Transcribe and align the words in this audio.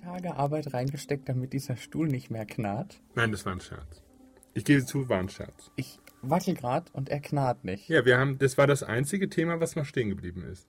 Tage 0.00 0.36
Arbeit 0.36 0.72
reingesteckt, 0.74 1.28
damit 1.28 1.52
dieser 1.52 1.76
Stuhl 1.76 2.08
nicht 2.08 2.30
mehr 2.30 2.46
knarrt. 2.46 3.00
Nein, 3.14 3.32
das 3.32 3.44
war 3.46 3.52
ein 3.52 3.60
Scherz. 3.60 4.02
Ich 4.54 4.64
gebe 4.64 4.84
zu, 4.84 5.08
war 5.08 5.18
ein 5.18 5.28
Scherz. 5.28 5.70
Ich 5.76 5.98
wackel 6.22 6.54
grad 6.54 6.92
und 6.94 7.08
er 7.08 7.20
knarrt 7.20 7.64
nicht. 7.64 7.88
Ja, 7.88 8.04
wir 8.04 8.18
haben, 8.18 8.38
das 8.38 8.58
war 8.58 8.66
das 8.66 8.82
einzige 8.82 9.28
Thema, 9.28 9.60
was 9.60 9.76
noch 9.76 9.84
stehen 9.84 10.08
geblieben 10.08 10.42
ist. 10.42 10.68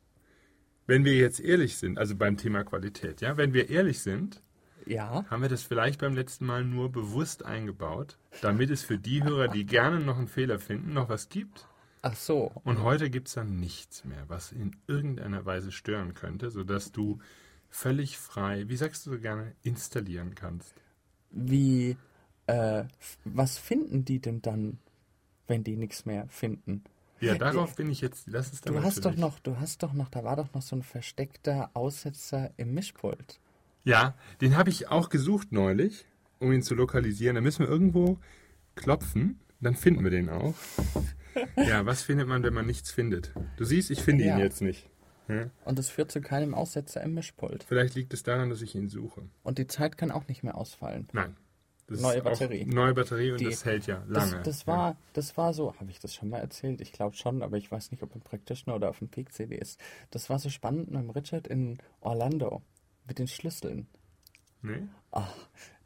Wenn 0.85 1.06
wir 1.06 1.13
jetzt 1.16 1.39
ehrlich 1.39 1.78
sind, 1.78 1.97
also 1.97 2.16
beim 2.16 2.38
Thema 2.38 2.63
Qualität, 2.63 3.22
ja, 3.22 3.38
wenn 3.38 3.53
wir 3.53 3.69
ehrlich 3.69 4.00
sind, 4.01 4.41
Ja. 4.85 5.25
haben 5.29 5.41
wir 5.41 5.50
das 5.50 5.63
vielleicht 5.63 6.01
beim 6.01 6.13
letzten 6.16 6.45
Mal 6.45 6.63
nur 6.66 6.91
bewusst 6.91 7.45
eingebaut, 7.45 8.18
damit 8.41 8.69
es 8.72 8.84
für 8.84 8.97
die 8.97 9.23
Hörer, 9.23 9.47
die 9.47 9.66
gerne 9.66 10.00
noch 10.00 10.18
einen 10.18 10.28
Fehler 10.28 10.59
finden, 10.59 10.94
noch 10.94 11.09
was 11.09 11.29
gibt. 11.29 11.68
Ach 12.01 12.16
so. 12.16 12.51
Und 12.63 12.81
heute 12.81 13.09
gibt 13.09 13.28
es 13.28 13.34
dann 13.35 13.59
nichts 13.59 14.06
mehr, 14.06 14.23
was 14.28 14.51
in 14.51 14.75
irgendeiner 14.88 15.45
Weise 15.45 15.72
stören 15.72 16.13
könnte, 16.13 16.50
sodass 16.50 16.91
du 16.91 17.19
völlig 17.69 18.18
frei, 18.18 18.68
wie 18.68 18.75
sagst 18.75 19.06
du 19.06 19.12
so 19.12 19.19
gerne, 19.19 19.53
installieren 19.63 20.35
kannst. 20.35 20.74
Wie, 21.31 21.97
äh, 22.47 22.84
was 23.25 23.57
finden 23.57 24.06
die 24.06 24.19
denn 24.19 24.41
dann, 24.41 24.80
wenn 25.47 25.63
die 25.63 25.75
nichts 25.78 26.06
mehr 26.06 26.28
finden? 26.28 26.84
Ja, 27.22 27.35
darauf 27.35 27.75
bin 27.75 27.90
ich 27.90 28.00
jetzt, 28.02 28.34
das 28.34 28.53
ist 28.53 28.68
Du 28.69 28.81
hast 28.81 29.03
doch 29.03 29.16
noch, 29.16 29.40
du 29.40 29.57
hast 29.59 29.84
doch 29.84 29.94
noch, 29.94 30.09
da 30.09 30.24
war 30.24 30.38
doch 30.38 30.53
noch 30.53 30.62
so 30.62 30.75
ein 30.75 30.84
versteckter 30.84 31.69
Aussetzer 31.74 32.52
im 32.57 32.74
Mischpult. 32.74 33.40
Ja, 33.84 34.16
den 34.41 34.56
habe 34.56 34.69
ich 34.69 34.88
auch 34.88 35.09
gesucht 35.09 35.51
neulich, 35.51 36.06
um 36.40 36.51
ihn 36.53 36.62
zu 36.63 36.75
lokalisieren. 36.75 37.36
Da 37.36 37.41
müssen 37.41 37.59
wir 37.66 37.68
irgendwo 37.68 38.18
klopfen, 38.75 39.40
dann 39.59 39.75
finden 39.75 40.03
wir 40.03 40.12
den 40.12 40.30
auch. 40.30 40.56
Ja, 41.56 41.86
was 41.86 42.01
findet 42.01 42.28
man, 42.28 42.41
wenn 42.44 42.56
man 42.56 42.66
nichts 42.66 42.91
findet? 42.91 43.34
Du 43.56 43.63
siehst, 43.63 43.91
ich 43.91 44.01
finde 44.01 44.24
ihn 44.24 44.30
Ja. 44.31 44.40
jetzt 44.40 44.62
nicht. 44.62 44.88
Ja? 45.29 45.50
Und 45.66 45.79
es 45.79 45.90
führt 45.90 46.12
zu 46.12 46.19
keinem 46.22 46.53
Aussetzer 46.56 47.01
im 47.01 47.13
Mischpult. 47.13 47.63
Vielleicht 47.63 47.95
liegt 47.95 48.13
es 48.13 48.23
daran, 48.23 48.50
dass 48.50 48.62
ich 48.62 48.75
ihn 48.75 48.90
suche. 48.90 49.22
Und 49.44 49.57
die 49.57 49.67
Zeit 49.67 49.97
kann 49.97 50.12
auch 50.12 50.28
nicht 50.28 50.44
mehr 50.44 50.57
ausfallen. 50.57 51.07
Nein. 51.13 51.38
Das 51.88 52.01
Neue 52.01 52.22
Batterie. 52.22 52.66
Neue 52.66 52.94
Batterie 52.94 53.31
und 53.31 53.39
Die- 53.41 53.45
das 53.45 53.66
hält 53.66 53.88
ja 53.88 54.03
Das, 54.07 54.31
lange. 54.31 54.44
das 54.44 54.68
war, 54.68 54.95
das 55.13 55.38
war 55.38 55.53
so, 55.56 55.73
habe 55.79 55.89
ich 55.89 56.00
das 56.00 56.13
schon 56.13 56.29
mal 56.29 56.38
erzählt? 56.38 56.81
Ich 56.81 56.91
glaube 56.91 57.16
schon, 57.16 57.41
aber 57.41 57.57
ich 57.57 57.72
weiß 57.72 57.89
nicht, 57.91 58.03
ob 58.03 58.13
im 58.13 58.22
Practitioner 58.22 58.75
oder 58.75 58.89
auf 58.89 59.00
dem 59.00 59.07
Peak 59.09 59.31
CD 59.34 59.56
ist. 59.56 59.79
Das 60.12 60.29
war 60.29 60.38
so 60.38 60.50
spannend 60.50 60.91
mit 60.91 61.01
dem 61.01 61.09
Richard 61.09 61.47
in 61.47 61.79
Orlando 62.01 62.62
mit 63.07 63.18
den 63.18 63.28
Schlüsseln. 63.28 63.88
Nee? 64.62 64.84
Ach, 65.12 65.34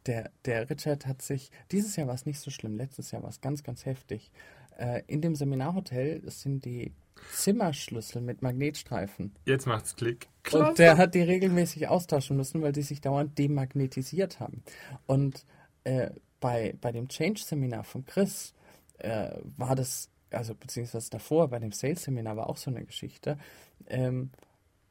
der, 0.04 0.30
der 0.44 0.68
Richard 0.68 1.06
hat 1.06 1.22
sich, 1.22 1.50
dieses 1.70 1.96
Jahr 1.96 2.06
war 2.06 2.14
es 2.14 2.26
nicht 2.26 2.40
so 2.40 2.50
schlimm, 2.50 2.76
letztes 2.76 3.10
Jahr 3.10 3.22
war 3.22 3.30
es 3.30 3.40
ganz, 3.40 3.62
ganz 3.62 3.86
heftig. 3.86 4.30
Äh, 4.76 5.02
in 5.06 5.22
dem 5.22 5.34
Seminarhotel 5.36 6.28
sind 6.30 6.66
die 6.66 6.92
Zimmerschlüssel 7.32 8.22
mit 8.22 8.42
Magnetstreifen. 8.42 9.34
Jetzt 9.44 9.66
macht's 9.66 9.96
Klick. 9.96 10.28
Und 10.52 10.78
der 10.78 10.96
hat 10.96 11.14
die 11.14 11.22
regelmäßig 11.22 11.88
austauschen 11.88 12.36
müssen, 12.36 12.62
weil 12.62 12.72
die 12.72 12.82
sich 12.82 13.00
dauernd 13.00 13.38
demagnetisiert 13.38 14.40
haben. 14.40 14.62
Und 15.06 15.44
äh, 15.84 16.10
bei, 16.40 16.74
bei 16.80 16.92
dem 16.92 17.08
Change-Seminar 17.08 17.84
von 17.84 18.04
Chris 18.04 18.54
äh, 18.98 19.30
war 19.56 19.74
das, 19.74 20.10
also 20.30 20.54
beziehungsweise 20.54 21.10
davor, 21.10 21.48
bei 21.48 21.58
dem 21.58 21.72
Sales-Seminar 21.72 22.36
war 22.36 22.48
auch 22.48 22.56
so 22.56 22.70
eine 22.70 22.84
Geschichte. 22.84 23.38
Ähm, 23.86 24.30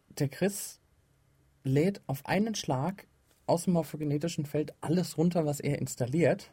der 0.10 0.30
Chris 0.30 0.80
lädt 1.64 2.02
auf 2.08 2.26
einen 2.26 2.56
Schlag 2.56 3.08
aus 3.46 3.66
dem 3.66 3.74
morphogenetischen 3.74 4.46
Feld 4.46 4.74
alles 4.82 5.18
runter, 5.18 5.46
was 5.46 5.60
er 5.60 5.80
installiert, 5.80 6.52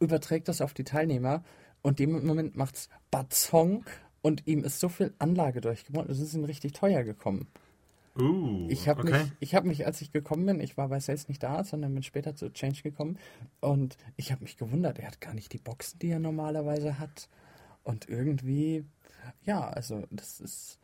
überträgt 0.00 0.48
das 0.48 0.60
auf 0.60 0.74
die 0.74 0.84
Teilnehmer 0.84 1.44
und 1.82 1.98
dem 1.98 2.26
Moment 2.26 2.56
macht's 2.56 2.88
Bazong 3.10 3.84
und 4.26 4.44
ihm 4.48 4.64
ist 4.64 4.80
so 4.80 4.88
viel 4.88 5.14
Anlage 5.20 5.60
durchgebrochen, 5.60 6.10
es 6.10 6.18
ist 6.18 6.34
ihm 6.34 6.42
richtig 6.42 6.72
teuer 6.72 7.04
gekommen. 7.04 7.46
Uh, 8.18 8.66
Ich 8.68 8.88
habe 8.88 9.02
okay. 9.02 9.22
mich, 9.22 9.32
ich 9.38 9.54
habe 9.54 9.68
mich, 9.68 9.86
als 9.86 10.00
ich 10.00 10.10
gekommen 10.10 10.46
bin, 10.46 10.58
ich 10.58 10.76
war 10.76 10.88
bei 10.88 10.98
Sales 10.98 11.28
nicht 11.28 11.44
da, 11.44 11.62
sondern 11.62 11.94
bin 11.94 12.02
später 12.02 12.34
zu 12.34 12.52
Change 12.52 12.82
gekommen 12.82 13.18
und 13.60 13.96
ich 14.16 14.32
habe 14.32 14.42
mich 14.42 14.56
gewundert, 14.56 14.98
er 14.98 15.06
hat 15.06 15.20
gar 15.20 15.32
nicht 15.32 15.52
die 15.52 15.58
Boxen, 15.58 16.00
die 16.00 16.08
er 16.10 16.18
normalerweise 16.18 16.98
hat 16.98 17.28
und 17.84 18.08
irgendwie, 18.08 18.84
ja, 19.44 19.60
also 19.68 20.02
das 20.10 20.40
ist, 20.40 20.80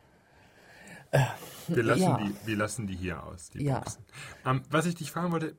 Wir 1.66 1.82
lassen, 1.82 2.00
Ja. 2.00 2.16
die, 2.18 2.46
wir 2.46 2.56
lassen 2.56 2.86
die 2.86 2.94
hier 2.96 3.24
aus, 3.24 3.50
die 3.50 3.64
Ja. 3.64 3.80
Boxen. 3.80 4.04
Ähm, 4.46 4.62
was 4.70 4.86
ich 4.86 4.94
dich 4.94 5.10
fragen 5.10 5.32
wollte, 5.32 5.56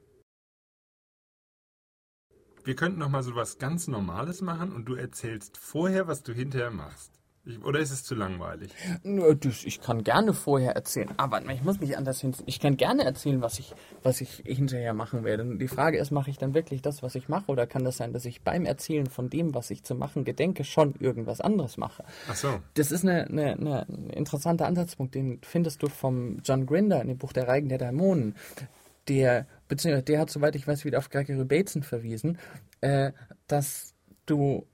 wir 2.63 2.77
könnten 2.77 3.00
noch 3.00 3.09
mal 3.09 3.24
so 3.24 3.35
was 3.35 3.57
ganz 3.57 3.89
Normales 3.89 4.39
machen 4.39 4.71
und 4.71 4.85
du 4.85 4.95
erzählst 4.95 5.57
vorher, 5.57 6.07
was 6.07 6.24
du 6.24 6.31
hinterher 6.31 6.71
machst. 6.71 7.23
Ich, 7.45 7.62
oder 7.62 7.80
ist 7.80 7.92
es 7.92 8.06
zu 8.06 8.16
langweilig? 8.16 8.72
Nö, 9.04 9.36
das, 9.36 9.66
ich 9.66 9.81
kann 9.81 10.06
gerne 10.06 10.34
vorher 10.34 10.78
erzählen, 10.78 11.10
aber 11.18 11.42
ich 11.51 11.62
muss 11.62 11.81
mich 11.81 11.98
anders 11.98 12.22
hin. 12.22 12.34
Ich 12.45 12.62
kann 12.62 12.78
gerne 12.78 13.04
erzählen, 13.04 13.42
was 13.42 13.60
ich, 13.60 13.75
was 14.01 14.22
ich 14.22 14.44
hinterher 14.45 14.94
machen 14.94 15.25
werde. 15.25 15.44
Und 15.44 15.60
die 15.60 15.68
Frage 15.68 15.98
ist, 15.98 16.12
mache 16.12 16.30
ich 16.30 16.38
dann 16.38 16.54
wirklich 16.54 16.81
das, 16.81 17.04
was 17.04 17.16
ich 17.16 17.28
mache, 17.28 17.51
oder 17.51 17.68
kann 17.68 17.84
das 17.84 17.98
sein, 17.98 18.13
dass 18.13 18.24
ich 18.24 18.44
beim 18.44 18.66
Erzählen 18.66 19.07
von 19.07 19.30
dem, 19.30 19.54
was 19.54 19.72
ich 19.72 19.84
zu 19.84 19.94
machen 19.94 20.24
gedenke, 20.24 20.63
schon 20.63 20.95
irgendwas 21.00 21.42
anderes 21.42 21.75
mache? 21.75 22.06
Ach 22.30 22.36
so. 22.36 22.62
Das 22.75 22.94
ist 22.94 23.04
eine, 23.04 23.25
eine, 23.25 23.54
eine, 23.54 23.88
ein 23.90 24.10
interessanter 24.12 24.66
Ansatzpunkt, 24.66 25.13
den 25.13 25.42
findest 25.44 25.84
du 25.84 25.90
vom 25.90 26.40
John 26.45 26.66
Grinder 26.66 27.01
in 27.01 27.10
dem 27.10 27.18
Buch 27.18 27.34
Der 27.34 27.50
Reigen 27.50 27.68
der 27.68 27.78
Dämonen. 27.78 28.36
Der, 29.10 29.48
beziehungsweise 29.68 30.06
der 30.06 30.19
hat, 30.22 30.30
soweit 30.30 30.56
ich 30.56 30.66
weiß, 30.66 30.86
wieder 30.86 31.00
auf 31.00 31.10
Gregory 31.10 31.44
Bateson 31.44 31.84
verwiesen, 31.84 32.38
äh, 32.80 33.12
dass 33.48 33.95
du 34.25 34.66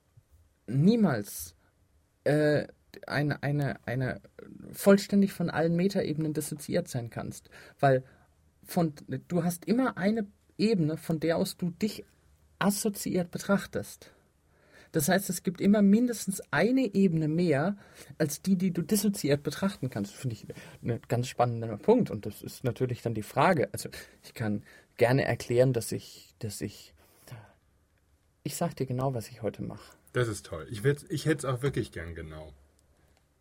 niemals 0.67 1.55
äh, 2.29 2.67
eine, 3.07 3.41
eine, 3.43 3.79
eine 3.87 4.21
vollständig 4.71 5.33
von 5.33 5.49
allen 5.49 5.75
Metaebenen 5.75 6.33
dissoziiert 6.33 6.87
sein 6.87 7.09
kannst. 7.09 7.49
Weil 7.79 8.03
von, 8.63 8.93
du 9.27 9.43
hast 9.43 9.65
immer 9.65 9.97
eine 9.97 10.27
Ebene, 10.57 10.97
von 10.97 11.19
der 11.19 11.37
aus 11.37 11.57
du 11.57 11.71
dich 11.71 12.05
assoziiert 12.59 13.31
betrachtest. 13.31 14.11
Das 14.91 15.07
heißt, 15.07 15.29
es 15.29 15.43
gibt 15.43 15.61
immer 15.61 15.81
mindestens 15.81 16.41
eine 16.51 16.93
Ebene 16.93 17.27
mehr 17.27 17.77
als 18.17 18.41
die, 18.41 18.55
die 18.55 18.71
du 18.71 18.81
dissoziiert 18.81 19.43
betrachten 19.43 19.89
kannst. 19.89 20.13
Finde 20.13 20.35
ich 20.35 20.47
ein 20.83 20.99
ganz 21.07 21.27
spannender 21.27 21.77
Punkt. 21.77 22.09
Und 22.09 22.25
das 22.25 22.41
ist 22.41 22.63
natürlich 22.63 23.01
dann 23.01 23.13
die 23.13 23.23
Frage. 23.23 23.69
Also 23.71 23.89
ich 24.23 24.33
kann 24.33 24.63
gerne 24.97 25.25
erklären, 25.25 25.73
dass 25.73 25.91
ich, 25.91 26.33
dass 26.39 26.61
ich, 26.61 26.93
ich 28.43 28.55
sag 28.55 28.75
dir 28.75 28.87
genau, 28.87 29.13
was 29.13 29.29
ich 29.29 29.43
heute 29.43 29.61
mache. 29.61 29.98
Das 30.13 30.27
ist 30.27 30.45
toll. 30.45 30.67
Ich, 30.69 30.83
ich 30.83 31.25
hätte 31.25 31.37
es 31.37 31.45
auch 31.45 31.61
wirklich 31.61 31.91
gern 31.91 32.15
genau. 32.15 32.53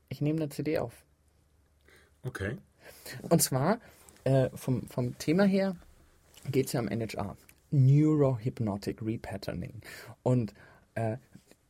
Ich 0.08 0.20
nehme 0.20 0.40
eine 0.40 0.48
CD 0.48 0.78
auf. 0.78 1.04
Okay. 2.22 2.56
Und 3.28 3.42
zwar 3.42 3.80
äh, 4.24 4.50
vom, 4.54 4.86
vom 4.88 5.16
Thema 5.18 5.44
her 5.44 5.76
geht 6.50 6.66
es 6.66 6.72
ja 6.72 6.80
um 6.80 6.88
NHR. 6.88 7.36
Neurohypnotic 7.70 9.02
Repatterning. 9.02 9.80
Und 10.22 10.54
äh, 10.94 11.18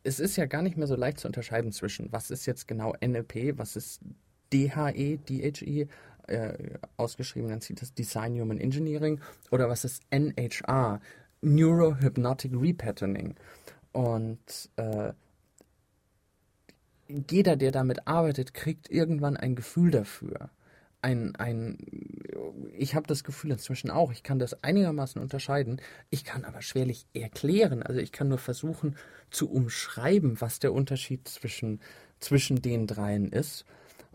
es 0.05 0.21
ist 0.21 0.37
ja 0.37 0.47
gar 0.47 0.63
nicht 0.63 0.77
mehr 0.77 0.87
so 0.87 0.97
leicht 0.97 1.19
zu 1.19 1.27
unterscheiden 1.27 1.73
zwischen, 1.73 2.13
was 2.13 2.31
ist 2.31 2.47
jetzt 2.47 2.69
genau 2.69 2.95
NLP, 3.05 3.59
was 3.59 3.77
ist 3.77 4.01
DHE, 4.53 5.19
DHE, 5.19 5.89
äh, 6.29 6.79
ausgeschrieben, 6.97 7.51
dann 7.51 7.61
sieht 7.61 7.83
das 7.83 7.95
Design 7.95 8.41
Human 8.41 8.61
Engineering, 8.61 9.21
oder 9.51 9.69
was 9.69 9.85
ist 9.85 10.03
NHR, 10.11 11.01
Neurohypnotic 11.41 12.53
Repatterning. 12.55 13.35
Und 13.99 14.71
äh, 14.77 15.13
jeder, 17.09 17.57
der 17.57 17.73
damit 17.73 18.07
arbeitet, 18.07 18.55
kriegt 18.55 18.89
irgendwann 18.89 19.37
ein 19.37 19.57
Gefühl 19.57 19.91
dafür. 19.91 20.51
Ein, 21.03 21.35
ein, 21.35 21.79
ich 22.77 22.95
habe 22.95 23.09
das 23.09 23.25
Gefühl 23.25 23.51
inzwischen 23.51 23.91
auch, 23.91 24.13
ich 24.13 24.23
kann 24.23 24.39
das 24.39 24.63
einigermaßen 24.63 25.21
unterscheiden, 25.21 25.81
ich 26.11 26.23
kann 26.23 26.45
aber 26.45 26.63
schwerlich 26.63 27.07
erklären, 27.13 27.83
also 27.83 27.99
ich 27.99 28.13
kann 28.13 28.29
nur 28.29 28.39
versuchen 28.39 28.95
zu 29.31 29.51
umschreiben, 29.51 30.41
was 30.41 30.61
der 30.61 30.73
Unterschied 30.73 31.27
zwischen, 31.27 31.81
zwischen 32.21 32.63
den 32.63 32.87
dreien 32.87 33.33
ist. 33.33 33.65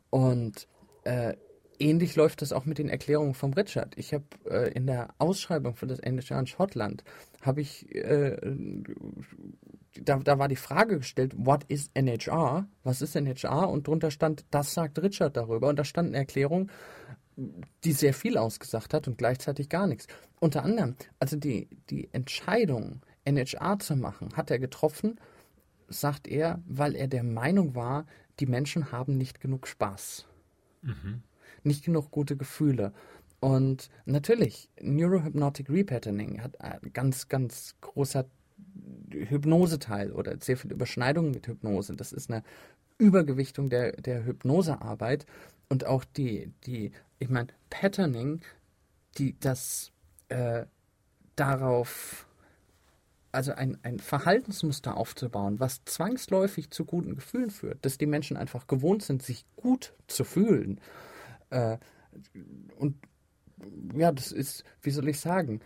Und 0.10 0.70
äh, 1.04 1.34
ähnlich 1.80 2.16
läuft 2.16 2.42
das 2.42 2.54
auch 2.54 2.66
mit 2.66 2.78
den 2.78 2.90
Erklärungen 2.90 3.34
vom 3.34 3.54
Richard. 3.54 3.98
Ich 3.98 4.14
habe 4.14 4.26
äh, 4.50 4.72
in 4.74 4.88
der 4.88 5.14
Ausschreibung 5.18 5.76
für 5.76 5.88
das 5.88 6.00
NHR 6.00 6.40
in 6.40 6.48
Schottland, 6.48 7.04
habe 7.42 7.62
ich 7.62 7.94
äh, 7.94 8.38
da, 10.02 10.18
da 10.18 10.40
war 10.40 10.48
die 10.48 10.56
Frage 10.56 10.98
gestellt, 10.98 11.34
what 11.36 11.64
is 11.68 11.90
NHR? 11.94 12.68
Was 12.84 13.02
ist 13.02 13.16
NHR? 13.16 13.70
Und 13.70 13.88
drunter 13.88 14.12
stand, 14.12 14.46
das 14.52 14.74
sagt 14.74 15.02
Richard 15.02 15.38
darüber. 15.38 15.70
Und 15.70 15.78
da 15.78 15.84
stand 15.84 16.10
eine 16.10 16.18
Erklärung, 16.18 16.70
die 17.84 17.94
sehr 17.94 18.14
viel 18.14 18.38
ausgesagt 18.38 18.94
hat 18.94 19.08
und 19.08 19.18
gleichzeitig 19.18 19.70
gar 19.70 19.88
nichts. 19.88 20.08
Unter 20.40 20.64
anderem, 20.64 20.96
also 21.20 21.38
die, 21.38 21.68
die 21.90 22.10
Entscheidung, 22.14 23.02
NHR 23.26 23.80
zu 23.80 23.96
machen, 23.96 24.30
hat 24.36 24.52
er 24.52 24.60
getroffen, 24.60 25.20
sagt 25.88 26.28
er, 26.28 26.62
weil 26.66 26.96
er 26.96 27.08
der 27.08 27.24
Meinung 27.24 27.76
war, 27.76 28.06
die 28.40 28.46
Menschen 28.46 28.92
haben 28.92 29.18
nicht 29.18 29.40
genug 29.40 29.68
Spaß. 29.68 30.26
Nicht 31.64 31.86
genug 31.86 32.12
gute 32.12 32.38
Gefühle. 32.38 32.94
Und 33.40 33.90
natürlich, 34.06 34.70
Neurohypnotic 34.82 35.70
Repatterning 35.70 36.42
hat 36.42 36.62
ein 36.62 36.80
ganz, 36.94 37.28
ganz 37.28 37.76
großer 37.82 38.26
Hypnoseteil 39.12 40.12
oder 40.12 40.38
sehr 40.40 40.58
viel 40.58 40.72
Überschneidung 40.72 41.32
mit 41.32 41.48
Hypnose. 41.48 41.96
Das 41.96 42.14
ist 42.14 42.32
eine 42.32 42.44
Übergewichtung 42.98 43.70
der, 43.70 43.94
der 43.94 44.26
Hypnosearbeit 44.26 45.26
und 45.70 45.86
auch 45.86 46.06
die, 46.06 46.54
die, 46.66 46.92
ich 47.20 47.30
meine, 47.30 47.48
Patterning, 47.70 48.42
die, 49.18 49.38
das, 49.40 49.92
äh, 50.30 50.66
darauf, 51.36 52.28
also 53.32 53.54
ein, 53.54 53.78
ein 53.84 54.00
Verhaltensmuster 54.00 54.96
aufzubauen, 54.96 55.60
was 55.60 55.84
zwangsläufig 55.86 56.70
zu 56.70 56.86
guten 56.86 57.16
Gefühlen 57.16 57.50
führt, 57.50 57.84
dass 57.86 57.98
die 57.98 58.06
Menschen 58.06 58.38
einfach 58.38 58.68
gewohnt 58.68 59.04
sind, 59.04 59.24
sich 59.24 59.46
gut 59.56 59.94
zu 60.08 60.24
fühlen. 60.24 60.80
Äh, 61.54 61.78
und 62.78 62.96
ja, 63.96 64.12
das 64.12 64.32
ist, 64.32 64.64
wie 64.82 64.92
soll 64.92 65.08
ich 65.08 65.20
sagen, 65.20 65.62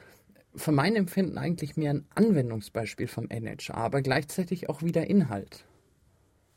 für 0.55 0.71
mein 0.71 0.95
Empfinden 0.95 1.37
eigentlich 1.37 1.77
mehr 1.77 1.93
ein 1.93 2.05
Anwendungsbeispiel 2.15 3.07
vom 3.07 3.29
NHR, 3.29 3.75
aber 3.75 4.01
gleichzeitig 4.01 4.69
auch 4.69 4.81
wieder 4.81 5.07
Inhalt. 5.07 5.65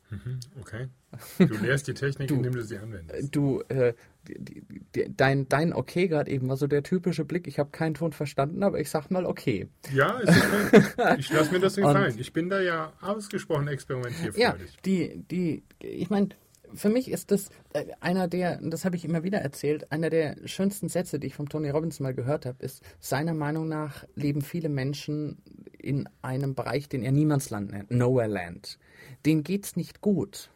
Mhm, 0.09 0.39
okay. 0.59 0.87
Du 1.39 1.57
lehrst 1.57 1.87
die 1.87 1.93
Technik, 1.93 2.29
du, 2.29 2.35
indem 2.35 2.53
du 2.53 2.63
sie 2.63 2.77
anwendest. 2.77 3.35
Du, 3.35 3.61
äh, 3.67 3.93
die, 4.27 4.63
die, 4.95 5.13
dein, 5.15 5.47
dein 5.49 5.73
Okay 5.73 6.07
gerade 6.07 6.31
eben 6.31 6.47
war 6.47 6.57
so 6.57 6.67
der 6.67 6.83
typische 6.83 7.25
Blick. 7.25 7.47
Ich 7.47 7.59
habe 7.59 7.69
keinen 7.71 7.95
Ton 7.95 8.13
verstanden, 8.13 8.63
aber 8.63 8.79
ich 8.79 8.89
sag 8.89 9.09
mal 9.09 9.25
okay. 9.25 9.67
Ja, 9.93 10.19
ist 10.19 10.29
okay. 10.29 11.15
ich 11.19 11.31
lasse 11.31 11.51
mir 11.51 11.59
das 11.59 11.75
gefallen. 11.75 12.15
ich 12.17 12.33
bin 12.33 12.49
da 12.49 12.61
ja 12.61 12.93
ausgesprochen 13.01 13.67
experimentierfreudig. 13.67 14.37
Ja, 14.37 14.55
die, 14.85 15.23
die, 15.29 15.63
ich 15.79 16.09
meine, 16.09 16.29
für 16.73 16.89
mich 16.89 17.09
ist 17.09 17.31
das 17.31 17.49
äh, 17.73 17.85
einer 17.99 18.27
der, 18.27 18.59
das 18.61 18.85
habe 18.85 18.95
ich 18.95 19.05
immer 19.05 19.23
wieder 19.23 19.39
erzählt, 19.39 19.91
einer 19.91 20.09
der 20.09 20.35
schönsten 20.45 20.89
Sätze, 20.89 21.19
die 21.19 21.27
ich 21.27 21.35
von 21.35 21.47
Tony 21.47 21.69
Robbins 21.69 21.99
mal 21.99 22.13
gehört 22.13 22.45
habe, 22.45 22.63
ist, 22.63 22.83
seiner 22.99 23.33
Meinung 23.33 23.67
nach 23.67 24.05
leben 24.15 24.41
viele 24.41 24.69
Menschen 24.69 25.37
in 25.77 26.07
einem 26.21 26.55
Bereich, 26.55 26.89
den 26.89 27.03
er 27.03 27.11
Niemandsland 27.11 27.71
nennt, 27.71 27.91
Nowhere 27.91 28.27
Land. 28.27 28.77
Denen 29.25 29.43
geht's 29.43 29.75
nicht 29.75 30.01
gut. 30.01 30.49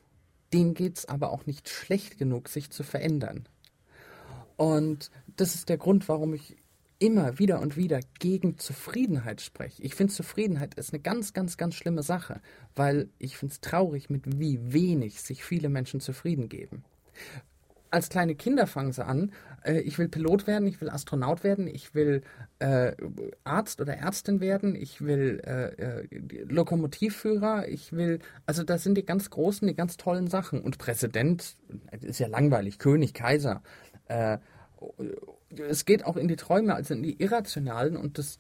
Denen 0.54 0.74
geht's 0.74 1.06
aber 1.06 1.32
auch 1.32 1.46
nicht 1.46 1.70
schlecht 1.70 2.18
genug, 2.18 2.50
sich 2.50 2.70
zu 2.70 2.84
verändern. 2.84 3.48
Und 4.58 5.12
das 5.36 5.56
ist 5.56 5.70
der 5.70 5.78
Grund, 5.78 6.08
warum 6.08 6.34
ich 6.34 6.56
immer 7.00 7.40
wieder 7.40 7.60
und 7.60 7.78
wieder 7.78 8.00
gegen 8.20 8.58
Zufriedenheit 8.58 9.42
spreche. 9.42 9.84
Ich 9.84 9.96
finde, 9.96 10.14
Zufriedenheit 10.14 10.76
ist 10.76 10.94
eine 10.94 11.02
ganz, 11.02 11.34
ganz, 11.34 11.58
ganz 11.58 11.76
schlimme 11.76 12.04
Sache, 12.04 12.42
weil 12.76 13.10
ich 13.20 13.38
finde 13.38 13.54
es 13.54 13.62
traurig, 13.62 14.10
mit 14.10 14.40
wie 14.40 14.74
wenig 14.74 15.22
sich 15.22 15.44
viele 15.44 15.70
Menschen 15.70 16.00
zufrieden 16.00 16.50
geben. 16.50 16.84
Als 17.92 18.10
kleine 18.10 18.36
Kinder 18.36 18.68
fangen 18.68 18.92
sie 18.92 19.06
an, 19.06 19.32
äh, 19.64 19.80
ich 19.80 19.98
will 19.98 20.10
Pilot 20.10 20.48
werden, 20.48 20.68
ich 20.68 20.82
will 20.82 20.90
Astronaut 20.90 21.44
werden, 21.44 21.68
ich 21.68 21.96
will 21.96 22.24
äh, 22.60 22.94
Arzt 23.44 23.80
oder 23.80 23.96
Ärztin 23.96 24.42
werden, 24.42 24.76
ich 24.76 25.02
will 25.02 25.42
äh, 25.46 26.02
äh 26.02 26.44
Lokomotivführer, 26.50 27.68
ich 27.68 27.94
will, 27.94 28.20
also 28.46 28.64
das 28.64 28.84
sind 28.84 28.96
die 28.96 29.06
ganz 29.06 29.30
großen, 29.30 29.68
die 29.68 29.76
ganz 29.76 29.98
tollen 29.98 30.28
Sachen. 30.28 30.62
Und 30.62 30.78
Präsident, 30.78 31.56
ist 32.02 32.20
ja 32.20 32.28
langweilig, 32.28 32.80
König, 32.80 33.14
Kaiser, 33.14 33.62
äh, 34.08 34.40
es 35.58 35.86
geht 35.86 36.06
auch 36.06 36.18
in 36.18 36.28
die 36.28 36.36
Träume, 36.36 36.76
also 36.76 36.94
in 36.94 37.04
die 37.04 37.22
irrationalen 37.22 37.98
und 37.98 38.18
das, 38.18 38.40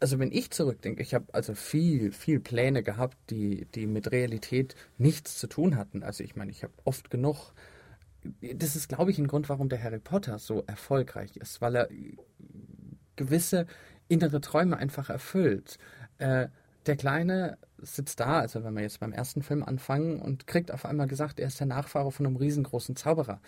also 0.00 0.18
wenn 0.18 0.32
ich 0.32 0.50
zurückdenke, 0.50 1.02
ich 1.02 1.14
habe 1.14 1.26
also 1.32 1.54
viel, 1.54 2.12
viel 2.12 2.40
Pläne 2.40 2.82
gehabt, 2.82 3.16
die, 3.30 3.66
die 3.74 3.86
mit 3.86 4.12
Realität 4.12 4.74
nichts 4.98 5.38
zu 5.38 5.46
tun 5.46 5.76
hatten. 5.76 6.02
Also 6.02 6.24
ich 6.24 6.36
meine, 6.36 6.50
ich 6.50 6.62
habe 6.62 6.72
oft 6.84 7.10
genug, 7.10 7.52
das 8.40 8.76
ist, 8.76 8.88
glaube 8.88 9.10
ich, 9.10 9.18
ein 9.18 9.26
Grund, 9.26 9.48
warum 9.48 9.68
der 9.68 9.82
Harry 9.82 9.98
Potter 9.98 10.38
so 10.38 10.62
erfolgreich 10.66 11.36
ist, 11.36 11.60
weil 11.60 11.76
er 11.76 11.88
gewisse 13.16 13.66
innere 14.08 14.40
Träume 14.40 14.76
einfach 14.76 15.10
erfüllt. 15.10 15.78
Äh, 16.18 16.48
der 16.86 16.96
Kleine 16.96 17.58
sitzt 17.78 18.20
da, 18.20 18.40
also 18.40 18.64
wenn 18.64 18.74
wir 18.74 18.82
jetzt 18.82 19.00
beim 19.00 19.12
ersten 19.12 19.42
Film 19.42 19.62
anfangen 19.62 20.20
und 20.20 20.46
kriegt 20.46 20.72
auf 20.72 20.84
einmal 20.84 21.06
gesagt, 21.06 21.40
er 21.40 21.48
ist 21.48 21.60
der 21.60 21.66
Nachfahre 21.66 22.10
von 22.10 22.26
einem 22.26 22.36
riesengroßen 22.36 22.96
Zauberer. 22.96 23.40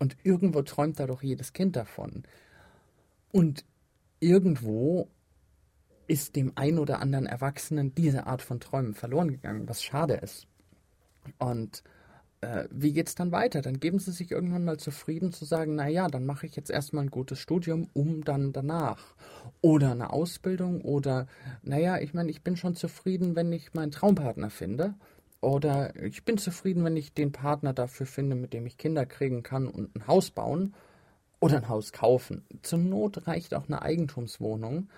Und 0.00 0.16
irgendwo 0.24 0.62
träumt 0.62 0.98
da 0.98 1.06
doch 1.06 1.22
jedes 1.22 1.52
Kind 1.52 1.76
davon. 1.76 2.24
Und 3.30 3.64
irgendwo 4.18 5.08
ist 6.08 6.34
dem 6.34 6.52
einen 6.56 6.80
oder 6.80 7.00
anderen 7.00 7.26
Erwachsenen 7.26 7.94
diese 7.94 8.26
Art 8.26 8.42
von 8.42 8.58
Träumen 8.58 8.94
verloren 8.94 9.30
gegangen, 9.30 9.68
was 9.68 9.84
schade 9.84 10.14
ist. 10.14 10.48
Und 11.38 11.84
äh, 12.40 12.64
wie 12.70 12.98
es 12.98 13.14
dann 13.14 13.30
weiter? 13.30 13.60
Dann 13.60 13.78
geben 13.78 13.98
sie 13.98 14.12
sich 14.12 14.30
irgendwann 14.30 14.64
mal 14.64 14.78
zufrieden 14.78 15.32
zu 15.32 15.44
sagen, 15.44 15.74
naja, 15.74 16.08
dann 16.08 16.24
mache 16.24 16.46
ich 16.46 16.56
jetzt 16.56 16.70
erstmal 16.70 17.04
ein 17.04 17.10
gutes 17.10 17.38
Studium, 17.38 17.88
um 17.92 18.24
dann 18.24 18.52
danach. 18.52 19.14
Oder 19.60 19.92
eine 19.92 20.12
Ausbildung 20.12 20.80
oder, 20.80 21.26
naja, 21.62 21.98
ich 21.98 22.14
meine, 22.14 22.30
ich 22.30 22.42
bin 22.42 22.56
schon 22.56 22.74
zufrieden, 22.74 23.36
wenn 23.36 23.52
ich 23.52 23.74
meinen 23.74 23.92
Traumpartner 23.92 24.50
finde. 24.50 24.94
Oder 25.40 25.96
ich 25.96 26.24
bin 26.24 26.36
zufrieden, 26.36 26.84
wenn 26.84 26.96
ich 26.96 27.14
den 27.14 27.32
Partner 27.32 27.72
dafür 27.72 28.06
finde, 28.06 28.36
mit 28.36 28.52
dem 28.52 28.66
ich 28.66 28.76
Kinder 28.76 29.06
kriegen 29.06 29.42
kann 29.42 29.68
und 29.68 29.96
ein 29.96 30.06
Haus 30.06 30.30
bauen 30.30 30.74
oder 31.40 31.56
ein 31.56 31.68
Haus 31.68 31.92
kaufen. 31.92 32.44
Zur 32.62 32.78
Not 32.78 33.26
reicht 33.26 33.54
auch 33.54 33.66
eine 33.66 33.80
Eigentumswohnung. 33.80 34.90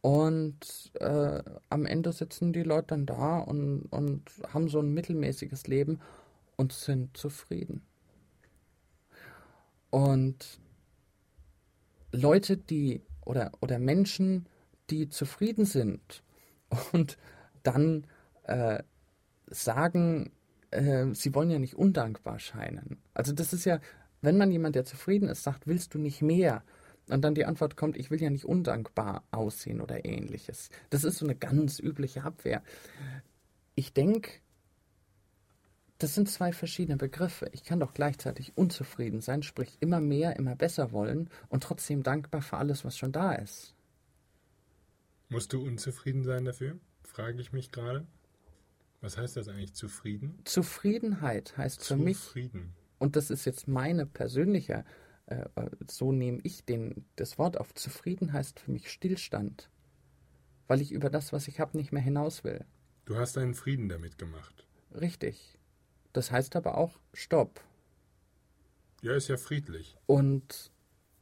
Und 0.00 0.92
äh, 0.94 1.42
am 1.68 1.86
Ende 1.86 2.12
sitzen 2.12 2.52
die 2.52 2.62
Leute 2.62 2.88
dann 2.88 3.06
da 3.06 3.38
und, 3.38 3.86
und 3.90 4.22
haben 4.52 4.68
so 4.68 4.80
ein 4.80 4.92
mittelmäßiges 4.92 5.66
Leben 5.66 6.00
und 6.56 6.72
sind 6.72 7.16
zufrieden. 7.16 7.82
Und 9.90 10.60
Leute, 12.12 12.56
die 12.56 13.02
oder, 13.24 13.52
oder 13.60 13.78
Menschen, 13.78 14.46
die 14.90 15.08
zufrieden 15.08 15.64
sind 15.64 16.22
und 16.92 17.18
dann 17.62 18.06
äh, 18.44 18.82
sagen, 19.46 20.30
äh, 20.70 21.06
sie 21.12 21.34
wollen 21.34 21.50
ja 21.50 21.58
nicht 21.58 21.74
undankbar 21.74 22.38
scheinen. 22.38 22.98
Also 23.14 23.32
das 23.32 23.52
ist 23.52 23.64
ja, 23.64 23.80
wenn 24.22 24.36
man 24.36 24.50
jemand, 24.50 24.74
der 24.74 24.84
zufrieden 24.84 25.28
ist, 25.28 25.42
sagt, 25.42 25.66
willst 25.66 25.94
du 25.94 25.98
nicht 25.98 26.22
mehr? 26.22 26.62
Und 27.08 27.22
dann 27.22 27.34
die 27.34 27.44
Antwort 27.44 27.76
kommt, 27.76 27.96
ich 27.96 28.10
will 28.10 28.20
ja 28.20 28.30
nicht 28.30 28.44
undankbar 28.44 29.22
aussehen 29.30 29.80
oder 29.80 30.04
ähnliches. 30.04 30.70
Das 30.90 31.04
ist 31.04 31.18
so 31.18 31.26
eine 31.26 31.36
ganz 31.36 31.78
übliche 31.78 32.24
Abwehr. 32.24 32.62
Ich 33.76 33.92
denke, 33.92 34.30
das 35.98 36.14
sind 36.14 36.28
zwei 36.28 36.52
verschiedene 36.52 36.96
Begriffe. 36.96 37.48
Ich 37.52 37.64
kann 37.64 37.80
doch 37.80 37.94
gleichzeitig 37.94 38.56
unzufrieden 38.56 39.20
sein, 39.20 39.42
sprich 39.42 39.78
immer 39.80 40.00
mehr, 40.00 40.36
immer 40.36 40.56
besser 40.56 40.92
wollen 40.92 41.30
und 41.48 41.62
trotzdem 41.62 42.02
dankbar 42.02 42.42
für 42.42 42.56
alles, 42.56 42.84
was 42.84 42.98
schon 42.98 43.12
da 43.12 43.32
ist. 43.32 43.74
Musst 45.28 45.52
du 45.52 45.62
unzufrieden 45.64 46.22
sein 46.22 46.44
dafür? 46.44 46.78
Frage 47.02 47.40
ich 47.40 47.52
mich 47.52 47.72
gerade. 47.72 48.06
Was 49.06 49.16
heißt 49.16 49.36
das 49.36 49.46
eigentlich, 49.46 49.72
zufrieden? 49.72 50.40
Zufriedenheit 50.42 51.56
heißt 51.56 51.80
Zufrieden. 51.80 52.50
für 52.52 52.58
mich, 52.58 52.68
und 52.98 53.14
das 53.14 53.30
ist 53.30 53.44
jetzt 53.44 53.68
meine 53.68 54.04
persönliche, 54.04 54.84
äh, 55.26 55.44
so 55.88 56.10
nehme 56.10 56.40
ich 56.42 56.64
den, 56.64 57.06
das 57.14 57.38
Wort 57.38 57.56
auf, 57.56 57.72
zufrieden 57.72 58.32
heißt 58.32 58.58
für 58.58 58.72
mich 58.72 58.90
Stillstand, 58.90 59.70
weil 60.66 60.80
ich 60.80 60.90
über 60.90 61.08
das, 61.08 61.32
was 61.32 61.46
ich 61.46 61.60
habe, 61.60 61.76
nicht 61.76 61.92
mehr 61.92 62.02
hinaus 62.02 62.42
will. 62.42 62.64
Du 63.04 63.16
hast 63.16 63.38
einen 63.38 63.54
Frieden 63.54 63.88
damit 63.88 64.18
gemacht. 64.18 64.66
Richtig. 64.92 65.56
Das 66.12 66.32
heißt 66.32 66.56
aber 66.56 66.76
auch 66.76 66.98
Stopp. 67.14 67.62
Ja, 69.02 69.14
ist 69.14 69.28
ja 69.28 69.36
friedlich. 69.36 69.96
Und 70.06 70.72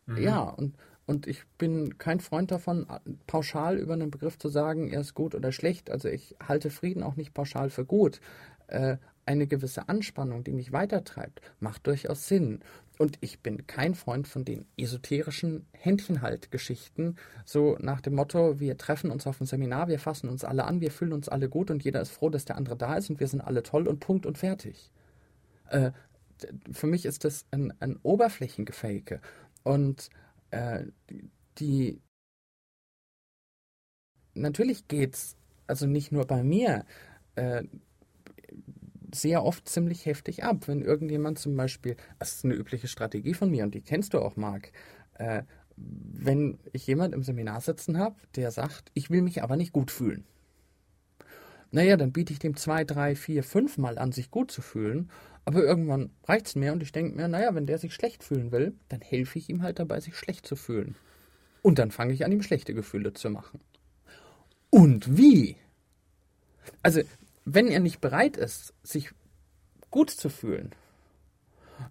mhm. 0.06 0.22
ja, 0.22 0.40
und 0.40 0.74
und 1.06 1.26
ich 1.26 1.44
bin 1.58 1.98
kein 1.98 2.20
Freund 2.20 2.50
davon, 2.50 2.86
pauschal 3.26 3.78
über 3.78 3.92
einen 3.92 4.10
Begriff 4.10 4.38
zu 4.38 4.48
sagen, 4.48 4.88
er 4.90 5.00
ist 5.00 5.14
gut 5.14 5.34
oder 5.34 5.52
schlecht. 5.52 5.90
Also 5.90 6.08
ich 6.08 6.34
halte 6.42 6.70
Frieden 6.70 7.02
auch 7.02 7.16
nicht 7.16 7.34
pauschal 7.34 7.68
für 7.68 7.84
gut. 7.84 8.20
Äh, 8.68 8.96
eine 9.26 9.46
gewisse 9.46 9.88
Anspannung, 9.88 10.44
die 10.44 10.52
mich 10.52 10.72
weitertreibt, 10.72 11.40
macht 11.58 11.86
durchaus 11.86 12.28
Sinn. 12.28 12.60
Und 12.98 13.18
ich 13.20 13.40
bin 13.40 13.66
kein 13.66 13.94
Freund 13.94 14.28
von 14.28 14.44
den 14.44 14.66
esoterischen 14.76 15.66
Händchenhalt-Geschichten, 15.72 17.16
so 17.44 17.76
nach 17.80 18.00
dem 18.00 18.14
Motto, 18.14 18.60
wir 18.60 18.76
treffen 18.78 19.10
uns 19.10 19.26
auf 19.26 19.40
ein 19.40 19.46
Seminar, 19.46 19.88
wir 19.88 19.98
fassen 19.98 20.28
uns 20.28 20.44
alle 20.44 20.64
an, 20.64 20.80
wir 20.80 20.90
fühlen 20.90 21.12
uns 21.12 21.28
alle 21.28 21.48
gut 21.48 21.70
und 21.70 21.82
jeder 21.82 22.00
ist 22.02 22.10
froh, 22.10 22.30
dass 22.30 22.44
der 22.44 22.56
andere 22.56 22.76
da 22.76 22.96
ist 22.96 23.10
und 23.10 23.18
wir 23.18 23.26
sind 23.26 23.40
alle 23.40 23.62
toll 23.62 23.88
und 23.88 23.98
Punkt 24.00 24.26
und 24.26 24.38
fertig. 24.38 24.90
Äh, 25.70 25.90
für 26.70 26.86
mich 26.86 27.06
ist 27.06 27.24
das 27.24 27.46
ein, 27.50 27.72
ein 27.80 27.98
Oberflächengefake. 28.02 29.20
Und 29.62 30.10
äh, 30.54 30.84
die 31.58 32.00
natürlich 34.34 34.88
geht's, 34.88 35.36
also 35.66 35.86
nicht 35.86 36.12
nur 36.12 36.26
bei 36.26 36.42
mir, 36.42 36.84
äh, 37.34 37.64
sehr 39.12 39.44
oft 39.44 39.68
ziemlich 39.68 40.06
heftig 40.06 40.42
ab, 40.42 40.66
wenn 40.66 40.82
irgendjemand 40.82 41.38
zum 41.38 41.56
Beispiel, 41.56 41.96
das 42.18 42.36
ist 42.36 42.44
eine 42.44 42.54
übliche 42.54 42.88
Strategie 42.88 43.34
von 43.34 43.50
mir 43.50 43.62
und 43.64 43.74
die 43.74 43.80
kennst 43.80 44.14
du 44.14 44.18
auch, 44.18 44.36
Marc, 44.36 44.72
äh, 45.14 45.44
wenn 45.76 46.58
ich 46.72 46.86
jemand 46.86 47.14
im 47.14 47.22
Seminar 47.22 47.60
sitzen 47.60 47.98
habe, 47.98 48.16
der 48.36 48.50
sagt, 48.50 48.90
ich 48.94 49.10
will 49.10 49.22
mich 49.22 49.42
aber 49.42 49.56
nicht 49.56 49.72
gut 49.72 49.90
fühlen. 49.90 50.24
Naja, 51.70 51.96
dann 51.96 52.12
biete 52.12 52.32
ich 52.32 52.38
dem 52.38 52.56
zwei, 52.56 52.84
drei, 52.84 53.16
vier, 53.16 53.42
fünf 53.42 53.78
Mal 53.78 53.98
an, 53.98 54.12
sich 54.12 54.30
gut 54.30 54.52
zu 54.52 54.62
fühlen 54.62 55.10
aber 55.44 55.62
irgendwann 55.62 56.10
reicht 56.24 56.46
es 56.46 56.56
mir 56.56 56.72
und 56.72 56.82
ich 56.82 56.92
denke 56.92 57.16
mir, 57.16 57.28
naja, 57.28 57.54
wenn 57.54 57.66
der 57.66 57.78
sich 57.78 57.94
schlecht 57.94 58.24
fühlen 58.24 58.50
will, 58.50 58.74
dann 58.88 59.00
helfe 59.00 59.38
ich 59.38 59.50
ihm 59.50 59.62
halt 59.62 59.78
dabei, 59.78 60.00
sich 60.00 60.16
schlecht 60.16 60.46
zu 60.46 60.56
fühlen. 60.56 60.96
Und 61.62 61.78
dann 61.78 61.90
fange 61.90 62.12
ich 62.12 62.24
an, 62.24 62.32
ihm 62.32 62.42
schlechte 62.42 62.74
Gefühle 62.74 63.12
zu 63.12 63.30
machen. 63.30 63.60
Und 64.70 65.16
wie? 65.16 65.56
Also, 66.82 67.02
wenn 67.44 67.68
er 67.68 67.80
nicht 67.80 68.00
bereit 68.00 68.36
ist, 68.36 68.74
sich 68.82 69.10
gut 69.90 70.10
zu 70.10 70.28
fühlen 70.28 70.70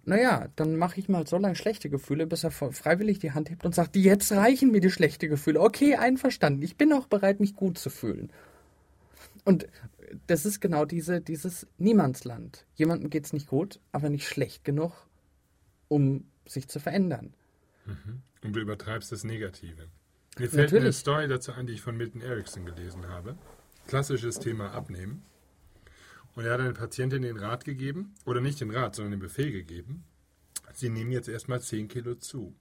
Naja, 0.04 0.48
dann 0.56 0.76
mache 0.76 0.98
ich 1.00 1.08
mal 1.08 1.26
so 1.26 1.38
lange 1.38 1.54
schlechte 1.54 1.88
Gefühle, 1.90 2.26
bis 2.26 2.44
er 2.44 2.50
freiwillig 2.50 3.20
die 3.20 3.32
Hand 3.32 3.50
hebt 3.50 3.64
und 3.64 3.74
sagt, 3.74 3.96
jetzt 3.96 4.32
reichen 4.32 4.70
mir 4.70 4.80
die 4.80 4.90
schlechten 4.90 5.28
Gefühle. 5.30 5.60
Okay, 5.60 5.96
einverstanden. 5.96 6.62
Ich 6.62 6.76
bin 6.76 6.92
auch 6.92 7.06
bereit, 7.06 7.40
mich 7.40 7.54
gut 7.54 7.78
zu 7.78 7.90
fühlen. 7.90 8.30
Und 9.44 9.66
das 10.26 10.46
ist 10.46 10.60
genau 10.60 10.84
diese, 10.84 11.20
dieses 11.20 11.66
Niemandsland. 11.78 12.66
Jemandem 12.74 13.10
geht 13.10 13.26
es 13.26 13.32
nicht 13.32 13.46
gut, 13.46 13.80
aber 13.92 14.08
nicht 14.08 14.26
schlecht 14.26 14.64
genug, 14.64 15.06
um 15.88 16.24
sich 16.46 16.68
zu 16.68 16.80
verändern. 16.80 17.34
Mhm. 17.86 18.22
Und 18.42 18.54
du 18.54 18.60
übertreibst 18.60 19.12
das 19.12 19.24
Negative. 19.24 19.88
Mir 20.38 20.50
fällt 20.50 20.72
Natürlich. 20.72 20.84
eine 20.84 20.92
Story 20.92 21.28
dazu 21.28 21.52
ein, 21.52 21.66
die 21.66 21.74
ich 21.74 21.80
von 21.80 21.96
Milton 21.96 22.20
Erickson 22.20 22.64
gelesen 22.64 23.08
habe. 23.08 23.36
Klassisches 23.86 24.38
Thema 24.38 24.72
Abnehmen. 24.72 25.22
Und 26.34 26.44
er 26.44 26.54
hat 26.54 26.60
einer 26.60 26.72
Patientin 26.72 27.22
den 27.22 27.36
Rat 27.36 27.64
gegeben, 27.64 28.14
oder 28.24 28.40
nicht 28.40 28.60
den 28.60 28.70
Rat, 28.70 28.96
sondern 28.96 29.12
den 29.12 29.20
Befehl 29.20 29.52
gegeben, 29.52 30.04
sie 30.72 30.88
nehmen 30.88 31.12
jetzt 31.12 31.28
erstmal 31.28 31.60
10 31.60 31.88
Kilo 31.88 32.16
zu. 32.16 32.54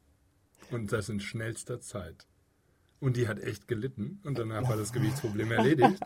Und 0.70 0.92
das 0.92 1.10
in 1.10 1.20
schnellster 1.20 1.82
Zeit. 1.82 2.28
Und 3.04 3.18
die 3.18 3.28
hat 3.28 3.38
echt 3.42 3.68
gelitten 3.68 4.22
und 4.24 4.38
danach 4.40 4.70
war 4.70 4.78
das 4.78 4.94
Gewichtsproblem 4.94 5.52
erledigt, 5.52 6.00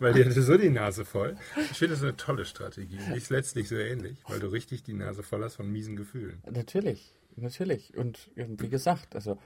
weil 0.00 0.14
die 0.14 0.24
hatte 0.24 0.42
so 0.42 0.56
die 0.56 0.68
Nase 0.68 1.04
voll. 1.04 1.36
Ich 1.70 1.78
finde 1.78 1.94
das 1.94 2.02
eine 2.02 2.16
tolle 2.16 2.44
Strategie. 2.44 2.98
Ist 3.14 3.30
letztlich 3.30 3.68
so 3.68 3.76
ähnlich, 3.76 4.18
weil 4.26 4.40
du 4.40 4.48
richtig 4.48 4.82
die 4.82 4.94
Nase 4.94 5.22
voll 5.22 5.44
hast 5.44 5.54
von 5.54 5.70
miesen 5.70 5.94
Gefühlen. 5.94 6.42
Natürlich, 6.50 7.14
natürlich. 7.36 7.96
Und 7.96 8.32
wie 8.34 8.68
gesagt, 8.68 9.14
also 9.14 9.38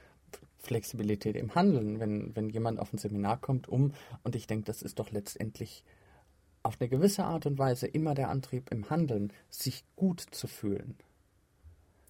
Flexibilität 0.56 1.36
im 1.36 1.54
Handeln, 1.54 2.00
wenn, 2.00 2.34
wenn 2.34 2.48
jemand 2.48 2.80
auf 2.80 2.90
ein 2.94 2.96
Seminar 2.96 3.38
kommt, 3.38 3.68
um, 3.68 3.92
und 4.22 4.34
ich 4.34 4.46
denke, 4.46 4.64
das 4.64 4.80
ist 4.80 4.98
doch 4.98 5.10
letztendlich 5.10 5.84
auf 6.62 6.80
eine 6.80 6.88
gewisse 6.88 7.24
Art 7.24 7.44
und 7.44 7.58
Weise 7.58 7.86
immer 7.86 8.14
der 8.14 8.30
Antrieb 8.30 8.70
im 8.70 8.88
Handeln, 8.88 9.30
sich 9.50 9.84
gut 9.94 10.20
zu 10.20 10.46
fühlen. 10.46 10.96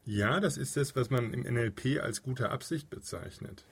Ja, 0.05 0.39
das 0.39 0.57
ist 0.57 0.77
das, 0.77 0.95
was 0.95 1.11
man 1.11 1.33
im 1.33 1.41
NLP 1.41 2.01
als 2.01 2.23
gute 2.23 2.51
Absicht 2.51 2.91
bezeichnet. 2.91 3.65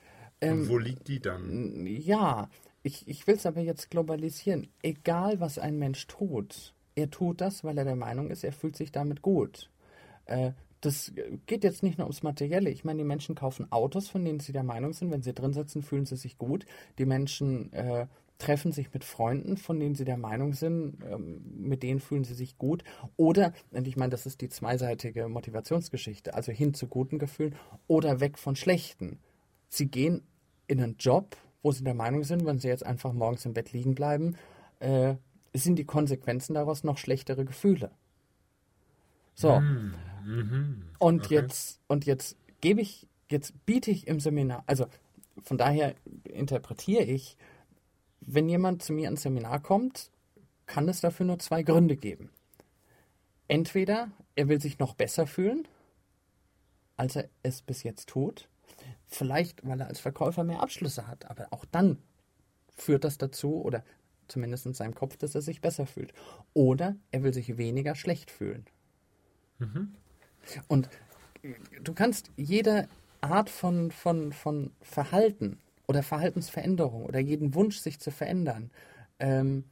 Ähm, 0.43 0.69
wo 0.69 0.77
liegt 0.77 1.07
die 1.07 1.19
dann? 1.19 1.85
Ja, 1.85 2.49
ich, 2.83 3.07
ich 3.07 3.25
will 3.27 3.35
es 3.35 3.45
aber 3.45 3.61
jetzt 3.61 3.89
globalisieren. 3.89 4.67
Egal, 4.81 5.39
was 5.39 5.57
ein 5.57 5.79
Mensch 5.79 6.05
tut, 6.07 6.73
er 6.95 7.09
tut 7.09 7.41
das, 7.41 7.63
weil 7.63 7.77
er 7.77 7.85
der 7.85 7.95
Meinung 7.95 8.29
ist, 8.29 8.43
er 8.43 8.53
fühlt 8.53 8.75
sich 8.75 8.91
damit 8.91 9.21
gut. 9.21 9.69
Äh, 10.25 10.51
das 10.81 11.13
geht 11.45 11.63
jetzt 11.63 11.81
nicht 11.81 11.97
nur 11.97 12.07
ums 12.07 12.23
Materielle. 12.23 12.69
Ich 12.69 12.83
meine, 12.83 12.97
die 12.97 13.07
Menschen 13.07 13.35
kaufen 13.35 13.71
Autos, 13.71 14.09
von 14.09 14.25
denen 14.25 14.41
sie 14.41 14.51
der 14.51 14.63
Meinung 14.63 14.91
sind, 14.91 15.11
wenn 15.11 15.21
sie 15.21 15.33
drin 15.33 15.53
sitzen, 15.53 15.81
fühlen 15.81 16.05
sie 16.05 16.17
sich 16.17 16.37
gut. 16.37 16.65
Die 16.97 17.05
Menschen 17.05 17.71
äh, 17.71 18.07
treffen 18.37 18.73
sich 18.73 18.93
mit 18.93 19.05
Freunden, 19.05 19.55
von 19.55 19.79
denen 19.79 19.95
sie 19.95 20.03
der 20.03 20.17
Meinung 20.17 20.53
sind, 20.53 20.97
ähm, 21.09 21.41
mit 21.55 21.83
denen 21.83 22.01
fühlen 22.01 22.25
sie 22.25 22.33
sich 22.33 22.57
gut. 22.57 22.83
Oder, 23.15 23.53
und 23.71 23.87
ich 23.87 23.95
meine, 23.95 24.09
das 24.09 24.25
ist 24.25 24.41
die 24.41 24.49
zweiseitige 24.49 25.29
Motivationsgeschichte, 25.29 26.33
also 26.33 26.51
hin 26.51 26.73
zu 26.73 26.87
guten 26.87 27.17
Gefühlen 27.17 27.55
oder 27.87 28.19
weg 28.19 28.37
von 28.37 28.57
schlechten. 28.57 29.19
Sie 29.69 29.87
gehen 29.87 30.21
in 30.67 30.81
einen 30.81 30.97
Job, 30.97 31.35
wo 31.61 31.71
sie 31.71 31.83
der 31.83 31.93
Meinung 31.93 32.23
sind, 32.23 32.45
wenn 32.45 32.59
sie 32.59 32.67
jetzt 32.67 32.85
einfach 32.85 33.13
morgens 33.13 33.45
im 33.45 33.53
Bett 33.53 33.71
liegen 33.71 33.95
bleiben, 33.95 34.35
äh, 34.79 35.15
sind 35.53 35.77
die 35.77 35.85
Konsequenzen 35.85 36.55
daraus 36.55 36.83
noch 36.83 36.97
schlechtere 36.97 37.45
Gefühle. 37.45 37.91
So. 39.35 39.59
Mm, 39.59 39.93
mhm. 40.25 40.83
Und 40.99 41.25
okay. 41.25 41.35
jetzt, 41.35 41.79
und 41.87 42.05
jetzt 42.05 42.37
gebe 42.61 42.81
ich, 42.81 43.07
jetzt 43.29 43.65
biete 43.65 43.91
ich 43.91 44.07
im 44.07 44.19
Seminar, 44.19 44.63
also 44.67 44.87
von 45.41 45.57
daher 45.57 45.95
interpretiere 46.23 47.03
ich, 47.03 47.37
wenn 48.21 48.49
jemand 48.49 48.83
zu 48.83 48.93
mir 48.93 49.09
ins 49.09 49.23
Seminar 49.23 49.61
kommt, 49.61 50.11
kann 50.65 50.87
es 50.87 51.01
dafür 51.01 51.25
nur 51.25 51.39
zwei 51.39 51.63
Gründe 51.63 51.97
geben. 51.97 52.29
Entweder 53.47 54.11
er 54.35 54.47
will 54.47 54.61
sich 54.61 54.79
noch 54.79 54.95
besser 54.95 55.27
fühlen, 55.27 55.67
als 56.95 57.15
er 57.15 57.29
es 57.41 57.61
bis 57.61 57.83
jetzt 57.83 58.09
tut, 58.09 58.47
Vielleicht, 59.13 59.63
weil 59.63 59.79
er 59.79 59.87
als 59.87 59.99
Verkäufer 59.99 60.43
mehr 60.43 60.63
Abschlüsse 60.63 61.05
hat, 61.05 61.29
aber 61.29 61.47
auch 61.51 61.65
dann 61.65 61.99
führt 62.75 63.03
das 63.03 63.19
dazu, 63.19 63.61
oder 63.61 63.83
zumindest 64.27 64.65
in 64.65 64.73
seinem 64.73 64.95
Kopf, 64.95 65.17
dass 65.17 65.35
er 65.35 65.43
sich 65.43 65.61
besser 65.61 65.85
fühlt. 65.85 66.13
Oder 66.55 66.95
er 67.11 67.21
will 67.21 67.31
sich 67.31 67.57
weniger 67.59 67.93
schlecht 67.93 68.31
fühlen. 68.31 68.65
Mhm. 69.59 69.93
Und 70.67 70.89
du 71.83 71.93
kannst 71.93 72.31
jede 72.37 72.87
Art 73.21 73.51
von, 73.51 73.91
von, 73.91 74.33
von 74.33 74.71
Verhalten 74.81 75.59
oder 75.85 76.01
Verhaltensveränderung 76.01 77.05
oder 77.05 77.19
jeden 77.19 77.53
Wunsch, 77.53 77.77
sich 77.77 77.99
zu 77.99 78.09
verändern, 78.09 78.71
ähm, 79.19 79.65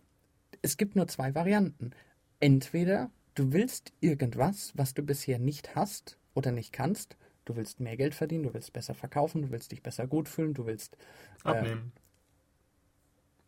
es 0.62 0.78
gibt 0.78 0.96
nur 0.96 1.08
zwei 1.08 1.34
Varianten. 1.34 1.92
Entweder 2.40 3.10
du 3.34 3.54
willst 3.54 3.92
irgendwas, 4.02 4.72
was 4.76 4.94
du 4.94 5.02
bisher 5.02 5.40
nicht 5.40 5.76
hast 5.76 6.20
oder 6.36 6.52
nicht 6.52 6.74
kannst, 6.74 7.18
Du 7.52 7.58
willst 7.58 7.82
mehr 7.82 7.98
Geld 7.98 8.16
verdienen, 8.16 8.44
du 8.44 8.54
willst 8.54 8.72
besser 8.72 8.94
verkaufen, 8.94 9.42
du 9.42 9.52
willst 9.52 9.74
dich 9.74 9.84
besser 9.84 10.08
gut 10.08 10.30
fühlen, 10.30 10.54
du 10.54 10.66
willst. 10.66 10.96
Äh, 11.44 11.50
abnehmen. 11.50 11.92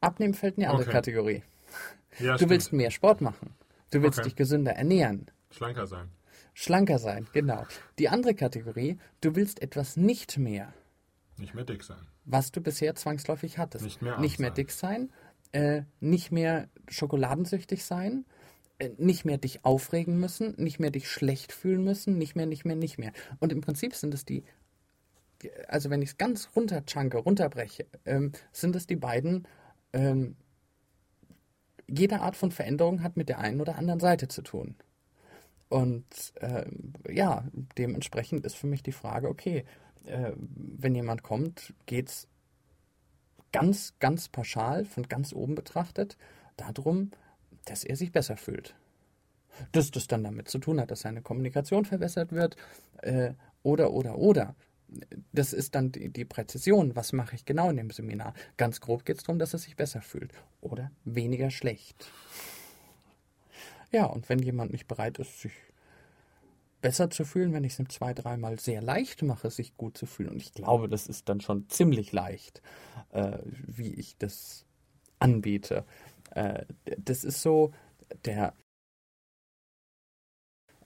abnehmen 0.02 0.34
fällt 0.34 0.58
in 0.58 0.64
eine 0.64 0.72
andere 0.72 0.90
okay. 0.90 0.98
Kategorie. 0.98 1.44
Ja, 2.20 2.34
du 2.34 2.36
stimmt. 2.36 2.52
willst 2.52 2.74
mehr 2.74 2.92
Sport 2.92 3.22
machen. 3.22 3.56
Du 3.92 4.02
willst 4.02 4.20
okay. 4.20 4.28
dich 4.28 4.36
gesünder 4.36 4.74
ernähren. 4.74 5.32
Schlanker 5.52 5.88
sein. 5.88 6.10
Schlanker 6.54 7.00
sein, 7.00 7.28
genau. 7.32 7.66
Die 7.98 8.10
andere 8.10 8.36
Kategorie, 8.36 9.00
du 9.22 9.38
willst 9.38 9.62
etwas 9.62 9.96
nicht 9.96 10.38
mehr. 10.38 10.74
Nicht 11.38 11.56
mehr 11.56 11.64
dick 11.64 11.82
sein. 11.84 12.06
Was 12.26 12.52
du 12.52 12.60
bisher 12.60 12.96
zwangsläufig 12.96 13.58
hattest. 13.58 13.86
Nicht 13.86 14.02
mehr, 14.02 14.20
nicht 14.20 14.38
mehr 14.38 14.50
sein. 14.50 14.56
dick 14.56 14.72
sein, 14.72 15.14
äh, 15.54 15.84
nicht 16.02 16.30
mehr 16.30 16.68
schokoladensüchtig 16.90 17.86
sein, 17.86 18.26
nicht 18.98 19.26
mehr 19.26 19.38
dich 19.38 19.66
aufregen 19.66 20.20
müssen, 20.20 20.56
nicht 20.58 20.80
mehr 20.80 20.92
dich 20.92 21.10
schlecht 21.10 21.52
fühlen 21.52 21.84
müssen, 21.84 22.18
nicht 22.18 22.36
mehr, 22.36 22.46
nicht 22.46 22.66
mehr, 22.66 22.76
nicht 22.76 22.98
mehr. 22.98 23.12
Und 23.40 23.52
im 23.52 23.62
Prinzip 23.62 23.96
sind 23.96 24.14
es 24.14 24.26
die, 24.26 24.44
also 25.68 25.90
wenn 25.90 26.02
ich 26.02 26.10
es 26.10 26.18
ganz 26.18 26.50
runterchunke, 26.56 27.18
runterbreche, 27.18 27.86
ähm, 28.06 28.32
sind 28.52 28.76
es 28.76 28.88
die 28.88 28.96
beiden, 28.96 29.48
ähm, 29.94 30.36
jede 31.88 32.22
Art 32.22 32.36
von 32.36 32.52
Veränderung 32.52 33.04
hat 33.04 33.18
mit 33.18 33.30
der 33.30 33.40
einen 33.40 33.62
oder 33.62 33.76
anderen 33.76 34.00
Seite 34.00 34.28
zu 34.28 34.42
tun. 34.42 34.76
Und 35.70 36.34
ähm, 36.40 36.94
ja, 37.10 37.46
dementsprechend 37.78 38.46
ist 38.46 38.56
für 38.56 38.68
mich 38.68 38.84
die 38.84 38.92
Frage, 38.92 39.28
okay, 39.28 39.66
äh, 40.06 40.34
wenn 40.36 40.96
jemand 40.96 41.24
kommt, 41.24 41.74
geht 41.86 42.10
es 42.10 42.28
ganz, 43.52 43.94
ganz 44.00 44.30
pauschal, 44.30 44.86
von 44.86 45.08
ganz 45.08 45.34
oben 45.34 45.56
betrachtet, 45.56 46.18
darum, 46.58 47.12
dass 47.66 47.84
er 47.84 47.96
sich 47.96 48.12
besser 48.12 48.38
fühlt. 48.38 48.76
Dass 49.72 49.92
das 49.92 50.08
dann 50.08 50.24
damit 50.24 50.50
zu 50.50 50.60
tun 50.60 50.80
hat, 50.80 50.92
dass 50.92 51.02
seine 51.02 51.22
Kommunikation 51.22 51.86
verbessert 51.86 52.32
wird 52.32 52.56
äh, 53.02 53.34
oder, 53.62 53.92
oder, 53.92 54.18
oder. 54.18 54.56
Das 55.32 55.54
ist 55.54 55.76
dann 55.76 55.92
die, 55.92 56.10
die 56.10 56.26
Präzision. 56.26 56.96
Was 56.96 57.14
mache 57.14 57.36
ich 57.36 57.46
genau 57.46 57.70
in 57.70 57.78
dem 57.78 57.90
Seminar? 57.90 58.34
Ganz 58.58 58.82
grob 58.82 59.06
geht 59.06 59.18
es 59.18 59.24
darum, 59.24 59.40
dass 59.40 59.54
er 59.54 59.60
sich 59.60 59.76
besser 59.76 60.02
fühlt 60.02 60.32
oder 60.62 60.92
weniger 61.04 61.50
schlecht. 61.50 62.12
Ja, 63.92 64.06
und 64.06 64.28
wenn 64.30 64.40
jemand 64.40 64.72
nicht 64.72 64.88
bereit 64.88 65.20
ist, 65.20 65.42
sich 65.42 65.54
besser 66.82 67.10
zu 67.10 67.24
fühlen, 67.26 67.54
wenn 67.54 67.64
ich 67.64 67.74
es 67.74 67.80
ihm 67.80 67.90
zwei, 67.90 68.14
dreimal 68.14 68.60
sehr 68.60 68.82
leicht 68.82 69.22
mache, 69.22 69.50
sich 69.50 69.78
gut 69.78 69.98
zu 69.98 70.06
fühlen. 70.06 70.30
Und 70.30 70.42
ich 70.42 70.54
glaube, 70.54 70.90
das 70.90 71.08
ist 71.08 71.30
dann 71.30 71.42
schon 71.42 71.70
ziemlich 71.70 72.12
leicht, 72.12 72.62
äh, 73.12 73.38
wie 73.46 73.94
ich 73.94 74.18
das 74.18 74.66
anbiete. 75.18 75.86
Äh, 76.36 76.66
das 76.98 77.24
ist 77.24 77.42
so, 77.42 77.72
der 78.26 78.54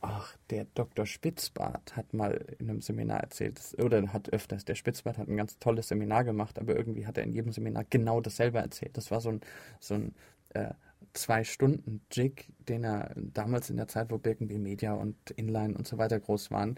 Ach, 0.02 0.38
der 0.52 0.66
Dr. 0.76 1.06
Spitzbart 1.06 1.96
hat 1.96 2.14
mal 2.14 2.46
in 2.60 2.70
einem 2.70 2.82
Seminar 2.82 3.20
erzählt, 3.22 3.60
oder 3.82 4.14
hat 4.14 4.30
öfters, 4.30 4.64
der 4.64 4.76
Spitzbart 4.76 5.18
hat 5.18 5.28
ein 5.28 5.38
ganz 5.38 5.58
tolles 5.60 5.88
Seminar 5.88 6.24
gemacht, 6.24 6.60
aber 6.60 6.76
irgendwie 6.76 7.08
hat 7.08 7.18
er 7.18 7.24
in 7.24 7.34
jedem 7.34 7.52
Seminar 7.52 7.84
genau 7.90 8.22
dasselbe 8.22 8.60
erzählt. 8.60 8.96
Das 8.96 9.10
war 9.10 9.22
so 9.22 9.30
ein, 9.30 9.42
so 9.80 9.96
ein 9.96 10.14
äh, 10.50 10.74
Zwei-Stunden-Jig, 11.14 12.48
den 12.68 12.84
er 12.84 13.12
damals 13.16 13.70
in 13.70 13.78
der 13.78 13.88
Zeit, 13.88 14.12
wo 14.12 14.18
Birkenby 14.18 14.60
Media 14.60 14.94
und 14.94 15.32
Inline 15.32 15.76
und 15.76 15.88
so 15.88 15.98
weiter 15.98 16.20
groß 16.20 16.52
waren. 16.52 16.76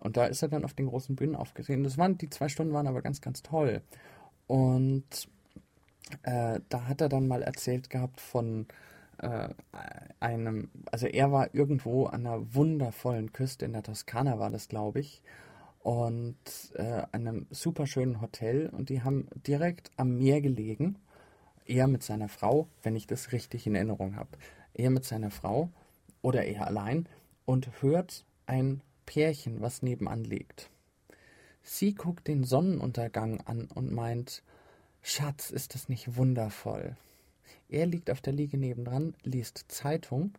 Und 0.00 0.16
da 0.16 0.26
ist 0.26 0.42
er 0.42 0.48
dann 0.48 0.64
auf 0.64 0.74
den 0.74 0.86
großen 0.86 1.16
Bühnen 1.16 1.36
aufgesehen. 1.36 1.84
Das 1.84 1.98
waren, 1.98 2.18
die 2.18 2.30
zwei 2.30 2.48
Stunden 2.48 2.72
waren 2.74 2.86
aber 2.86 3.02
ganz, 3.02 3.20
ganz 3.20 3.42
toll. 3.42 3.82
Und 4.46 5.28
äh, 6.22 6.60
da 6.68 6.88
hat 6.88 7.00
er 7.00 7.08
dann 7.08 7.28
mal 7.28 7.42
erzählt 7.42 7.90
gehabt 7.90 8.20
von 8.20 8.66
äh, 9.18 9.48
einem, 10.20 10.70
also 10.90 11.06
er 11.06 11.32
war 11.32 11.54
irgendwo 11.54 12.06
an 12.06 12.26
einer 12.26 12.54
wundervollen 12.54 13.32
Küste 13.32 13.64
in 13.64 13.72
der 13.72 13.82
Toskana, 13.82 14.38
war 14.38 14.50
das, 14.50 14.68
glaube 14.68 15.00
ich, 15.00 15.22
und 15.80 16.36
äh, 16.74 17.02
einem 17.12 17.46
super 17.50 17.86
schönen 17.86 18.20
Hotel 18.20 18.68
und 18.68 18.88
die 18.88 19.02
haben 19.02 19.28
direkt 19.46 19.90
am 19.96 20.18
Meer 20.18 20.40
gelegen. 20.40 20.96
Er 21.66 21.86
mit 21.86 22.02
seiner 22.02 22.28
Frau, 22.28 22.68
wenn 22.82 22.96
ich 22.96 23.06
das 23.06 23.32
richtig 23.32 23.66
in 23.66 23.74
Erinnerung 23.74 24.16
habe. 24.16 24.30
Er 24.74 24.90
mit 24.90 25.04
seiner 25.04 25.30
Frau 25.30 25.70
oder 26.22 26.44
er 26.44 26.66
allein 26.66 27.06
und 27.44 27.82
hört 27.82 28.24
ein 28.46 28.82
Pärchen, 29.06 29.60
was 29.60 29.82
nebenan 29.82 30.24
liegt. 30.24 30.70
Sie 31.62 31.94
guckt 31.94 32.28
den 32.28 32.44
Sonnenuntergang 32.44 33.40
an 33.42 33.68
und 33.74 33.92
meint, 33.92 34.42
Schatz, 35.08 35.50
ist 35.50 35.74
das 35.74 35.88
nicht 35.88 36.16
wundervoll? 36.16 36.94
Er 37.70 37.86
liegt 37.86 38.10
auf 38.10 38.20
der 38.20 38.34
Liege 38.34 38.58
nebendran, 38.58 39.14
liest 39.22 39.64
Zeitung 39.68 40.36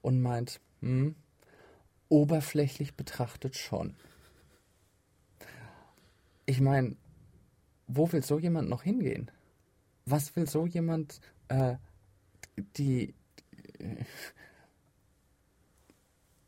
und 0.00 0.22
meint, 0.22 0.58
hm, 0.80 1.14
oberflächlich 2.08 2.94
betrachtet 2.94 3.56
schon. 3.56 3.94
Ich 6.46 6.62
meine, 6.62 6.96
wo 7.86 8.10
will 8.10 8.24
so 8.24 8.38
jemand 8.38 8.70
noch 8.70 8.84
hingehen? 8.84 9.30
Was 10.06 10.34
will 10.34 10.48
so 10.48 10.64
jemand, 10.66 11.20
äh, 11.48 11.76
die, 12.78 13.12
äh, 13.78 14.04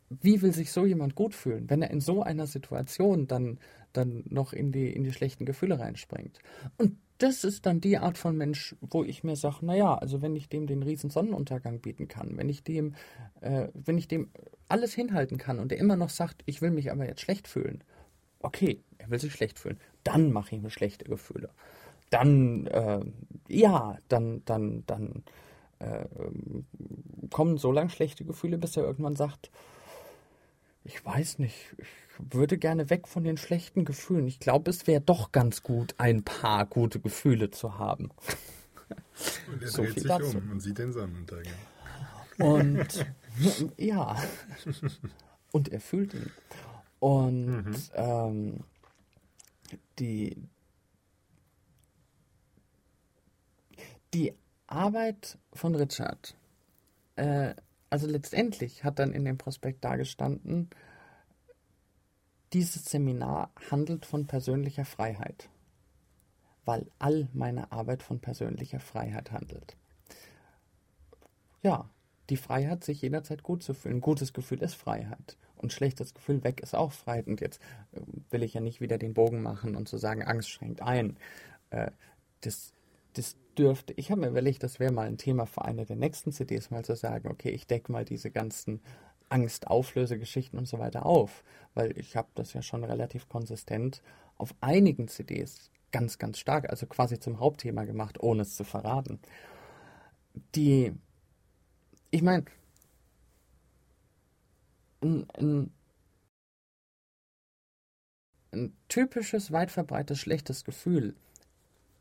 wie 0.09 0.41
will 0.41 0.55
sich 0.55 0.73
so 0.73 0.87
jemand 0.87 1.15
gut 1.15 1.35
fühlen, 1.35 1.69
wenn 1.69 1.83
er 1.83 1.91
in 1.91 2.01
so 2.01 2.23
einer 2.23 2.47
Situation 2.47 3.27
dann, 3.27 3.59
dann 3.93 4.25
noch 4.27 4.55
in 4.55 4.73
die, 4.73 4.91
in 4.91 5.05
die 5.05 5.13
schlechten 5.13 5.45
Gefühle 5.45 5.79
reinspringt? 5.79 6.39
Und 6.79 6.97
das 7.19 7.45
ist 7.45 7.67
dann 7.67 7.81
die 7.81 7.99
Art 7.99 8.19
von 8.19 8.37
Mensch, 8.37 8.77
wo 8.81 9.03
ich 9.03 9.25
mir 9.25 9.37
sage, 9.37 9.65
naja, 9.65 9.95
also 9.95 10.23
wenn 10.23 10.37
ich 10.37 10.49
dem 10.49 10.67
den 10.67 10.83
riesen 10.83 11.11
Sonnenuntergang 11.11 11.81
bieten 11.81 12.09
kann, 12.09 12.37
wenn 12.37 12.49
ich 12.49 12.63
dem, 12.63 12.95
äh, 13.41 13.69
wenn 13.75 13.99
ich 13.99 14.09
dem 14.09 14.31
alles 14.69 14.95
hinhalten 14.95 15.39
kann 15.39 15.59
und 15.59 15.73
er 15.73 15.79
immer 15.79 15.97
noch 15.97 16.11
sagt, 16.11 16.43
ich 16.47 16.61
will 16.63 16.71
mich 16.71 16.91
aber 16.91 17.07
jetzt 17.07 17.21
schlecht 17.21 17.49
fühlen, 17.49 17.83
okay, 18.41 18.83
er 18.99 19.11
will 19.11 19.19
sich 19.19 19.33
schlecht 19.33 19.59
fühlen, 19.59 19.79
dann 20.05 20.33
mache 20.33 20.55
ich 20.55 20.63
mir 20.63 20.71
schlechte 20.71 21.05
Gefühle. 21.05 21.51
Dann, 22.11 22.67
äh, 22.67 23.01
ja, 23.49 23.99
dann, 24.09 24.43
dann, 24.45 24.85
dann 24.87 25.25
äh, 25.79 26.07
kommen 27.31 27.59
so 27.59 27.73
lange 27.73 27.91
schlechte 27.91 28.25
Gefühle, 28.25 28.59
bis 28.59 28.77
er 28.77 28.85
irgendwann 28.85 29.17
sagt, 29.17 29.51
ich 30.85 31.05
weiß 31.05 31.41
nicht, 31.41 31.75
ich 31.79 32.06
würde 32.19 32.59
gerne 32.59 32.91
weg 32.91 33.09
von 33.09 33.25
den 33.25 33.37
schlechten 33.37 33.85
Gefühlen. 33.85 34.27
Ich 34.27 34.41
glaube, 34.41 34.71
es 34.71 34.87
wäre 34.87 35.01
doch 35.01 35.33
ganz 35.33 35.63
gut, 35.63 35.95
ein 35.99 36.23
paar 36.23 36.67
gute 36.67 37.01
Gefühle 37.01 37.51
zu 37.51 37.79
haben. 37.79 38.11
Und 39.53 39.63
er 39.63 39.69
so 39.69 39.83
dreht 39.83 39.95
sich 39.95 40.05
dazu. 40.05 40.39
um 40.39 40.51
und 40.51 40.61
sieht 40.61 40.79
den 40.79 40.93
Sonnenuntergang. 40.93 41.53
Und 42.39 43.07
ja, 43.77 44.17
und 45.53 45.69
er 45.69 45.81
fühlt 45.81 46.15
ihn. 46.15 46.31
Und 46.99 47.47
mhm. 47.47 47.77
ähm, 47.95 48.61
die, 49.99 50.37
die 54.15 54.35
Arbeit 54.67 55.39
von 55.53 55.75
Richard, 55.75 56.37
äh, 57.17 57.55
also 57.91 58.07
letztendlich 58.07 58.85
hat 58.85 58.99
dann 58.99 59.13
in 59.13 59.25
dem 59.25 59.39
Prospekt 59.39 59.85
dargestanden, 59.85 60.71
dieses 62.53 62.85
Seminar 62.85 63.51
handelt 63.71 64.07
von 64.07 64.27
persönlicher 64.27 64.85
Freiheit, 64.85 65.49
weil 66.65 66.87
all 66.99 67.29
meine 67.33 67.73
Arbeit 67.73 68.03
von 68.03 68.21
persönlicher 68.21 68.81
Freiheit 68.81 69.33
handelt. 69.33 69.77
Ja, 71.63 71.89
die 72.31 72.37
Freiheit, 72.37 72.85
sich 72.85 73.03
jederzeit 73.03 73.43
gut 73.43 73.63
zu 73.63 73.75
fühlen. 73.75 74.01
Gutes 74.01 74.33
Gefühl 74.33 74.63
ist 74.63 74.75
Freiheit. 74.75 75.37
Und 75.57 75.73
schlechtes 75.73 76.15
Gefühl 76.15 76.45
weg 76.45 76.61
ist 76.61 76.75
auch 76.75 76.93
Freiheit. 76.93 77.27
Und 77.27 77.41
jetzt 77.41 77.61
äh, 77.93 78.01
will 78.31 78.43
ich 78.43 78.55
ja 78.55 78.61
nicht 78.61 78.81
wieder 78.81 78.99
den 78.99 79.15
Bogen 79.15 79.43
machen 79.43 79.77
und 79.77 79.89
zu 79.89 79.97
sagen, 79.97 80.23
Angst 80.23 80.51
schränkt 80.51 80.83
ein. 80.83 81.17
Äh, 81.71 81.91
das, 82.41 82.73
das 83.15 83.37
dürfte, 83.57 83.95
ich 83.97 84.11
habe 84.11 84.21
mir 84.21 84.29
überlegt, 84.29 84.63
das 84.63 84.81
wäre 84.81 84.93
mal 84.93 85.07
ein 85.07 85.19
Thema 85.19 85.47
für 85.47 85.65
eine 85.65 85.87
der 85.87 85.97
nächsten 85.97 86.33
CDs, 86.33 86.71
mal 86.71 86.85
zu 86.85 86.95
sagen, 86.95 87.29
okay, 87.29 87.51
ich 87.51 87.67
decke 87.67 87.91
mal 87.91 88.05
diese 88.05 88.31
ganzen 88.31 88.81
Angst-Auflöse-Geschichten 89.29 90.59
und 90.59 90.67
so 90.67 90.79
weiter 90.79 91.07
auf. 91.07 91.43
Weil 91.75 91.97
ich 91.99 92.17
habe 92.17 92.29
das 92.35 92.53
ja 92.53 92.63
schon 92.63 92.85
relativ 92.85 93.29
konsistent 93.29 94.03
auf 94.39 94.55
einigen 94.61 95.09
CDs 95.09 95.71
ganz, 95.93 96.19
ganz 96.19 96.39
stark, 96.39 96.69
also 96.69 96.87
quasi 96.87 97.19
zum 97.19 97.41
Hauptthema 97.41 97.85
gemacht, 97.85 98.23
ohne 98.23 98.43
es 98.43 98.57
zu 98.57 98.65
verraten. 98.65 99.19
Die, 100.55 100.93
ich 102.11 102.23
meine, 102.23 102.45
ein, 105.01 105.27
ein, 105.39 105.73
ein 108.53 108.77
typisches, 108.89 109.53
weit 109.53 109.71
verbreitetes 109.71 110.21
schlechtes 110.21 110.65
Gefühl 110.65 111.15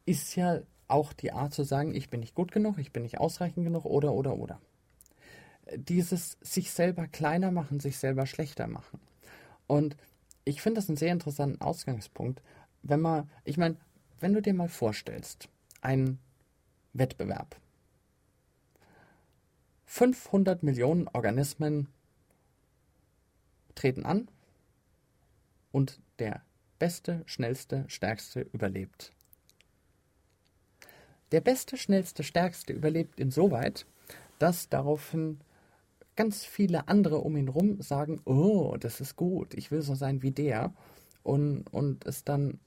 ist 0.06 0.36
ja 0.36 0.62
auch 0.88 1.14
die 1.14 1.32
Art 1.32 1.54
zu 1.54 1.64
sagen, 1.64 1.96
ich 1.96 2.10
bin 2.10 2.20
nicht 2.20 2.36
gut 2.36 2.52
genug, 2.52 2.78
ich 2.78 2.92
bin 2.92 3.04
nicht 3.04 3.20
ausreichend 3.20 3.66
genug 3.66 3.86
oder 3.86 4.14
oder 4.14 4.38
oder. 4.38 4.62
Dieses 5.76 6.38
sich 6.42 6.72
selber 6.72 7.08
kleiner 7.08 7.52
machen, 7.52 7.80
sich 7.80 7.98
selber 7.98 8.26
schlechter 8.26 8.68
machen. 8.68 9.00
Und 9.68 9.98
ich 10.44 10.62
finde 10.62 10.80
das 10.80 10.90
einen 10.90 10.98
sehr 10.98 11.12
interessanten 11.12 11.62
Ausgangspunkt, 11.62 12.42
wenn 12.84 13.02
man, 13.02 13.30
ich 13.44 13.58
meine, 13.58 13.78
wenn 14.20 14.34
du 14.34 14.42
dir 14.42 14.54
mal 14.54 14.70
vorstellst, 14.70 15.50
ein 15.82 16.20
Wettbewerb. 16.94 17.56
500 19.86 20.64
Millionen 20.64 21.08
Organismen 21.08 21.88
treten 23.76 24.06
an 24.06 24.28
und 25.72 26.00
der 26.20 26.42
Beste, 26.80 27.24
Schnellste, 27.26 27.86
Stärkste 27.88 28.42
überlebt. 28.54 29.12
Der 31.32 31.42
Beste, 31.42 31.78
Schnellste, 31.78 32.24
Stärkste 32.24 32.74
überlebt 32.74 33.20
insoweit, 33.20 33.86
dass 34.40 34.70
daraufhin 34.70 35.40
ganz 36.16 36.46
viele 36.46 36.88
andere 36.88 37.18
um 37.20 37.36
ihn 37.38 37.50
rum 37.50 37.82
sagen, 37.82 38.22
oh, 38.26 38.76
das 38.80 39.02
ist 39.02 39.16
gut, 39.16 39.54
ich 39.54 39.72
will 39.72 39.82
so 39.82 39.96
sein 39.96 40.22
wie 40.22 40.32
der. 40.32 40.74
Und, 41.24 41.68
und 41.74 42.06
es 42.06 42.24
dann 42.24 42.60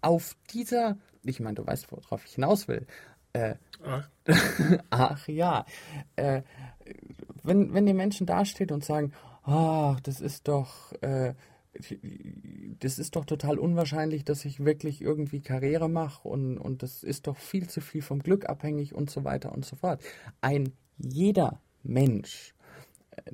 auf 0.00 0.36
dieser, 0.52 0.98
ich 1.24 1.40
meine, 1.40 1.54
du 1.54 1.66
weißt, 1.66 1.90
worauf 1.90 2.24
ich 2.24 2.34
hinaus 2.34 2.68
will. 2.68 2.86
Äh, 3.32 3.56
ach. 3.84 4.08
ach 4.90 5.28
ja. 5.28 5.66
Äh, 6.16 6.42
wenn, 7.42 7.74
wenn 7.74 7.86
die 7.86 7.94
Menschen 7.94 8.26
dastehen 8.26 8.70
und 8.70 8.84
sagen, 8.84 9.12
ach, 9.42 10.00
das 10.00 10.20
ist 10.20 10.48
doch, 10.48 10.92
äh, 11.02 11.34
das 12.80 12.98
ist 12.98 13.16
doch 13.16 13.24
total 13.24 13.58
unwahrscheinlich, 13.58 14.24
dass 14.24 14.44
ich 14.44 14.64
wirklich 14.64 15.02
irgendwie 15.02 15.40
Karriere 15.40 15.88
mache 15.88 16.26
und, 16.26 16.58
und 16.58 16.82
das 16.82 17.02
ist 17.02 17.26
doch 17.26 17.36
viel 17.36 17.68
zu 17.68 17.80
viel 17.80 18.02
vom 18.02 18.20
Glück 18.20 18.48
abhängig 18.48 18.94
und 18.94 19.10
so 19.10 19.24
weiter 19.24 19.52
und 19.52 19.64
so 19.64 19.76
fort. 19.76 20.02
Ein 20.40 20.72
jeder 20.96 21.60
Mensch, 21.86 22.54
äh, 23.10 23.32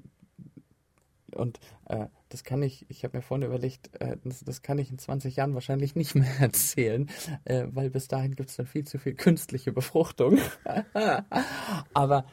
und 1.34 1.60
äh, 1.86 2.06
das 2.28 2.44
kann 2.44 2.62
ich, 2.62 2.86
ich 2.88 3.04
habe 3.04 3.18
mir 3.18 3.22
vorhin 3.22 3.46
überlegt, 3.46 3.90
äh, 4.00 4.16
das, 4.24 4.44
das, 4.44 4.62
kann 4.62 4.78
ich 4.78 4.90
in 4.90 4.98
20 4.98 5.36
Jahren 5.36 5.54
wahrscheinlich 5.54 5.94
nicht 5.94 6.14
mehr 6.14 6.30
erzählen, 6.40 7.08
äh, 7.44 7.64
weil 7.70 7.90
bis 7.90 8.08
dahin 8.08 8.34
gibt 8.34 8.50
es 8.50 8.56
dann 8.56 8.66
viel 8.66 8.84
zu 8.84 8.98
viel 8.98 9.14
künstliche 9.14 9.72
Befruchtung. 9.72 10.38
Aber 11.94 12.26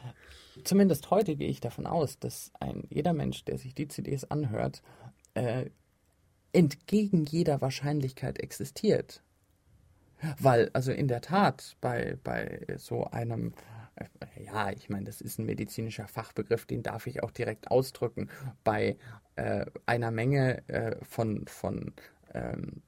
zumindest 0.64 1.10
heute 1.10 1.36
gehe 1.36 1.48
ich 1.48 1.60
davon 1.60 1.86
aus, 1.86 2.18
dass 2.18 2.52
ein 2.60 2.84
jeder 2.90 3.12
Mensch, 3.12 3.44
der 3.44 3.58
sich 3.58 3.74
die 3.74 3.88
CDs 3.88 4.24
anhört, 4.24 4.82
äh, 5.34 5.66
entgegen 6.52 7.26
jeder 7.26 7.60
Wahrscheinlichkeit 7.60 8.38
existiert. 8.38 9.22
Weil, 10.38 10.68
also 10.74 10.92
in 10.92 11.08
der 11.08 11.22
Tat, 11.22 11.76
bei, 11.80 12.18
bei 12.22 12.66
so 12.76 13.06
einem, 13.06 13.54
ja, 14.44 14.70
ich 14.70 14.88
meine, 14.88 15.06
das 15.06 15.20
ist 15.20 15.38
ein 15.38 15.46
medizinischer 15.46 16.08
Fachbegriff, 16.08 16.66
den 16.66 16.82
darf 16.82 17.06
ich 17.06 17.22
auch 17.22 17.30
direkt 17.30 17.70
ausdrücken, 17.70 18.28
bei 18.64 18.96
äh, 19.36 19.66
einer 19.86 20.10
Menge 20.10 20.66
äh, 20.68 20.96
von, 21.04 21.46
von 21.46 21.92
ähm, 22.34 22.82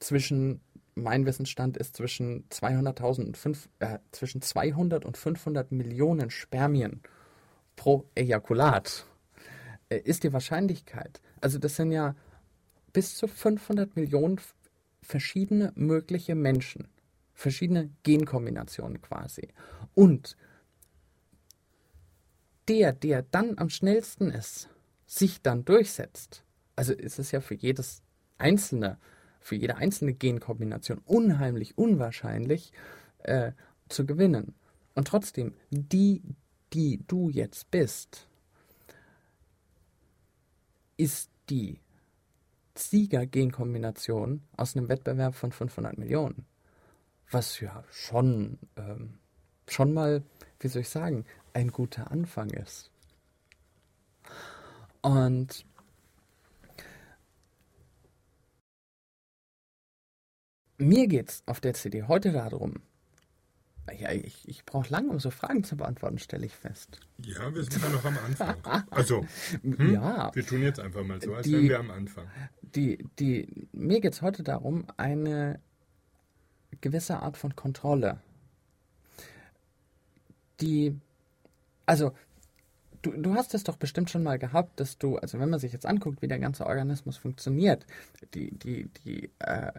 zwischen, 0.00 0.60
mein 0.94 1.26
Wissensstand 1.26 1.76
ist 1.76 1.96
zwischen 1.96 2.48
200.000 2.48 3.26
und 3.26 3.36
5, 3.36 3.68
äh, 3.80 3.98
zwischen 4.12 4.42
200 4.42 5.04
und 5.04 5.16
500 5.16 5.72
Millionen 5.72 6.30
Spermien 6.30 7.02
pro 7.76 8.08
Ejakulat 8.14 9.06
äh, 9.88 9.98
ist 9.98 10.24
die 10.24 10.32
Wahrscheinlichkeit. 10.32 11.20
Also 11.40 11.58
das 11.58 11.76
sind 11.76 11.92
ja 11.92 12.14
bis 12.92 13.14
zu 13.16 13.28
500 13.28 13.94
Millionen 13.96 14.40
verschiedene 15.02 15.72
mögliche 15.76 16.34
Menschen, 16.34 16.88
verschiedene 17.34 17.90
Genkombinationen 18.02 19.00
quasi. 19.00 19.48
Und 19.94 20.36
der, 22.68 22.92
der 22.92 23.22
dann 23.22 23.58
am 23.58 23.70
schnellsten 23.70 24.30
ist, 24.30 24.68
sich 25.06 25.42
dann 25.42 25.64
durchsetzt, 25.64 26.42
also 26.74 26.92
ist 26.92 27.18
es 27.18 27.30
ja 27.30 27.40
für 27.40 27.54
jedes 27.54 28.02
einzelne, 28.38 28.98
für 29.40 29.54
jede 29.54 29.76
einzelne 29.76 30.12
Genkombination 30.12 30.98
unheimlich 31.04 31.78
unwahrscheinlich 31.78 32.72
äh, 33.18 33.52
zu 33.88 34.04
gewinnen. 34.04 34.54
Und 34.94 35.08
trotzdem, 35.08 35.54
die, 35.70 36.22
die 36.72 37.02
du 37.06 37.30
jetzt 37.30 37.70
bist, 37.70 38.28
ist 40.96 41.30
die 41.48 41.80
Sieger-Genkombination 42.74 44.42
aus 44.56 44.76
einem 44.76 44.88
Wettbewerb 44.88 45.34
von 45.34 45.52
500 45.52 45.98
Millionen. 45.98 46.46
Was 47.30 47.60
ja 47.60 47.84
schon, 47.90 48.58
ähm, 48.76 49.18
schon 49.68 49.92
mal, 49.92 50.22
wie 50.60 50.68
soll 50.68 50.82
ich 50.82 50.88
sagen, 50.88 51.24
ein 51.52 51.70
guter 51.72 52.10
Anfang 52.10 52.50
ist. 52.50 52.90
Und 55.02 55.64
mir 60.78 61.06
geht 61.06 61.30
es 61.30 61.42
auf 61.46 61.60
der 61.60 61.74
CD 61.74 62.04
heute 62.04 62.32
darum, 62.32 62.82
Ja, 63.98 64.10
ich, 64.10 64.48
ich 64.48 64.64
brauche 64.64 64.90
lange, 64.90 65.10
um 65.10 65.20
so 65.20 65.30
Fragen 65.30 65.62
zu 65.62 65.76
beantworten, 65.76 66.18
stelle 66.18 66.44
ich 66.44 66.56
fest. 66.56 66.98
Ja, 67.18 67.54
wir 67.54 67.62
sind 67.62 67.80
ja 67.80 67.88
noch 67.88 68.04
am 68.04 68.18
Anfang. 68.18 68.56
Also, 68.90 69.24
hm, 69.62 69.92
ja. 69.94 70.34
Wir 70.34 70.44
tun 70.44 70.62
jetzt 70.62 70.80
einfach 70.80 71.04
mal 71.04 71.22
so, 71.22 71.34
als 71.34 71.46
die, 71.46 71.52
wären 71.52 71.68
wir 71.68 71.78
am 71.78 71.90
Anfang. 71.92 72.26
Die, 72.62 73.06
die, 73.20 73.68
mir 73.72 74.00
geht 74.00 74.14
es 74.14 74.22
heute 74.22 74.42
darum, 74.42 74.86
eine 74.96 75.60
gewisse 76.80 77.20
Art 77.20 77.36
von 77.36 77.54
Kontrolle. 77.54 78.20
Die, 80.60 80.98
also 81.84 82.12
Du, 83.06 83.12
du 83.12 83.34
hast 83.34 83.54
es 83.54 83.62
doch 83.62 83.76
bestimmt 83.76 84.10
schon 84.10 84.24
mal 84.24 84.36
gehabt, 84.36 84.80
dass 84.80 84.98
du, 84.98 85.16
also 85.16 85.38
wenn 85.38 85.48
man 85.48 85.60
sich 85.60 85.72
jetzt 85.72 85.86
anguckt, 85.86 86.22
wie 86.22 86.28
der 86.28 86.40
ganze 86.40 86.66
Organismus 86.66 87.16
funktioniert, 87.16 87.86
die, 88.34 88.50
die, 88.50 88.88
die 89.04 89.30
äh, 89.38 89.70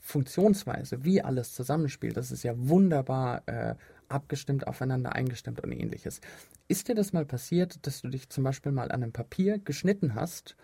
Funktionsweise, 0.00 1.04
wie 1.04 1.20
alles 1.20 1.52
zusammenspielt, 1.52 2.16
das 2.16 2.30
ist 2.30 2.44
ja 2.44 2.52
wunderbar 2.56 3.42
äh, 3.46 3.74
abgestimmt, 4.08 4.68
aufeinander 4.68 5.16
eingestimmt 5.16 5.60
und 5.60 5.72
ähnliches. 5.72 6.20
Ist 6.68 6.86
dir 6.86 6.94
das 6.94 7.12
mal 7.12 7.24
passiert, 7.24 7.84
dass 7.88 8.02
du 8.02 8.08
dich 8.08 8.28
zum 8.28 8.44
Beispiel 8.44 8.70
mal 8.70 8.92
an 8.92 9.02
einem 9.02 9.12
Papier 9.12 9.58
geschnitten 9.58 10.14
hast 10.14 10.56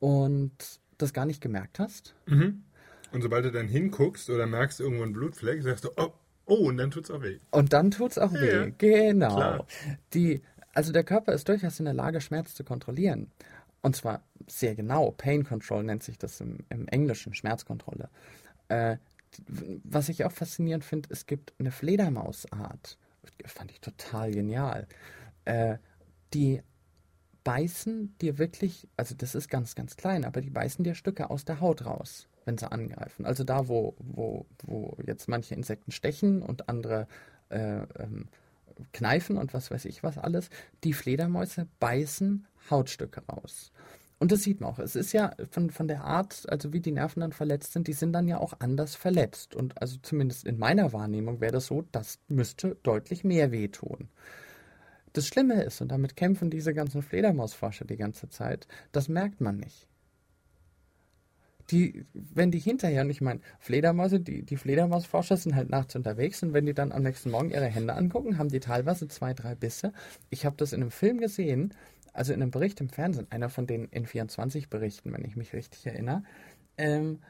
und 0.00 0.52
das 0.98 1.14
gar 1.14 1.24
nicht 1.24 1.40
gemerkt 1.40 1.78
hast? 1.78 2.14
Mhm. 2.26 2.64
Und 3.12 3.22
sobald 3.22 3.46
du 3.46 3.52
dann 3.52 3.68
hinguckst 3.68 4.28
oder 4.28 4.46
merkst 4.46 4.80
irgendwo 4.80 5.02
einen 5.02 5.14
Blutfleck, 5.14 5.62
sagst 5.62 5.84
du, 5.84 5.90
oh, 5.96 6.12
Oh, 6.50 6.68
und 6.68 6.76
dann 6.76 6.90
tut 6.90 7.04
es 7.04 7.10
auch 7.10 7.22
weh. 7.22 7.38
Und 7.50 7.72
dann 7.72 7.90
tut 7.90 8.10
es 8.10 8.18
auch 8.18 8.32
ja, 8.32 8.40
weh, 8.40 8.72
genau. 8.76 9.36
Klar. 9.36 9.66
Die, 10.14 10.42
also 10.74 10.92
der 10.92 11.04
Körper 11.04 11.32
ist 11.32 11.48
durchaus 11.48 11.78
in 11.78 11.84
der 11.84 11.94
Lage, 11.94 12.20
Schmerz 12.20 12.54
zu 12.54 12.64
kontrollieren. 12.64 13.30
Und 13.82 13.96
zwar 13.96 14.22
sehr 14.46 14.74
genau. 14.74 15.12
Pain 15.12 15.44
Control 15.44 15.84
nennt 15.84 16.02
sich 16.02 16.18
das 16.18 16.40
im, 16.40 16.58
im 16.68 16.86
Englischen, 16.88 17.34
Schmerzkontrolle. 17.34 18.10
Äh, 18.68 18.96
was 19.84 20.08
ich 20.08 20.24
auch 20.24 20.32
faszinierend 20.32 20.84
finde, 20.84 21.08
es 21.12 21.26
gibt 21.26 21.54
eine 21.58 21.70
Fledermausart, 21.70 22.98
fand 23.46 23.70
ich 23.70 23.80
total 23.80 24.32
genial, 24.32 24.86
äh, 25.44 25.78
die 26.34 26.62
beißen 27.44 28.16
dir 28.18 28.38
wirklich, 28.38 28.88
also 28.96 29.14
das 29.14 29.34
ist 29.34 29.48
ganz, 29.48 29.74
ganz 29.74 29.96
klein, 29.96 30.24
aber 30.24 30.40
die 30.40 30.50
beißen 30.50 30.84
dir 30.84 30.94
Stücke 30.94 31.30
aus 31.30 31.44
der 31.44 31.60
Haut 31.60 31.86
raus, 31.86 32.28
wenn 32.44 32.58
sie 32.58 32.70
angreifen. 32.70 33.26
Also 33.26 33.44
da, 33.44 33.68
wo, 33.68 33.94
wo, 33.98 34.46
wo 34.64 34.96
jetzt 35.06 35.28
manche 35.28 35.54
Insekten 35.54 35.92
stechen 35.92 36.42
und 36.42 36.68
andere 36.68 37.06
äh, 37.48 37.82
ähm, 37.98 38.28
kneifen 38.92 39.36
und 39.36 39.54
was 39.54 39.70
weiß 39.70 39.84
ich 39.84 40.02
was 40.02 40.18
alles. 40.18 40.50
Die 40.84 40.92
Fledermäuse 40.92 41.66
beißen 41.78 42.46
Hautstücke 42.70 43.22
raus. 43.26 43.72
Und 44.18 44.32
das 44.32 44.42
sieht 44.42 44.60
man 44.60 44.70
auch. 44.70 44.78
Es 44.78 44.96
ist 44.96 45.12
ja 45.12 45.32
von, 45.50 45.70
von 45.70 45.88
der 45.88 46.04
Art, 46.04 46.44
also 46.48 46.74
wie 46.74 46.80
die 46.80 46.92
Nerven 46.92 47.20
dann 47.20 47.32
verletzt 47.32 47.72
sind, 47.72 47.88
die 47.88 47.94
sind 47.94 48.12
dann 48.12 48.28
ja 48.28 48.38
auch 48.38 48.52
anders 48.58 48.94
verletzt. 48.94 49.54
Und 49.54 49.80
also 49.80 49.96
zumindest 50.02 50.46
in 50.46 50.58
meiner 50.58 50.92
Wahrnehmung 50.92 51.40
wäre 51.40 51.52
das 51.52 51.66
so, 51.66 51.84
das 51.90 52.18
müsste 52.28 52.76
deutlich 52.82 53.24
mehr 53.24 53.50
wehtun. 53.50 54.08
Das 55.14 55.26
Schlimme 55.26 55.62
ist, 55.62 55.80
und 55.80 55.88
damit 55.88 56.16
kämpfen 56.16 56.50
diese 56.50 56.74
ganzen 56.74 57.02
Fledermausforscher 57.02 57.86
die 57.86 57.96
ganze 57.96 58.28
Zeit, 58.28 58.68
das 58.92 59.08
merkt 59.08 59.40
man 59.40 59.56
nicht 59.56 59.89
die, 61.70 62.04
wenn 62.12 62.50
die 62.50 62.58
hinterher, 62.58 63.02
und 63.02 63.10
ich 63.10 63.20
meine, 63.20 63.40
Fledermäuse, 63.58 64.20
die, 64.20 64.42
die 64.42 64.56
Fledermausforscher 64.56 65.36
sind 65.36 65.54
halt 65.54 65.70
nachts 65.70 65.94
unterwegs 65.94 66.42
und 66.42 66.52
wenn 66.52 66.66
die 66.66 66.74
dann 66.74 66.92
am 66.92 67.02
nächsten 67.02 67.30
Morgen 67.30 67.50
ihre 67.50 67.66
Hände 67.66 67.94
angucken, 67.94 68.38
haben 68.38 68.48
die 68.48 68.60
teilweise 68.60 69.08
zwei, 69.08 69.34
drei 69.34 69.54
Bisse. 69.54 69.92
Ich 70.30 70.44
habe 70.44 70.56
das 70.56 70.72
in 70.72 70.82
einem 70.82 70.90
Film 70.90 71.18
gesehen, 71.18 71.74
also 72.12 72.32
in 72.32 72.42
einem 72.42 72.50
Bericht 72.50 72.80
im 72.80 72.88
Fernsehen, 72.88 73.26
einer 73.30 73.48
von 73.48 73.66
den 73.66 73.88
N24-Berichten, 73.88 75.12
wenn 75.12 75.24
ich 75.24 75.36
mich 75.36 75.52
richtig 75.52 75.86
erinnere. 75.86 76.22
Ähm, 76.76 77.20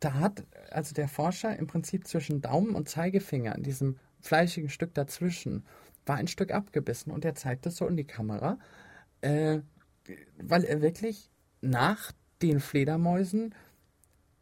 da 0.00 0.14
hat 0.14 0.44
also 0.70 0.94
der 0.94 1.08
Forscher 1.08 1.56
im 1.56 1.66
Prinzip 1.66 2.06
zwischen 2.06 2.40
Daumen 2.40 2.74
und 2.74 2.88
Zeigefinger, 2.88 3.54
an 3.54 3.62
diesem 3.62 3.98
fleischigen 4.20 4.68
Stück 4.68 4.94
dazwischen, 4.94 5.64
war 6.06 6.16
ein 6.16 6.28
Stück 6.28 6.52
abgebissen 6.52 7.12
und 7.12 7.24
er 7.24 7.34
zeigt 7.34 7.66
das 7.66 7.76
so 7.76 7.86
in 7.86 7.96
die 7.96 8.06
Kamera, 8.06 8.58
äh, 9.20 9.60
weil 10.38 10.64
er 10.64 10.80
wirklich 10.80 11.30
nach 11.60 12.12
den 12.42 12.60
Fledermäusen 12.60 13.54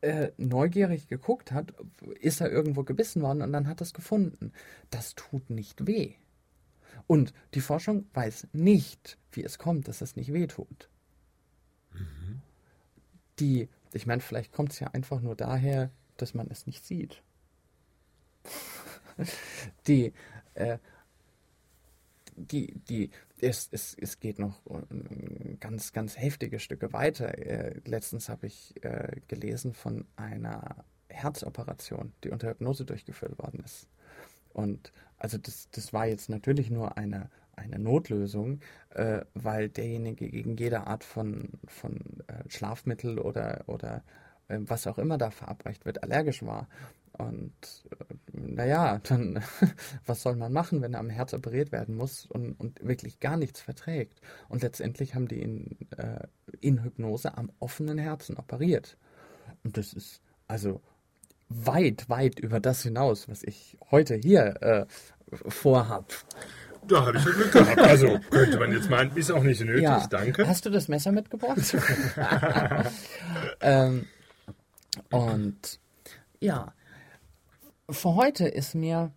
äh, 0.01 0.31
neugierig 0.37 1.09
geguckt 1.09 1.53
hat, 1.53 1.75
ist 2.21 2.41
er 2.41 2.51
irgendwo 2.51 2.85
gebissen 2.85 3.23
worden 3.23 3.43
und 3.43 3.53
dann 3.53 3.67
hat 3.67 3.81
es 3.81 3.95
gefunden. 3.95 4.53
Das 4.91 5.15
tut 5.15 5.51
nicht 5.51 5.87
weh. 5.87 6.15
Und 7.07 7.33
die 7.55 7.61
Forschung 7.61 8.07
weiß 8.15 8.49
nicht, 8.53 9.19
wie 9.33 9.45
es 9.45 9.59
kommt, 9.59 9.89
dass 9.89 10.01
es 10.01 10.17
nicht 10.17 10.33
weh 10.33 10.47
tut. 10.47 10.89
Mhm. 11.93 12.41
Die, 13.39 13.69
ich 13.93 14.07
meine, 14.07 14.21
vielleicht 14.21 14.53
kommt 14.53 14.73
es 14.73 14.81
ja 14.81 14.89
einfach 14.89 15.21
nur 15.21 15.37
daher, 15.37 15.91
dass 16.17 16.35
man 16.35 16.49
es 16.51 16.67
nicht 16.67 16.85
sieht. 16.85 17.23
die, 19.87 20.13
äh, 20.55 20.79
die, 22.37 22.75
die, 22.89 23.11
es, 23.41 23.69
es, 23.71 23.95
es 24.01 24.21
geht 24.21 24.39
noch 24.39 24.61
ganz, 25.61 25.93
ganz 25.93 26.19
heftige 26.19 26.59
Stücke 26.59 26.93
weiter. 26.93 27.39
Äh, 27.39 27.81
letztens 27.85 28.29
habe 28.29 28.47
ich 28.47 28.75
äh, 28.83 29.21
gelesen 29.29 29.75
von 29.75 30.07
einer 30.17 30.85
Herzoperation, 31.09 32.13
die 32.25 32.31
unter 32.31 32.51
Hypnose 32.51 32.85
durchgeführt 32.85 33.39
worden 33.39 33.63
ist. 33.65 33.89
Und 34.53 34.93
also 35.19 35.39
das, 35.39 35.69
das 35.71 35.93
war 35.93 36.07
jetzt 36.07 36.29
natürlich 36.29 36.71
nur 36.71 36.97
eine, 36.97 37.31
eine 37.57 37.79
Notlösung, 37.79 38.61
äh, 38.91 39.21
weil 39.35 39.69
derjenige 39.69 40.29
gegen 40.29 40.57
jede 40.57 40.87
Art 40.87 41.05
von, 41.05 41.51
von 41.67 41.97
äh, 42.27 42.49
Schlafmittel 42.49 43.19
oder, 43.19 43.65
oder 43.67 44.03
äh, 44.49 44.59
was 44.61 44.87
auch 44.87 44.99
immer 44.99 45.19
da 45.19 45.31
verabreicht 45.31 45.85
wird, 45.85 46.03
allergisch 46.03 46.43
war. 46.43 46.69
Und 47.19 47.53
äh, 47.91 48.15
naja, 48.33 49.01
dann, 49.03 49.43
was 50.07 50.23
soll 50.23 50.37
man 50.37 50.53
machen, 50.53 50.83
wenn 50.83 50.95
er 50.95 51.01
am 51.01 51.11
Herz 51.11 51.35
operiert 51.35 51.73
werden 51.73 51.97
muss 51.97 52.27
und, 52.27 52.53
und 52.55 52.87
wirklich 52.87 53.21
gar 53.21 53.37
nichts 53.37 53.61
verträgt? 53.61 54.21
Und 54.49 54.63
letztendlich 54.63 55.15
haben 55.15 55.29
die 55.29 55.43
ihn 55.43 55.79
äh, 55.97 56.27
in 56.61 56.83
Hypnose 56.83 57.37
am 57.37 57.51
offenen 57.59 57.99
Herzen 57.99 58.37
operiert. 58.37 58.97
Und 59.65 59.77
das 59.77 59.93
ist 59.93 60.21
also 60.47 60.83
weit, 61.49 62.09
weit 62.09 62.39
über 62.39 62.61
das 62.61 62.83
hinaus, 62.83 63.29
was 63.29 63.43
ich 63.43 63.79
heute 63.91 64.15
hier 64.17 64.63
äh, 64.63 64.87
vorhab. 65.49 66.13
Da 66.87 67.05
habe 67.05 67.19
ich 67.19 67.25
schon 67.25 67.33
Glück 67.33 67.53
gehabt. 67.53 67.79
Also 67.79 68.21
könnte 68.31 68.59
man 68.59 68.73
jetzt 68.73 68.91
meinen, 68.91 69.17
ist 69.17 69.31
auch 69.33 69.43
nicht 69.43 69.61
nötig, 69.61 69.83
ja. 69.83 70.07
danke. 70.09 70.47
Hast 70.47 70.67
du 70.67 70.71
das 70.71 70.87
Messer 70.89 71.13
mitgebracht? 71.13 71.59
ähm, 73.61 74.07
und 75.11 75.81
ja, 76.41 76.73
für 77.91 78.15
heute 78.15 78.47
ist 78.49 78.75
mir, 78.75 79.13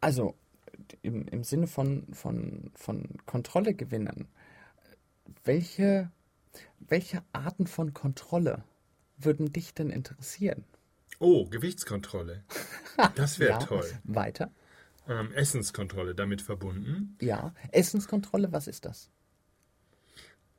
also 0.00 0.34
im, 1.02 1.26
im 1.28 1.44
Sinne 1.44 1.66
von, 1.66 2.06
von, 2.12 2.70
von 2.74 3.08
Kontrolle 3.26 3.74
gewinnen, 3.74 4.28
welche, 5.44 6.10
welche 6.80 7.22
Arten 7.32 7.66
von 7.66 7.94
Kontrolle 7.94 8.64
würden 9.16 9.52
dich 9.52 9.74
denn 9.74 9.90
interessieren? 9.90 10.64
Oh, 11.18 11.46
Gewichtskontrolle. 11.46 12.44
Das 13.14 13.38
wäre 13.38 13.52
ja, 13.52 13.58
toll. 13.58 13.90
Weiter. 14.04 14.50
Ähm, 15.08 15.32
Essenskontrolle 15.32 16.14
damit 16.14 16.42
verbunden. 16.42 17.16
Ja, 17.20 17.54
Essenskontrolle, 17.70 18.52
was 18.52 18.66
ist 18.66 18.84
das? 18.84 19.10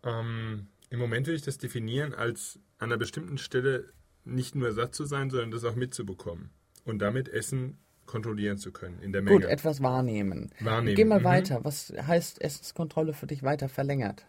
Ähm, 0.04 0.68
Im 0.90 1.00
Moment 1.00 1.28
würde 1.28 1.36
ich 1.36 1.44
das 1.44 1.58
definieren 1.58 2.14
als 2.14 2.60
an 2.78 2.92
einer 2.92 2.98
bestimmten 2.98 3.38
Stelle 3.38 3.94
nicht 4.26 4.56
nur 4.56 4.72
satt 4.72 4.96
zu 4.96 5.06
sein, 5.06 5.30
sondern 5.30 5.52
das 5.52 5.64
auch 5.64 5.76
mitzubekommen. 5.76 6.50
Und 6.86 7.00
damit 7.00 7.30
Essen 7.30 7.78
kontrollieren 8.06 8.58
zu 8.58 8.72
können 8.72 9.00
in 9.00 9.14
der 9.14 9.22
Menge. 9.22 9.38
Gut, 9.40 9.46
etwas 9.46 9.82
wahrnehmen. 9.82 10.52
Wahrnehmen. 10.60 10.96
Geh 10.96 11.06
mal 11.06 11.20
mhm. 11.20 11.26
weiter. 11.26 11.64
Was 11.64 11.94
heißt 11.96 12.42
Essenskontrolle 12.42 13.14
für 13.14 13.28
dich 13.28 13.44
weiter 13.44 13.70
verlängert? 13.70 14.26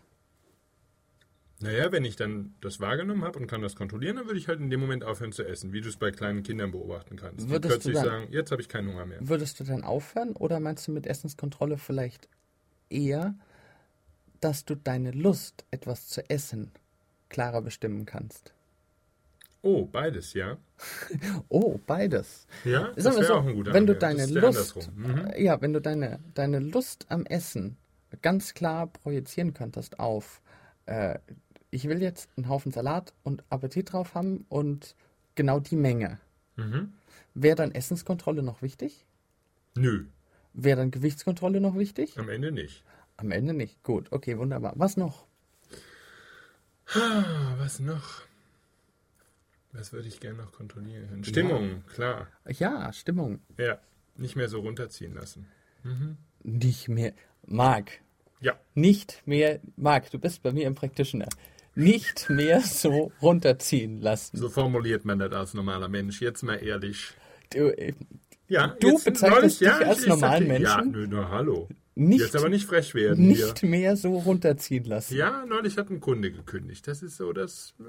Naja, 1.61 1.93
wenn 1.93 2.05
ich 2.05 2.17
dann 2.17 2.55
das 2.61 2.81
wahrgenommen 2.81 3.25
habe 3.25 3.39
und 3.39 3.47
kann 3.47 3.63
das 3.63 3.77
kontrollieren, 3.77 4.17
dann 4.17 4.27
würde 4.27 4.39
ich 4.39 4.49
halt 4.49 4.61
in 4.61 4.71
dem 4.71 4.81
Moment 4.81 5.05
aufhören 5.05 5.33
zu 5.33 5.45
essen, 5.45 5.73
wie 5.73 5.81
du 5.81 5.89
es 5.89 5.97
bei 5.97 6.11
kleinen 6.11 6.43
Kindern 6.43 6.73
beobachten 6.73 7.17
kannst. 7.17 7.49
Würdest 7.49 7.65
die 7.65 7.69
plötzlich 7.69 7.95
dann, 7.95 8.05
sagen, 8.05 8.33
jetzt 8.33 8.51
habe 8.51 8.61
ich 8.61 8.69
keinen 8.69 8.89
Hunger 8.89 9.07
mehr. 9.07 9.19
Würdest 9.21 9.61
du 9.61 9.65
dann 9.65 9.85
aufhören 9.85 10.35
oder 10.37 10.61
meinst 10.61 10.89
du 10.89 10.93
mit 10.93 11.07
Essenskontrolle 11.07 11.79
vielleicht 11.79 12.29
eher, 12.91 13.35
dass 14.41 14.65
du 14.65 14.75
deine 14.75 15.13
Lust, 15.13 15.65
etwas 15.71 16.09
zu 16.09 16.29
essen, 16.29 16.71
klarer 17.29 17.63
bestimmen 17.63 18.05
kannst? 18.05 18.54
Oh, 19.65 19.87
beides, 19.87 20.35
ja. 20.35 20.59
oh, 21.49 21.81
beides. 21.87 22.47
Ja, 22.65 22.93
das 22.95 23.17
wäre 23.17 23.25
so, 23.25 23.35
auch 23.35 23.47
ein 23.47 23.55
guter 23.55 23.73
Wenn 23.73 23.87
du 23.87 23.95
deine 23.95 24.27
Lust, 24.27 24.91
mhm. 24.95 25.31
ja, 25.39 25.59
wenn 25.63 25.73
du 25.73 25.81
deine, 25.81 26.21
deine 26.35 26.59
Lust 26.59 27.07
am 27.09 27.25
Essen 27.25 27.79
ganz 28.21 28.53
klar 28.53 28.87
projizieren 28.89 29.55
könntest 29.55 29.99
auf, 29.99 30.43
äh, 30.85 31.19
ich 31.71 31.89
will 31.89 32.03
jetzt 32.03 32.29
einen 32.37 32.51
Haufen 32.51 32.73
Salat 32.73 33.15
und 33.23 33.43
Appetit 33.49 33.95
drauf 33.95 34.15
haben 34.15 34.45
und 34.51 34.95
genau 35.35 35.61
die 35.61 35.77
Menge. 35.77 36.21
Mhm. 36.57 36.93
Wäre 37.33 37.57
dann 37.57 37.73
Essenskontrolle 37.73 38.43
noch 38.43 38.61
wichtig? 38.61 39.07
Nö. 39.75 40.05
Wäre 40.53 40.77
dann 40.77 40.91
Gewichtskontrolle 40.91 41.63
noch 41.63 41.75
wichtig? 41.79 42.19
Am 42.19 42.29
Ende 42.29 42.53
nicht. 42.53 42.85
Am 43.17 43.31
Ende 43.31 43.55
nicht. 43.55 43.83
Gut, 43.83 44.13
okay, 44.13 44.37
wunderbar. 44.37 44.75
Was 44.77 44.99
noch? 44.99 45.27
Was 47.59 47.81
noch? 47.81 48.27
Was 49.77 49.93
würde 49.93 50.07
ich 50.07 50.21
gerne 50.21 50.39
noch 50.39 50.53
kontrollieren? 50.53 51.25
Stimmung, 51.25 51.69
ja. 51.69 51.93
klar. 51.93 52.29
Ja, 52.49 52.93
Stimmung. 52.93 53.41
Ja, 53.59 53.79
nicht 54.17 54.37
mehr 54.37 54.49
so 54.49 54.61
runterziehen 54.61 55.15
lassen. 55.15 55.47
Mhm. 55.83 56.17
Nicht 56.45 56.89
mehr. 56.89 57.13
Marc. 57.47 57.91
Ja. 58.41 58.59
Nicht 58.75 59.23
mehr. 59.27 59.61
Marc, 59.77 60.11
du 60.11 60.19
bist 60.19 60.43
bei 60.43 60.53
mir 60.53 60.67
im 60.67 60.75
Practitioner. 60.75 61.29
Nicht 61.75 62.31
mehr 62.31 62.61
so 62.61 63.11
runterziehen 63.21 64.01
lassen. 64.01 64.37
So 64.37 64.49
formuliert 64.49 65.05
man 65.05 65.19
das 65.19 65.33
als 65.33 65.55
normaler 65.55 65.89
Mensch. 65.89 66.23
Jetzt 66.23 66.43
mal 66.43 66.57
ehrlich. 66.57 67.13
Du, 67.51 67.69
äh, 67.77 67.95
ja, 68.47 68.69
du 68.79 69.03
bezeichnest 69.03 69.61
dich 69.61 69.67
ja, 69.67 69.79
als 69.79 70.07
normalen 70.07 70.47
Menschen? 70.47 70.65
Ja, 70.65 70.83
nö, 70.85 71.07
nur 71.09 71.31
hallo. 71.31 71.69
Nicht, 71.97 72.21
Jetzt 72.21 72.37
aber 72.37 72.49
nicht 72.49 72.67
frech 72.67 72.95
werden. 72.95 73.27
Nicht 73.27 73.61
hier. 73.61 73.69
mehr 73.69 73.97
so 73.97 74.19
runterziehen 74.19 74.85
lassen. 74.85 75.17
Ja, 75.17 75.45
neulich 75.47 75.77
hat 75.77 75.91
ein 75.91 76.01
Kunde 76.01 76.33
gekündigt. 76.33 76.87
Das 76.87 77.03
ist 77.03 77.17
so, 77.17 77.33
das. 77.33 77.75
Äh, 77.81 77.85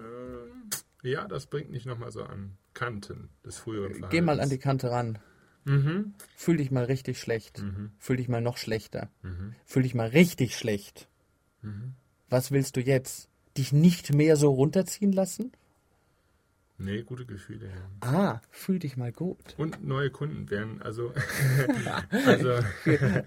ja, 1.11 1.27
das 1.27 1.47
bringt 1.47 1.71
nicht 1.71 1.85
nochmal 1.85 2.11
so 2.11 2.23
an 2.23 2.57
Kanten 2.73 3.29
des 3.45 3.57
früheren 3.57 3.93
Verhaltens. 3.93 4.11
Geh 4.11 4.21
mal 4.21 4.39
an 4.39 4.49
die 4.49 4.57
Kante 4.57 4.91
ran. 4.91 5.19
Mhm. 5.65 6.13
Fühl 6.35 6.57
dich 6.57 6.71
mal 6.71 6.85
richtig 6.85 7.19
schlecht. 7.19 7.61
Mhm. 7.61 7.91
Fühl 7.97 8.17
dich 8.17 8.29
mal 8.29 8.41
noch 8.41 8.57
schlechter. 8.57 9.09
Mhm. 9.23 9.55
Fühl 9.65 9.83
dich 9.83 9.95
mal 9.95 10.07
richtig 10.07 10.55
schlecht. 10.57 11.07
Mhm. 11.61 11.93
Was 12.29 12.51
willst 12.51 12.75
du 12.75 12.81
jetzt? 12.81 13.29
Dich 13.57 13.73
nicht 13.73 14.13
mehr 14.13 14.35
so 14.35 14.51
runterziehen 14.51 15.11
lassen? 15.11 15.51
Nee, 16.77 17.03
gute 17.03 17.25
Gefühle. 17.25 17.67
Ja. 18.01 18.09
Ah, 18.11 18.41
fühl 18.49 18.79
dich 18.79 18.97
mal 18.97 19.11
gut. 19.11 19.55
Und 19.57 19.83
neue 19.85 20.09
Kunden 20.09 20.49
werden, 20.49 20.81
also. 20.81 21.13
also 22.25 22.59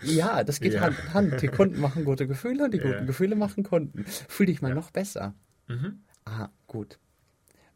ja, 0.02 0.44
das 0.44 0.60
geht 0.60 0.74
ja. 0.74 0.82
Hand 0.82 0.98
in 0.98 1.14
Hand. 1.14 1.42
Die 1.42 1.48
Kunden 1.48 1.80
machen 1.80 2.04
gute 2.04 2.26
Gefühle 2.26 2.64
und 2.64 2.74
die 2.74 2.78
guten 2.78 2.92
ja. 2.92 3.04
Gefühle 3.04 3.36
machen 3.36 3.64
Kunden. 3.64 4.04
Fühl 4.04 4.46
dich 4.46 4.60
mal 4.60 4.74
noch 4.74 4.90
besser. 4.90 5.34
Mhm. 5.66 6.02
Ah, 6.26 6.50
gut. 6.66 6.98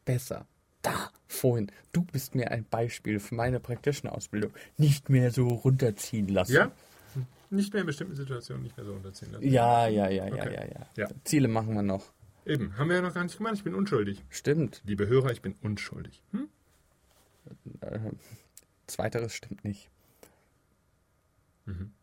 Besser. 0.05 0.47
Da, 0.81 1.11
vorhin. 1.27 1.71
Du 1.93 2.03
bist 2.03 2.35
mir 2.35 2.51
ein 2.51 2.65
Beispiel 2.65 3.19
für 3.19 3.35
meine 3.35 3.59
praktische 3.59 4.11
Ausbildung. 4.11 4.51
Nicht 4.77 5.09
mehr 5.09 5.31
so 5.31 5.47
runterziehen 5.47 6.27
lassen. 6.27 6.53
Ja? 6.53 6.71
Nicht 7.49 7.71
mehr 7.71 7.81
in 7.81 7.87
bestimmten 7.87 8.15
Situationen 8.15 8.63
nicht 8.63 8.75
mehr 8.75 8.85
so 8.85 8.93
runterziehen 8.93 9.31
lassen. 9.31 9.47
Ja, 9.47 9.87
ja, 9.87 10.09
ja, 10.09 10.25
okay. 10.25 10.53
ja, 10.53 10.65
ja, 10.65 10.87
ja. 10.95 11.07
Ziele 11.23 11.47
machen 11.47 11.73
wir 11.75 11.83
noch. 11.83 12.11
Eben, 12.45 12.77
haben 12.77 12.89
wir 12.89 12.97
ja 12.97 13.01
noch 13.01 13.13
gar 13.13 13.23
nicht 13.23 13.37
gemacht. 13.37 13.53
Ich 13.55 13.63
bin 13.63 13.75
unschuldig. 13.75 14.23
Stimmt. 14.29 14.81
Liebe 14.85 15.07
Hörer, 15.07 15.31
ich 15.31 15.41
bin 15.41 15.55
unschuldig. 15.61 16.21
Hm? 16.31 16.49
Äh, 17.81 17.99
zweiteres 18.87 19.33
stimmt 19.33 19.63
nicht. 19.63 19.89
Mhm. 21.65 21.93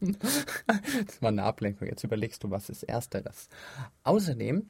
das 0.00 1.22
war 1.22 1.28
eine 1.28 1.42
Ablenkung. 1.44 1.86
Jetzt 1.86 2.04
überlegst 2.04 2.42
du, 2.42 2.50
was 2.50 2.70
ist 2.70 2.82
ersteres. 2.84 3.48
Außerdem, 4.02 4.68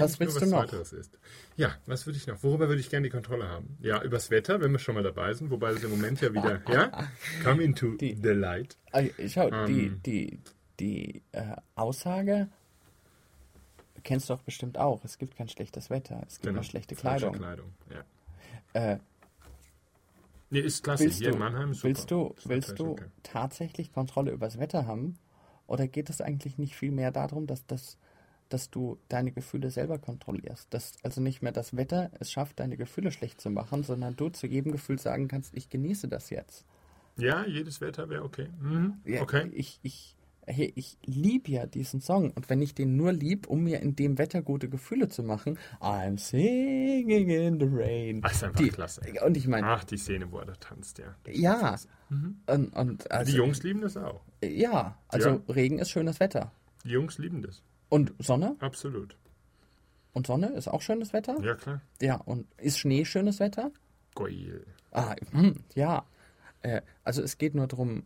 was 0.00 0.20
willst 0.20 0.40
nur, 0.40 0.60
was 0.60 0.70
du 0.70 0.76
noch? 0.76 0.92
Ist. 0.92 1.18
Ja, 1.56 1.76
was 1.86 2.06
würde 2.06 2.18
ich 2.18 2.26
noch? 2.26 2.42
Worüber 2.42 2.68
würde 2.68 2.80
ich 2.80 2.90
gerne 2.90 3.04
die 3.04 3.10
Kontrolle 3.10 3.48
haben? 3.48 3.76
Ja, 3.80 4.02
übers 4.02 4.30
Wetter, 4.30 4.60
wenn 4.60 4.72
wir 4.72 4.78
schon 4.78 4.94
mal 4.94 5.02
dabei 5.02 5.34
sind, 5.34 5.50
wobei 5.50 5.72
das 5.72 5.82
im 5.84 5.90
Moment 5.90 6.20
ja 6.20 6.32
wieder, 6.32 6.62
ja, 6.68 7.08
come 7.44 7.62
into 7.62 7.96
die, 7.96 8.14
the 8.14 8.30
light. 8.30 8.76
Also, 8.90 9.10
schau, 9.28 9.48
um, 9.48 9.66
die, 9.66 9.86
ähm. 9.86 10.00
die, 10.04 10.38
die 10.80 11.22
äh, 11.32 11.56
Aussage 11.74 12.48
kennst 14.02 14.28
du 14.28 14.34
doch 14.34 14.42
bestimmt 14.42 14.78
auch. 14.78 15.04
Es 15.04 15.18
gibt 15.18 15.36
kein 15.36 15.48
schlechtes 15.48 15.90
Wetter. 15.90 16.22
Es 16.26 16.34
gibt 16.34 16.44
genau. 16.44 16.54
nur 16.56 16.64
schlechte 16.64 16.94
Kleidung. 16.94 17.34
Kleidung. 17.34 17.72
Ja. 17.90 18.92
Äh, 18.92 18.98
nee, 20.50 20.60
ist 20.60 20.82
klasse. 20.82 21.08
Hier 21.08 21.28
du, 21.28 21.34
in 21.34 21.38
Mannheim 21.38 21.72
ist 21.72 21.84
Willst 21.84 22.10
du, 22.10 22.34
willst 22.44 22.78
du 22.78 22.92
okay. 22.92 23.04
tatsächlich 23.22 23.92
Kontrolle 23.92 24.32
über 24.32 24.46
das 24.46 24.58
Wetter 24.58 24.86
haben? 24.86 25.18
Oder 25.66 25.86
geht 25.86 26.10
es 26.10 26.20
eigentlich 26.20 26.58
nicht 26.58 26.74
viel 26.76 26.90
mehr 26.90 27.12
darum, 27.12 27.46
dass, 27.46 27.64
das, 27.66 27.96
dass 28.52 28.70
du 28.70 28.98
deine 29.08 29.32
Gefühle 29.32 29.70
selber 29.70 29.98
kontrollierst? 29.98 30.72
Dass 30.72 30.94
also 31.02 31.20
nicht 31.20 31.42
mehr 31.42 31.52
das 31.52 31.76
Wetter 31.76 32.10
es 32.20 32.30
schafft, 32.30 32.60
deine 32.60 32.76
Gefühle 32.76 33.10
schlecht 33.10 33.40
zu 33.40 33.50
machen, 33.50 33.82
sondern 33.82 34.16
du 34.16 34.28
zu 34.28 34.46
jedem 34.46 34.72
Gefühl 34.72 34.98
sagen 34.98 35.28
kannst, 35.28 35.54
ich 35.54 35.68
genieße 35.68 36.08
das 36.08 36.30
jetzt. 36.30 36.66
Ja, 37.16 37.44
jedes 37.46 37.80
Wetter 37.80 38.08
wäre 38.08 38.24
okay. 38.24 38.48
Mhm. 38.60 38.94
Ja, 39.04 39.22
okay. 39.22 39.50
Ich, 39.52 39.78
ich, 39.82 40.16
hey, 40.46 40.72
ich 40.76 40.98
liebe 41.04 41.50
ja 41.50 41.66
diesen 41.66 42.00
Song 42.00 42.30
und 42.30 42.48
wenn 42.48 42.62
ich 42.62 42.74
den 42.74 42.96
nur 42.96 43.12
lieb, 43.12 43.46
um 43.46 43.64
mir 43.64 43.80
in 43.80 43.96
dem 43.96 44.18
Wetter 44.18 44.42
gute 44.42 44.68
Gefühle 44.68 45.08
zu 45.08 45.22
machen, 45.22 45.58
I'm 45.80 46.18
singing 46.18 47.28
in 47.28 47.60
the 47.60 47.68
rain. 47.70 48.22
Das 48.22 48.34
ist 48.34 48.44
einfach 48.44 48.60
die, 48.60 48.68
klasse. 48.68 49.02
Und 49.24 49.36
ich 49.36 49.46
meine, 49.46 49.66
ach 49.66 49.84
die 49.84 49.98
Szene, 49.98 50.30
wo 50.30 50.38
er 50.38 50.46
da 50.46 50.54
tanzt, 50.54 50.98
ja. 50.98 51.14
Ja. 51.28 51.76
Mhm. 52.08 52.40
Und, 52.46 52.72
und 52.74 53.10
also, 53.10 53.30
die 53.30 53.36
Jungs 53.36 53.62
lieben 53.62 53.82
das 53.82 53.96
auch. 53.96 54.22
Ja, 54.42 54.98
also 55.08 55.28
ja. 55.28 55.40
Regen 55.48 55.78
ist 55.78 55.90
schönes 55.90 56.18
Wetter. 56.20 56.52
Die 56.84 56.90
Jungs 56.90 57.18
lieben 57.18 57.42
das. 57.42 57.62
Und 57.92 58.14
Sonne? 58.18 58.56
Absolut. 58.60 59.18
Und 60.14 60.26
Sonne 60.26 60.46
ist 60.54 60.66
auch 60.66 60.80
schönes 60.80 61.12
Wetter? 61.12 61.36
Ja, 61.42 61.54
klar. 61.54 61.82
Ja, 62.00 62.14
und 62.16 62.46
ist 62.56 62.78
Schnee 62.78 63.04
schönes 63.04 63.38
Wetter? 63.38 63.70
Geil. 64.14 64.64
Ah, 64.92 65.14
hm, 65.30 65.56
ja. 65.74 66.06
Äh, 66.62 66.80
also 67.04 67.20
es 67.20 67.36
geht 67.36 67.54
nur 67.54 67.66
darum, 67.66 68.04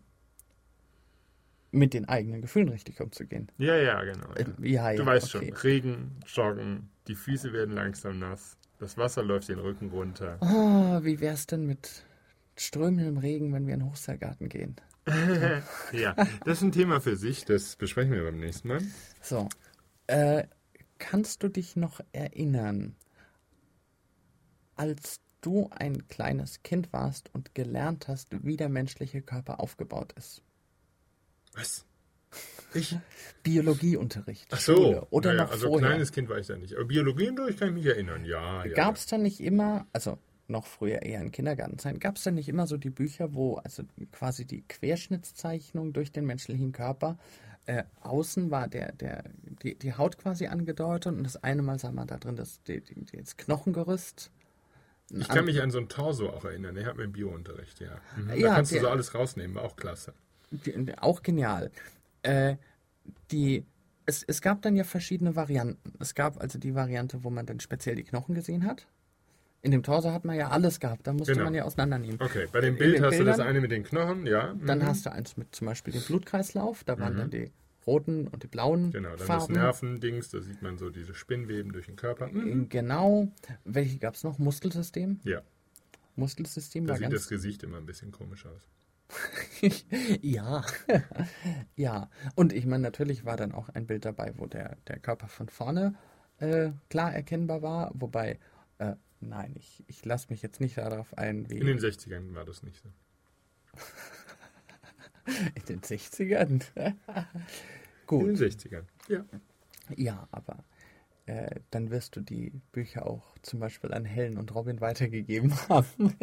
mit 1.71 1.95
den 1.95 2.09
eigenen 2.09 2.43
Gefühlen 2.43 2.69
richtig 2.69 3.01
umzugehen. 3.01 3.53
Ja, 3.59 3.77
ja, 3.77 4.03
genau. 4.03 4.27
Ja. 4.31 4.41
Äh, 4.41 4.69
ja, 4.69 4.93
du 4.93 5.03
ja, 5.03 5.07
weißt 5.07 5.37
okay. 5.37 5.53
schon, 5.53 5.57
Regen, 5.59 6.21
Joggen, 6.27 6.89
die 7.07 7.15
Füße 7.15 7.53
werden 7.53 7.77
langsam 7.77 8.19
nass, 8.19 8.57
das 8.81 8.99
Wasser 8.99 9.23
läuft 9.23 9.51
den 9.51 9.61
Rücken 9.61 9.91
runter. 9.91 10.39
Oh, 10.41 11.05
wie 11.05 11.21
wär's 11.21 11.47
denn 11.47 11.65
mit 11.65 12.03
strömendem 12.57 13.19
Regen, 13.19 13.53
wenn 13.53 13.69
wir 13.69 13.75
in 13.75 13.81
den 13.81 13.89
Hochseilgarten 13.89 14.49
gehen? 14.49 14.75
ja, 15.93 16.15
das 16.45 16.59
ist 16.59 16.63
ein 16.63 16.73
Thema 16.73 17.01
für 17.01 17.15
sich, 17.15 17.45
das 17.45 17.77
besprechen 17.77 18.15
wir 18.15 18.25
beim 18.25 18.41
nächsten 18.41 18.67
Mal. 18.67 18.81
So, 19.23 19.49
äh, 20.07 20.45
kannst 20.99 21.43
du 21.43 21.49
dich 21.49 21.77
noch 21.77 22.01
erinnern, 22.13 22.97
als 24.75 25.21
du 25.41 25.69
ein 25.71 26.09
kleines 26.09 26.63
Kind 26.63 26.93
warst 26.93 27.31
und 27.33 27.55
gelernt 27.55 28.09
hast, 28.09 28.29
wie 28.45 28.57
der 28.57 28.69
menschliche 28.69 29.23
Körper 29.23 29.61
aufgebaut 29.61 30.13
ist? 30.15 30.43
Was? 31.55 31.87
Ich? 32.75 32.97
Biologieunterricht. 33.43 34.49
Ach 34.51 34.61
so. 34.61 34.75
Schule. 34.75 35.07
Oder 35.11 35.33
naja, 35.33 35.45
noch 35.45 35.53
also 35.53 35.69
vorher. 35.69 35.89
kleines 35.89 36.13
Kind 36.13 36.29
weiß 36.29 36.41
ich 36.41 36.49
ja 36.49 36.57
nicht. 36.57 36.75
Aber 36.75 36.85
Biologieunterricht 36.85 37.59
kann 37.59 37.69
ich 37.69 37.75
mich 37.75 37.87
erinnern, 37.87 38.25
ja. 38.25 38.65
ja 38.65 38.75
Gab 38.75 38.97
es 38.97 39.07
dann 39.07 39.23
nicht 39.23 39.41
immer, 39.41 39.87
also 39.93 40.19
noch 40.49 40.67
früher 40.67 41.03
eher 41.03 41.21
in 41.21 41.33
Kindergartenzeit, 41.33 42.01
gab 42.01 42.17
es 42.17 42.25
dann 42.25 42.35
nicht 42.35 42.49
immer 42.49 42.67
so 42.67 42.77
die 42.77 42.91
Bücher, 42.91 43.35
wo 43.35 43.55
also 43.57 43.83
quasi 44.13 44.45
die 44.45 44.63
Querschnittszeichnung 44.63 45.93
durch 45.93 46.13
den 46.13 46.27
menschlichen 46.27 46.73
Körper 46.73 47.19
äh, 47.67 47.85
außen 48.01 48.51
war 48.51 48.69
der, 48.69 48.93
der, 48.93 49.25
die, 49.63 49.75
die 49.77 49.95
Haut 49.95 50.19
quasi 50.19 50.47
angedeutet 50.47 51.13
und 51.13 51.25
das 51.25 51.43
eine 51.43 51.63
Mal 51.63 51.79
sah 51.79 51.93
man 51.93 52.07
da 52.07 52.17
drin 52.17 52.37
das, 52.37 52.63
die, 52.63 52.81
die, 52.81 53.17
das 53.17 53.37
Knochengerüst. 53.37 54.31
Ich 55.11 55.29
kann 55.29 55.45
mich 55.45 55.63
an 55.63 55.71
so 55.71 55.79
ein 55.79 55.89
Torso 55.89 56.31
auch 56.31 56.45
erinnern, 56.45 56.75
der 56.75 56.87
hat 56.87 56.97
mir 56.97 57.05
im 57.05 57.13
Biounterricht, 57.13 57.79
ja. 57.79 58.01
Mhm. 58.17 58.29
Da 58.29 58.35
ja, 58.35 58.55
kannst 58.55 58.73
der, 58.73 58.81
du 58.81 58.87
so 58.87 58.91
alles 58.91 59.15
rausnehmen, 59.15 59.55
war 59.55 59.63
auch 59.63 59.77
klasse 59.77 60.13
auch 61.01 61.23
genial. 61.23 61.71
Äh, 62.23 62.57
die, 63.31 63.65
es, 64.05 64.23
es 64.23 64.41
gab 64.41 64.63
dann 64.63 64.77
ja 64.77 64.85
verschiedene 64.85 65.37
Varianten. 65.37 65.95
Es 66.01 66.15
gab 66.15 66.41
also 66.41 66.59
die 66.59 66.75
Variante, 66.75 67.25
wo 67.25 67.31
man 67.31 67.47
dann 67.47 67.61
speziell 67.61 67.97
die 67.97 68.05
Knochen 68.05 68.35
gesehen 68.35 68.65
hat. 68.67 68.87
In 69.67 69.73
dem 69.73 69.83
Torso 69.83 70.13
hat 70.13 70.25
man 70.25 70.37
ja 70.37 70.51
alles 70.51 70.79
gehabt, 70.79 71.09
da 71.09 71.13
musste 71.13 71.33
genau. 71.33 71.47
man 71.47 71.55
ja 71.55 71.65
auseinandernehmen. 71.65 72.21
Okay, 72.21 72.47
bei 72.53 72.61
dem 72.61 72.77
Bild 72.77 73.03
hast 73.03 73.11
Bildern, 73.11 73.27
du 73.27 73.33
das 73.33 73.41
eine 73.41 73.61
mit 73.61 73.73
den 73.73 73.83
Knochen, 73.83 74.25
ja. 74.25 74.55
Mhm. 74.55 74.65
Dann 74.65 74.87
hast 74.87 75.05
du 75.05 75.11
eins 75.11 75.37
mit 75.37 75.57
zum 75.57 75.67
Beispiel 75.67 75.93
dem 75.93 76.03
Blutkreislauf, 76.03 76.85
da 76.85 77.01
waren 77.01 77.15
mhm. 77.15 77.19
dann 77.19 77.31
die 77.31 77.51
roten 77.85 78.29
und 78.29 78.45
die 78.45 78.47
blauen 78.47 78.93
Genau, 78.93 79.17
dann 79.17 79.27
Farben. 79.27 79.55
das 79.55 79.63
Nervendings, 79.63 80.31
da 80.31 80.41
sieht 80.41 80.63
man 80.63 80.79
so 80.79 80.89
diese 80.89 81.15
Spinnweben 81.15 81.73
durch 81.73 81.87
den 81.87 81.97
Körper. 81.97 82.29
Mhm. 82.29 82.69
Genau. 82.69 83.27
Welche 83.65 83.99
gab 83.99 84.15
es 84.15 84.23
noch? 84.23 84.39
Muskelsystem? 84.39 85.19
Ja. 85.25 85.43
Muskelsystem 86.15 86.87
da 86.87 86.93
war 86.93 86.99
sieht 86.99 87.13
das 87.13 87.29
Gesicht 87.29 87.65
immer 87.65 87.79
ein 87.79 87.87
bisschen 87.87 88.13
komisch 88.13 88.47
aus. 88.47 88.69
ja, 90.23 90.65
ja. 91.75 92.09
Und 92.37 92.53
ich 92.53 92.67
meine, 92.67 92.85
natürlich 92.85 93.25
war 93.25 93.37
dann 93.37 93.51
auch 93.51 93.69
ein 93.71 93.89
Bild 93.89 94.05
dabei, 94.05 94.33
wo 94.37 94.47
der, 94.47 94.77
der 94.87 95.01
Körper 95.01 95.27
von 95.27 95.49
vorne 95.49 95.97
äh, 96.39 96.71
klar 96.89 97.13
erkennbar 97.13 97.63
war, 97.63 97.91
wobei, 97.95 98.39
äh, 98.79 98.95
nein, 99.21 99.53
ich, 99.57 99.85
ich 99.87 100.05
lasse 100.05 100.29
mich 100.31 100.43
jetzt 100.43 100.61
nicht 100.61 100.79
darauf 100.79 101.17
ein, 101.17 101.49
wie. 101.51 101.59
In 101.59 101.67
den 101.67 101.79
60ern 101.79 102.35
war 102.35 102.45
das 102.45 102.63
nicht 102.63 102.83
so. 102.83 102.89
In 105.55 105.65
den 105.69 105.81
60ern? 105.81 106.65
Gut. 108.07 108.29
In 108.29 108.37
den 108.37 108.37
60ern, 108.37 108.85
ja. 109.09 109.25
Ja, 109.97 110.29
aber 110.31 110.65
äh, 111.27 111.61
dann 111.71 111.91
wirst 111.91 112.17
du 112.17 112.21
die 112.21 112.53
Bücher 112.73 113.07
auch 113.07 113.37
zum 113.43 113.59
Beispiel 113.59 113.93
an 113.93 114.05
Helen 114.05 114.39
und 114.39 114.55
Robin 114.55 114.81
weitergegeben 114.81 115.53
haben. 115.69 116.15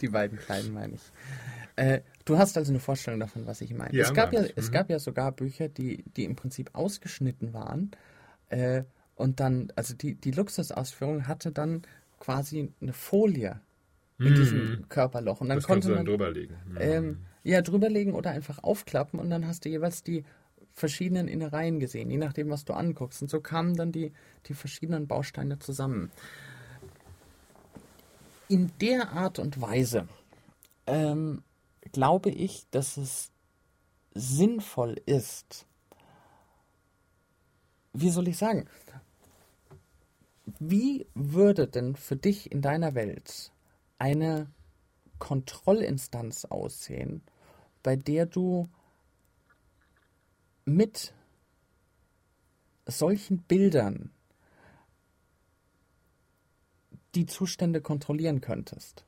die 0.00 0.08
beiden 0.08 0.38
kleinen 0.38 0.72
meine 0.72 0.94
ich. 0.94 1.12
Äh, 1.76 2.00
du 2.24 2.38
hast 2.38 2.56
also 2.56 2.72
eine 2.72 2.80
Vorstellung 2.80 3.20
davon, 3.20 3.46
was 3.46 3.60
ich 3.60 3.74
meine. 3.74 3.94
Ja, 3.94 4.04
es, 4.04 4.14
gab 4.14 4.32
ja, 4.32 4.42
mhm. 4.42 4.48
es 4.56 4.72
gab 4.72 4.90
ja 4.90 4.98
sogar 4.98 5.32
Bücher, 5.32 5.68
die, 5.68 6.02
die 6.16 6.24
im 6.24 6.34
Prinzip 6.34 6.70
ausgeschnitten 6.74 7.52
waren. 7.52 7.90
Äh, 8.48 8.84
und 9.14 9.40
dann, 9.40 9.72
also 9.76 9.94
die, 9.94 10.14
die 10.14 10.30
Luxusausführung 10.30 11.26
hatte 11.26 11.52
dann 11.52 11.82
quasi 12.18 12.72
eine 12.80 12.92
Folie 12.92 13.60
in 14.18 14.34
diesem 14.34 14.88
Körperloch. 14.88 15.40
Und 15.40 15.48
dann 15.48 15.58
das 15.58 15.66
konnte 15.66 15.88
man 15.88 15.98
dann 15.98 16.06
drüberlegen. 16.06 16.56
Mhm. 16.66 16.76
Ähm, 16.80 17.18
ja, 17.44 17.62
drüberlegen 17.62 18.14
oder 18.14 18.30
einfach 18.30 18.62
aufklappen 18.62 19.20
und 19.20 19.30
dann 19.30 19.46
hast 19.46 19.64
du 19.64 19.68
jeweils 19.68 20.02
die 20.02 20.24
verschiedenen 20.72 21.28
Innereien 21.28 21.80
gesehen, 21.80 22.10
je 22.10 22.18
nachdem, 22.18 22.50
was 22.50 22.64
du 22.64 22.72
anguckst. 22.72 23.22
Und 23.22 23.28
so 23.28 23.40
kamen 23.40 23.76
dann 23.76 23.92
die, 23.92 24.12
die 24.46 24.54
verschiedenen 24.54 25.06
Bausteine 25.06 25.58
zusammen. 25.58 26.10
in 28.48 28.70
der 28.80 29.12
Art 29.12 29.38
und 29.38 29.60
Weise 29.60 30.08
ähm, 30.86 31.42
glaube 31.92 32.30
ich, 32.30 32.66
dass 32.70 32.96
es 32.96 33.30
sinnvoll 34.14 34.96
ist, 35.06 35.66
wie 37.92 38.10
soll 38.10 38.28
ich 38.28 38.38
sagen, 38.38 38.66
wie 40.58 41.06
würde 41.14 41.66
denn 41.68 41.96
für 41.96 42.16
dich 42.16 42.52
in 42.52 42.62
deiner 42.62 42.94
Welt 42.94 43.52
eine 43.98 44.50
Kontrollinstanz 45.18 46.44
aussehen, 46.44 47.22
bei 47.82 47.96
der 47.96 48.26
du 48.26 48.68
mit 50.64 51.12
solchen 52.86 53.38
Bildern 53.42 54.10
die 57.14 57.26
Zustände 57.26 57.80
kontrollieren 57.80 58.40
könntest? 58.40 59.07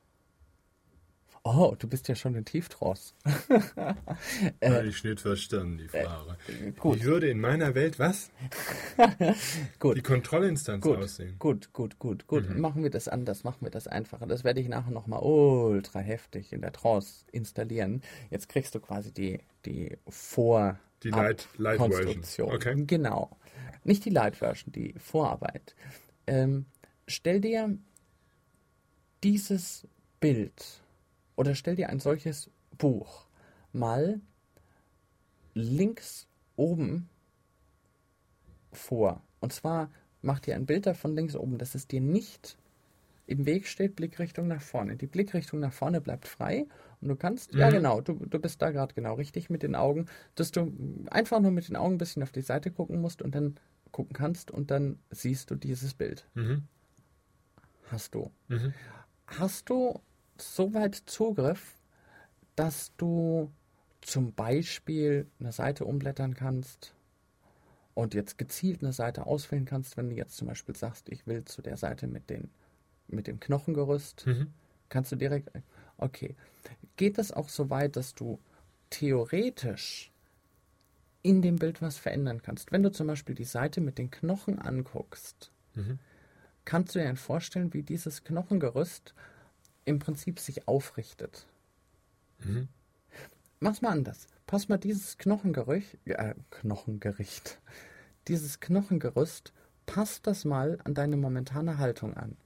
Oh, 1.43 1.75
du 1.79 1.89
bist 1.89 2.07
ja 2.09 2.15
schon 2.15 2.35
in 2.35 2.45
Tieftrance. 2.45 3.15
äh, 4.61 4.87
ich 4.87 5.03
nicht 5.03 5.21
verstanden, 5.21 5.79
die 5.79 5.85
äh, 5.97 6.05
Frage. 6.05 6.37
Äh, 6.49 6.73
gut. 6.73 6.99
Ich 6.99 7.05
würde 7.05 7.31
in 7.31 7.41
meiner 7.41 7.75
Welt 7.75 7.99
was? 7.99 8.31
gut. 9.79 9.97
Die 9.97 10.03
Kontrollinstanz 10.03 10.83
gut, 10.83 10.99
aussehen. 10.99 11.37
Gut, 11.39 11.73
gut, 11.73 11.99
gut, 11.99 12.27
gut. 12.27 12.49
Mhm. 12.49 12.61
Machen 12.61 12.83
wir 12.83 12.91
das 12.91 13.09
anders, 13.09 13.43
machen 13.43 13.63
wir 13.63 13.71
das 13.71 13.87
einfacher. 13.87 14.27
Das 14.27 14.45
werde 14.45 14.61
ich 14.61 14.69
nachher 14.69 14.91
nochmal 14.91 15.21
ultra 15.23 16.01
heftig 16.01 16.53
in 16.53 16.61
der 16.61 16.73
Trance 16.73 17.25
installieren. 17.33 18.03
Jetzt 18.29 18.51
kriegst 18.51 18.75
du 18.75 18.81
quasi 18.81 19.11
die, 19.11 19.41
die 19.65 19.97
Vor- 20.09 20.79
die 21.03 21.11
Light, 21.11 21.49
Light 21.57 21.79
Konstruktion. 21.79 22.53
Okay. 22.53 22.85
Genau. 22.87 23.35
Nicht 23.85 24.05
die 24.05 24.11
Light 24.11 24.37
Version, 24.37 24.73
die 24.73 24.95
Vorarbeit. 24.99 25.75
Ähm, 26.27 26.67
stell 27.07 27.41
dir 27.41 27.79
dieses 29.25 29.89
Bild 30.21 30.83
oder 31.41 31.55
stell 31.55 31.75
dir 31.75 31.89
ein 31.89 32.01
solches 32.01 32.51
Buch 32.77 33.25
mal 33.73 34.21
links 35.55 36.29
oben 36.55 37.09
vor. 38.73 39.23
Und 39.41 39.51
zwar 39.51 39.91
mach 40.21 40.41
dir 40.41 40.55
ein 40.55 40.67
Bild 40.67 40.85
davon 40.85 41.17
links 41.17 41.35
oben, 41.35 41.57
dass 41.57 41.75
es 41.75 41.89
dir 41.89 42.03
nicht 42.03 42.59
im 43.27 43.47
Weg 43.47 43.67
steht, 43.67 43.97
Blickrichtung 43.97 44.49
nach 44.49 44.61
vorne. 44.61 44.97
Die 44.97 45.07
Blickrichtung 45.07 45.61
nach 45.61 45.73
vorne 45.73 46.03
bleibt 46.03 46.29
frei 46.29 46.67
und 47.01 47.09
du 47.09 47.17
kannst, 47.17 47.55
mhm. 47.55 47.61
ja 47.61 47.71
genau, 47.71 48.03
du, 48.03 48.17
du 48.27 48.39
bist 48.39 48.61
da 48.61 48.71
gerade 48.71 48.93
genau 48.93 49.15
richtig 49.15 49.49
mit 49.49 49.63
den 49.63 49.75
Augen, 49.75 50.09
dass 50.35 50.51
du 50.51 50.71
einfach 51.11 51.41
nur 51.41 51.53
mit 51.53 51.71
den 51.71 51.77
Augen 51.77 51.95
ein 51.95 51.99
bisschen 51.99 52.23
auf 52.23 52.33
die 52.33 52.43
Seite 52.43 52.71
gucken 52.71 53.01
musst 53.01 53.23
und 53.23 53.35
dann 53.35 53.57
gucken 53.93 54.13
kannst 54.13 54.51
und 54.51 54.71
dann 54.71 54.99
siehst 55.09 55.51
du 55.51 55.55
dieses 55.55 55.95
Bild. 55.95 56.29
Mhm. 56.35 56.65
Hast 57.91 58.15
du. 58.15 58.31
Mhm. 58.49 58.75
Hast 59.27 59.71
du 59.71 60.03
so 60.41 60.75
weit 60.75 60.95
Zugriff, 61.07 61.75
dass 62.57 62.93
du 62.97 63.51
zum 64.01 64.33
Beispiel 64.33 65.27
eine 65.39 65.53
Seite 65.53 65.85
umblättern 65.85 66.35
kannst 66.35 66.95
und 67.95 68.15
jetzt 68.15 68.39
gezielt 68.39 68.83
eine 68.83 68.93
Seite 68.93 69.27
auswählen 69.27 69.65
kannst, 69.65 69.97
wenn 69.97 70.11
du 70.11 70.17
jetzt 70.17 70.37
zum 70.37 70.49
Beispiel 70.49 70.77
sagst, 70.77 71.09
ich 71.09 71.27
will 71.27 71.45
zu 71.45 71.63
der 71.63 71.77
Seite 71.77 72.07
mit, 72.07 72.31
den, 72.31 72.51
mit 73.09 73.27
dem 73.27 73.41
Knochengerüst, 73.41 74.27
mhm. 74.27 74.53
kannst 74.89 75.13
du 75.13 75.17
direkt, 75.17 75.51
okay. 75.99 76.35
Geht 76.97 77.19
es 77.19 77.33
auch 77.33 77.49
so 77.49 77.71
weit, 77.71 77.97
dass 77.97 78.15
du 78.15 78.39
theoretisch 78.91 80.13
in 81.23 81.43
dem 81.43 81.57
Bild 81.57 81.83
was 81.83 81.99
verändern 81.99 82.43
kannst? 82.43 82.73
Wenn 82.73 82.83
du 82.83 82.91
zum 82.91 83.07
Beispiel 83.07 83.35
die 83.35 83.45
Seite 83.45 83.81
mit 83.81 83.99
den 83.99 84.11
Knochen 84.11 84.59
anguckst, 84.59 85.51
mhm. 85.75 85.99
kannst 86.65 86.95
du 86.95 87.01
dir 87.01 87.17
vorstellen, 87.17 87.75
wie 87.75 87.83
dieses 87.83 88.25
Knochengerüst 88.25 89.15
im 89.91 89.99
Prinzip 89.99 90.39
sich 90.39 90.67
aufrichtet. 90.67 91.47
Mhm. 92.39 92.69
Mach's 93.61 93.83
mal 93.83 93.91
anders. 93.91 94.27
Pass 94.47 94.69
mal 94.69 94.79
dieses 94.79 95.19
Knochengerücht, 95.19 95.99
äh, 96.07 96.35
Knochengericht, 96.51 97.61
dieses 98.29 98.61
Knochengerüst, 98.61 99.53
passt 99.87 100.27
das 100.27 100.45
mal 100.45 100.79
an 100.85 100.95
deine 100.95 101.17
momentane 101.17 101.79
Haltung 101.79 102.15
an. 102.15 102.37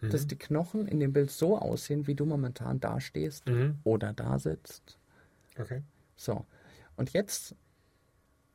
Mhm. 0.00 0.10
Dass 0.10 0.26
die 0.26 0.38
Knochen 0.38 0.88
in 0.88 1.00
dem 1.00 1.12
Bild 1.12 1.30
so 1.30 1.58
aussehen, 1.58 2.06
wie 2.06 2.14
du 2.14 2.24
momentan 2.24 2.80
dastehst 2.80 3.46
mhm. 3.46 3.78
oder 3.84 4.12
da 4.12 4.38
sitzt. 4.38 4.98
Okay. 5.58 5.82
So. 6.16 6.46
Und 6.96 7.12
jetzt 7.12 7.54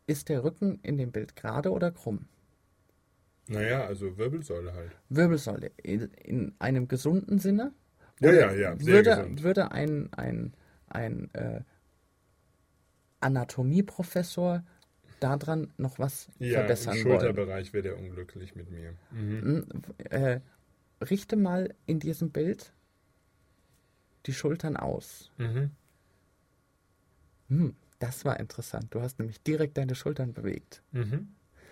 ist 0.08 0.30
der 0.30 0.44
Rücken 0.44 0.80
in 0.82 0.98
dem 0.98 1.12
Bild 1.12 1.36
gerade 1.36 1.72
oder 1.72 1.92
krumm? 1.92 2.28
Naja, 3.48 3.86
also 3.86 4.18
Wirbelsäule 4.18 4.74
halt. 4.74 4.92
Wirbelsäule. 5.10 5.72
In, 5.78 6.10
in 6.24 6.56
einem 6.60 6.88
gesunden 6.88 7.40
Sinne 7.40 7.72
ja, 8.20 8.32
ja, 8.32 8.52
ja. 8.54 8.78
Sehr 8.78 8.94
würde, 8.94 9.10
gesund. 9.10 9.44
würde 9.44 9.72
ein, 9.72 10.12
ein, 10.14 10.54
ein 10.88 11.30
äh, 11.34 11.62
Anatomieprofessor 13.20 14.64
daran 15.20 15.74
noch 15.78 16.00
was 16.00 16.30
ja, 16.40 16.60
verbessern 16.60 16.94
wollen? 16.94 17.06
Im 17.06 17.12
Schulterbereich 17.12 17.74
wäre 17.74 17.84
der 17.84 17.98
unglücklich 17.98 18.56
mit 18.56 18.70
mir. 18.72 18.94
Mhm. 19.12 19.66
Äh, 20.10 20.40
richte 21.02 21.36
mal 21.36 21.74
in 21.86 22.00
diesem 22.00 22.32
Bild 22.32 22.74
die 24.26 24.34
Schultern 24.34 24.78
aus. 24.78 25.32
Mhm. 25.38 25.72
Hm, 27.50 27.76
das 28.00 28.26
war 28.26 28.40
interessant. 28.40 28.88
Du 28.94 29.02
hast 29.02 29.20
nämlich 29.20 29.42
direkt 29.42 29.78
deine 29.78 29.96
Schultern 29.96 30.34
bewegt. 30.34 30.82
Mhm. 30.92 31.30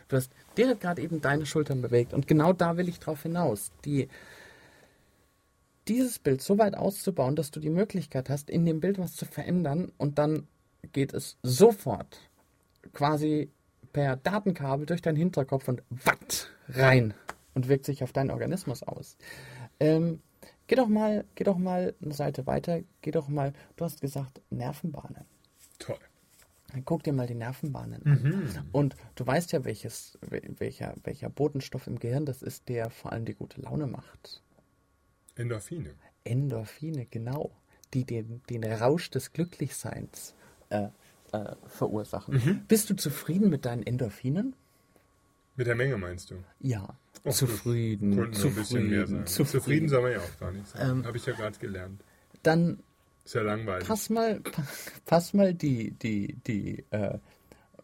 Du 0.08 0.16
hast 0.16 0.32
direkt 0.58 0.82
gerade 0.82 1.02
eben 1.02 1.22
deine 1.22 1.46
Schultern 1.46 1.82
bewegt. 1.82 2.14
Und 2.14 2.28
genau 2.28 2.54
da 2.54 2.78
will 2.78 2.88
ich 2.88 3.00
drauf 3.00 3.24
hinaus. 3.24 3.72
Die, 3.84 4.08
dieses 5.88 6.20
Bild 6.20 6.42
so 6.42 6.58
weit 6.58 6.76
auszubauen, 6.76 7.36
dass 7.36 7.52
du 7.52 7.60
die 7.60 7.70
Möglichkeit 7.70 8.30
hast, 8.30 8.50
in 8.50 8.66
dem 8.66 8.80
Bild 8.80 8.98
was 8.98 9.16
zu 9.16 9.26
verändern 9.26 9.92
und 9.98 10.18
dann 10.18 10.48
geht 10.92 11.14
es 11.14 11.38
sofort 11.44 12.20
quasi 12.94 13.50
per 13.94 14.18
Datenkabel 14.18 14.86
durch 14.86 15.02
deinen 15.02 15.16
Hinterkopf 15.16 15.68
und 15.68 15.84
watt 15.90 16.50
rein 16.70 17.14
und 17.54 17.68
wirkt 17.68 17.86
sich 17.86 18.04
auf 18.04 18.12
deinen 18.12 18.32
Organismus 18.32 18.84
aus. 18.84 19.18
Ähm, 19.80 20.22
geh 20.68 20.76
doch 20.76 20.88
mal, 20.88 21.26
geh 21.36 21.44
doch 21.44 21.58
mal 21.58 21.94
eine 22.02 22.14
Seite 22.14 22.46
weiter, 22.46 22.82
geh 23.02 23.12
doch 23.12 23.28
mal, 23.28 23.54
du 23.76 23.86
hast 23.86 24.02
gesagt, 24.02 24.42
Nervenbahnen. 24.50 25.26
Toll. 25.80 26.00
Dann 26.72 26.84
guck 26.84 27.04
dir 27.04 27.14
mal 27.14 27.28
die 27.28 27.36
Nervenbahnen 27.36 28.06
an. 28.06 28.22
Mhm. 28.22 28.50
Und 28.72 28.96
du 29.16 29.26
weißt 29.26 29.54
ja, 29.54 29.64
welches, 29.64 30.18
welcher, 30.58 30.96
welcher 31.04 31.30
Botenstoff 31.30 31.88
im 31.88 32.00
Gehirn 32.00 32.26
das 32.26 32.42
ist, 32.42 32.68
der 32.68 32.90
vor 32.90 33.14
allem 33.14 33.26
die 33.26 33.36
gute 33.36 33.62
Laune 33.62 33.88
macht. 33.88 34.44
Endorphine. 35.36 35.92
Endorphine, 36.24 37.06
genau. 37.06 37.52
Die 37.94 38.04
den, 38.04 38.42
den 38.50 38.64
Rausch 38.64 39.10
des 39.10 39.32
Glücklichseins 39.32 40.34
äh, 40.70 40.88
äh, 41.32 41.56
verursachen. 41.68 42.36
Mhm. 42.36 42.66
Bist 42.68 42.90
du 42.90 42.96
zufrieden 42.96 43.50
mit 43.50 43.66
deinen 43.66 43.84
Endorphinen? 43.84 44.56
Mit 45.56 45.68
der 45.68 45.76
Menge 45.76 45.98
meinst 45.98 46.32
du? 46.32 46.36
Ja. 46.60 46.98
Och, 47.24 47.34
zufrieden. 47.34 48.34
Zufrieden, 48.34 49.26
zufrieden, 49.26 49.28
zufrieden 49.28 49.90
soll 49.90 50.02
man 50.02 50.12
ja 50.12 50.20
auch 50.20 50.40
gar 50.40 50.52
nicht 50.52 50.68
sein. 50.68 50.90
Ähm, 50.90 51.06
Habe 51.06 51.18
ich 51.18 51.26
ja 51.26 51.34
gerade 51.34 51.58
gelernt. 51.58 52.02
Dann 52.44 52.80
ist 53.24 53.36
ja 53.36 53.42
langweilig. 53.42 53.88
Pass 53.88 54.10
mal, 54.10 54.42
pass 55.06 55.34
mal 55.34 55.54
die, 55.54 55.92
die, 55.92 56.36
die 56.46 56.84
äh, 56.92 57.18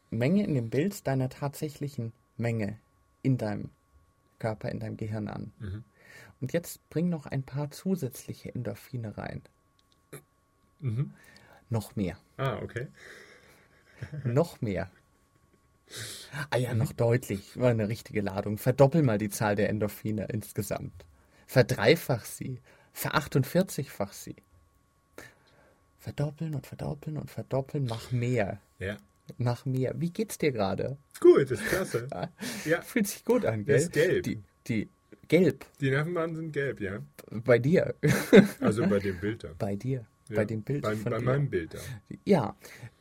Menge 0.10 0.44
in 0.44 0.54
dem 0.54 0.70
Bild 0.70 1.08
deiner 1.08 1.30
tatsächlichen 1.30 2.12
Menge 2.38 2.78
in 3.24 3.38
deinem 3.38 3.70
Körper, 4.40 4.70
in 4.70 4.80
deinem 4.80 4.98
Gehirn 4.98 5.28
an. 5.28 5.52
Mhm. 5.60 5.84
Und 6.42 6.54
jetzt 6.54 6.88
bring 6.90 7.10
noch 7.10 7.28
ein 7.28 7.44
paar 7.44 7.70
zusätzliche 7.72 8.54
Endorphine 8.54 9.18
rein. 9.18 9.42
Mhm. 10.80 11.14
Noch 11.70 11.96
mehr. 11.96 12.18
Ah, 12.38 12.58
okay. 12.62 12.88
noch 14.24 14.60
mehr. 14.62 14.90
Ah 16.50 16.58
ja, 16.58 16.74
noch 16.74 16.94
deutlich. 16.94 17.60
War 17.60 17.70
eine 17.70 17.88
richtige 17.88 18.22
Ladung. 18.22 18.58
Verdoppel 18.58 19.04
mal 19.04 19.18
die 19.18 19.30
Zahl 19.30 19.56
der 19.56 19.70
Endorphine 19.70 20.26
insgesamt. 20.26 21.06
Verdreifach 21.46 22.26
sie. 22.26 22.60
Verachtundvierzigfach 22.94 24.14
sie. 24.14 24.36
Verdoppeln 26.00 26.56
und 26.56 26.66
verdoppeln 26.66 27.18
und 27.18 27.30
verdoppeln. 27.30 27.86
Mach 27.86 28.12
mehr. 28.12 28.60
Ja. 28.80 28.98
Mach 29.38 29.66
mehr. 29.66 29.94
Wie 29.98 30.10
geht's 30.10 30.38
dir 30.38 30.52
gerade? 30.52 30.98
Gut, 31.20 31.52
ist 31.52 31.64
klasse. 31.66 32.08
ja. 32.66 32.82
Fühlt 32.82 33.08
sich 33.08 33.24
gut 33.24 33.46
an, 33.46 33.66
gell? 33.66 33.78
Ist 33.78 33.94
gelb. 33.94 34.24
Die, 34.24 34.42
die 34.68 34.90
Gelb. 35.32 35.66
Die 35.80 35.90
Nervenbahnen 35.90 36.36
sind 36.36 36.52
gelb, 36.52 36.82
ja. 36.82 37.00
Bei 37.30 37.58
dir. 37.58 37.96
also 38.60 38.86
bei 38.86 39.00
dem 39.00 39.18
Bild 39.18 39.46
da. 39.46 39.52
Bei 39.58 39.78
dir. 39.78 40.06
Ja, 40.28 40.36
bei 40.36 40.44
dem 40.44 40.62
Bild 40.62 40.82
bei, 40.84 40.94
von 40.98 41.10
bei 41.10 41.20
dir. 41.20 41.24
meinem 41.24 41.50
Bild 41.50 41.74
da. 41.74 41.78
Ja, 42.26 42.54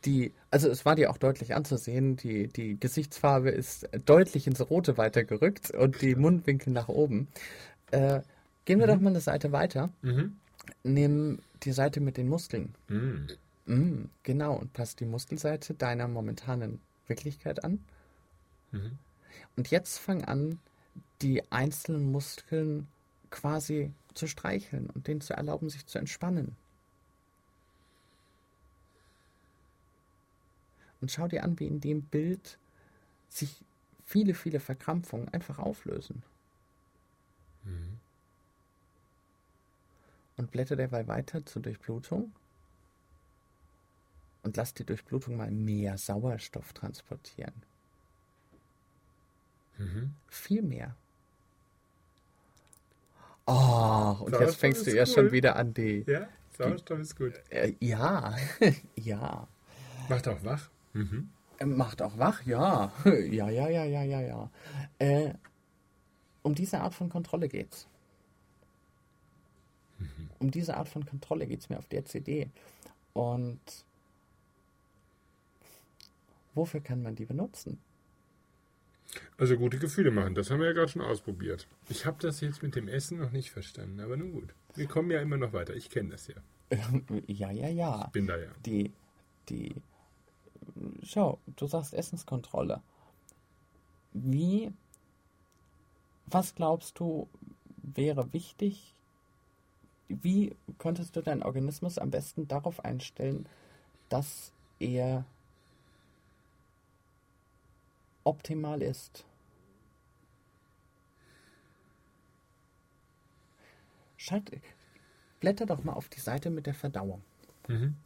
die, 0.04 0.32
also 0.48 0.68
es 0.68 0.84
war 0.84 0.94
dir 0.94 1.10
auch 1.10 1.18
deutlich 1.18 1.56
anzusehen, 1.56 2.14
die, 2.14 2.46
die 2.46 2.78
Gesichtsfarbe 2.78 3.50
ist 3.50 3.88
deutlich 4.04 4.46
ins 4.46 4.60
Rote 4.70 4.96
weitergerückt 4.96 5.72
und 5.72 6.02
die 6.02 6.14
Mundwinkel 6.14 6.72
nach 6.72 6.86
oben. 6.86 7.26
Äh, 7.90 8.20
gehen 8.64 8.78
wir 8.78 8.86
mhm. 8.86 8.90
doch 8.92 9.00
mal 9.00 9.10
eine 9.10 9.20
Seite 9.20 9.50
weiter. 9.50 9.90
Mhm. 10.02 10.36
Nimm 10.84 11.40
die 11.64 11.72
Seite 11.72 11.98
mit 11.98 12.16
den 12.16 12.28
Muskeln. 12.28 12.76
Mhm. 12.86 13.26
Mm, 13.66 14.04
genau, 14.22 14.54
und 14.54 14.72
passt 14.72 15.00
die 15.00 15.04
Muskelseite 15.04 15.74
deiner 15.74 16.06
momentanen 16.06 16.80
Wirklichkeit 17.08 17.64
an. 17.64 17.80
Mhm. 18.70 18.98
Und 19.56 19.68
jetzt 19.72 19.98
fang 19.98 20.24
an, 20.24 20.60
die 21.22 21.50
einzelnen 21.52 22.10
Muskeln 22.10 22.88
quasi 23.30 23.92
zu 24.14 24.26
streicheln 24.26 24.90
und 24.90 25.06
denen 25.06 25.20
zu 25.20 25.34
erlauben, 25.34 25.68
sich 25.68 25.86
zu 25.86 25.98
entspannen. 25.98 26.56
Und 31.00 31.10
schau 31.10 31.28
dir 31.28 31.44
an, 31.44 31.58
wie 31.58 31.66
in 31.66 31.80
dem 31.80 32.02
Bild 32.02 32.58
sich 33.28 33.64
viele, 34.04 34.34
viele 34.34 34.60
Verkrampfungen 34.60 35.28
einfach 35.28 35.58
auflösen. 35.58 36.22
Mhm. 37.64 37.98
Und 40.36 40.50
blätter 40.50 40.76
derweil 40.76 41.06
weiter 41.06 41.44
zur 41.44 41.62
Durchblutung 41.62 42.32
und 44.42 44.56
lass 44.56 44.74
die 44.74 44.84
Durchblutung 44.84 45.36
mal 45.36 45.50
mehr 45.50 45.98
Sauerstoff 45.98 46.72
transportieren. 46.72 47.54
Mhm. 49.78 50.14
Viel 50.28 50.62
mehr. 50.62 50.96
Oh, 53.46 53.52
und 53.52 53.56
Sauerstoff 53.56 54.40
jetzt 54.40 54.56
fängst 54.56 54.86
du 54.86 54.94
ja 54.94 55.02
cool. 55.02 55.06
schon 55.06 55.32
wieder 55.32 55.56
an 55.56 55.74
die. 55.74 56.04
Ja, 56.06 56.28
Sauerstoff 56.56 56.98
die, 56.98 57.02
ist 57.02 57.16
gut. 57.16 57.32
Äh, 57.50 57.74
ja, 57.80 58.36
ja. 58.96 59.48
Macht 60.08 60.28
auch 60.28 60.44
wach. 60.44 60.70
Mhm. 60.92 61.30
Äh, 61.58 61.66
macht 61.66 62.02
auch 62.02 62.18
wach, 62.18 62.44
ja. 62.46 62.92
ja, 63.04 63.48
ja, 63.48 63.68
ja, 63.68 63.84
ja, 63.84 64.02
ja, 64.02 64.20
ja. 64.20 64.50
Äh, 64.98 65.34
um 66.42 66.54
diese 66.54 66.80
Art 66.80 66.94
von 66.94 67.08
Kontrolle 67.08 67.48
geht's. 67.48 67.86
Mhm. 69.98 70.30
Um 70.38 70.50
diese 70.50 70.76
Art 70.76 70.88
von 70.88 71.04
Kontrolle 71.04 71.46
geht 71.46 71.60
es 71.60 71.68
mir 71.68 71.78
auf 71.78 71.86
der 71.88 72.04
CD. 72.04 72.48
Und 73.12 73.60
wofür 76.54 76.80
kann 76.80 77.02
man 77.02 77.14
die 77.14 77.26
benutzen? 77.26 77.78
Also 79.38 79.56
gute 79.56 79.78
Gefühle 79.78 80.10
machen, 80.10 80.34
das 80.34 80.50
haben 80.50 80.60
wir 80.60 80.66
ja 80.66 80.72
gerade 80.72 80.88
schon 80.88 81.02
ausprobiert. 81.02 81.66
Ich 81.88 82.06
habe 82.06 82.18
das 82.20 82.40
jetzt 82.40 82.62
mit 82.62 82.76
dem 82.76 82.88
Essen 82.88 83.18
noch 83.18 83.32
nicht 83.32 83.50
verstanden, 83.50 84.00
aber 84.00 84.16
nun 84.16 84.32
gut. 84.32 84.54
Wir 84.74 84.86
kommen 84.86 85.10
ja 85.10 85.20
immer 85.20 85.36
noch 85.36 85.52
weiter. 85.52 85.74
Ich 85.74 85.90
kenne 85.90 86.10
das 86.10 86.28
ja. 86.28 86.36
ja, 87.26 87.50
ja, 87.50 87.68
ja. 87.68 88.04
Ich 88.06 88.12
bin 88.12 88.26
da 88.26 88.36
ja. 88.36 88.50
Die, 88.64 88.92
die, 89.48 89.74
schau, 91.02 91.38
du 91.56 91.66
sagst 91.66 91.94
Essenskontrolle. 91.94 92.82
Wie, 94.12 94.72
was 96.26 96.54
glaubst 96.54 96.98
du, 96.98 97.28
wäre 97.82 98.32
wichtig? 98.32 98.94
Wie 100.08 100.54
könntest 100.78 101.16
du 101.16 101.22
deinen 101.22 101.42
Organismus 101.42 101.98
am 101.98 102.10
besten 102.10 102.48
darauf 102.48 102.84
einstellen, 102.84 103.46
dass 104.08 104.52
er 104.78 105.24
optimal 108.24 108.82
ist. 108.82 109.24
Schalt, 114.16 114.50
blätter 115.40 115.66
doch 115.66 115.82
mal 115.82 115.94
auf 115.94 116.08
die 116.08 116.20
Seite 116.20 116.50
mit 116.50 116.66
der 116.66 116.74
Verdauung. 116.74 117.22
Mhm. 117.68 117.96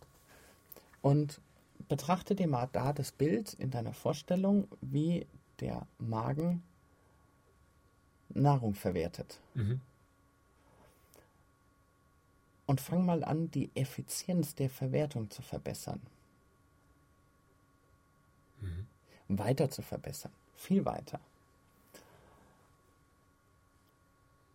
Und 1.02 1.40
betrachte 1.88 2.34
dir 2.34 2.46
mal 2.46 2.68
da 2.72 2.92
das 2.92 3.12
Bild 3.12 3.54
in 3.54 3.70
deiner 3.70 3.92
Vorstellung, 3.92 4.68
wie 4.80 5.26
der 5.60 5.86
Magen 5.98 6.62
Nahrung 8.28 8.74
verwertet. 8.74 9.38
Mhm. 9.54 9.80
Und 12.66 12.80
fang 12.80 13.04
mal 13.04 13.24
an, 13.24 13.50
die 13.50 13.70
Effizienz 13.74 14.54
der 14.54 14.70
Verwertung 14.70 15.30
zu 15.30 15.42
verbessern. 15.42 16.00
Mhm 18.60 18.86
weiter 19.28 19.70
zu 19.70 19.82
verbessern. 19.82 20.32
Viel 20.56 20.84
weiter. 20.84 21.20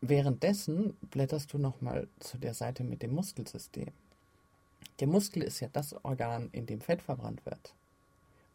Währenddessen 0.02 0.96
blätterst 1.02 1.52
du 1.52 1.58
nochmal 1.58 2.08
zu 2.20 2.38
der 2.38 2.54
Seite 2.54 2.84
mit 2.84 3.02
dem 3.02 3.14
Muskelsystem. 3.14 3.92
Der 5.00 5.08
Muskel 5.08 5.44
ist 5.44 5.60
ja 5.60 5.68
das 5.72 5.94
Organ, 6.06 6.50
in 6.52 6.66
dem 6.66 6.82
Fett 6.82 7.02
verbrannt 7.02 7.46
wird 7.46 7.74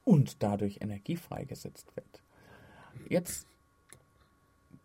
und 0.05 0.43
dadurch 0.43 0.81
Energie 0.81 1.17
freigesetzt 1.17 1.95
wird. 1.97 2.23
Jetzt 3.09 3.47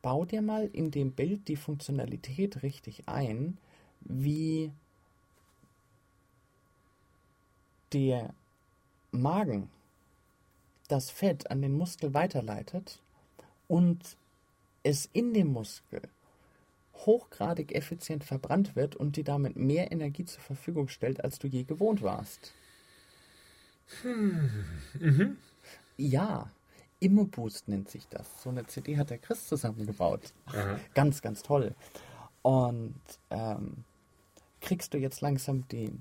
bau 0.01 0.25
dir 0.25 0.41
mal 0.41 0.67
in 0.67 0.91
dem 0.91 1.11
Bild 1.11 1.47
die 1.47 1.55
Funktionalität 1.55 2.63
richtig 2.63 3.03
ein, 3.07 3.57
wie 4.01 4.71
der 7.93 8.34
Magen 9.11 9.69
das 10.90 11.10
Fett 11.10 11.50
an 11.50 11.62
den 11.62 11.74
Muskel 11.74 12.14
weiterleitet 12.14 13.00
und 13.68 14.18
es 14.84 15.10
in 15.14 15.34
dem 15.34 15.54
Muskel 15.54 16.02
hochgradig 16.94 17.74
effizient 17.74 18.26
verbrannt 18.26 18.76
wird 18.76 18.96
und 18.96 19.16
dir 19.16 19.24
damit 19.24 19.56
mehr 19.56 19.92
Energie 19.92 20.26
zur 20.26 20.42
Verfügung 20.42 20.90
stellt, 20.90 21.24
als 21.24 21.40
du 21.40 21.48
je 21.48 21.64
gewohnt 21.64 22.02
warst. 22.02 22.54
Hm. 24.02 24.66
Mhm. 25.00 25.38
Ja, 25.98 26.52
Immoboost 27.00 27.68
nennt 27.68 27.90
sich 27.90 28.08
das. 28.10 28.28
So 28.44 28.50
eine 28.50 28.66
CD 28.68 28.98
hat 28.98 29.10
der 29.10 29.18
Chris 29.18 29.48
zusammengebaut. 29.48 30.34
Aha. 30.48 30.80
Ganz, 30.94 31.22
ganz 31.22 31.42
toll. 31.42 31.74
Und 32.42 33.00
ähm, 33.30 33.86
kriegst 34.60 34.94
du 34.94 34.98
jetzt 34.98 35.22
langsam 35.22 35.68
die, 35.70 35.92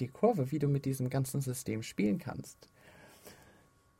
die 0.00 0.08
Kurve, 0.08 0.50
wie 0.50 0.58
du 0.58 0.68
mit 0.68 0.84
diesem 0.86 1.10
ganzen 1.10 1.40
System 1.40 1.82
spielen 1.82 2.18
kannst 2.18 2.68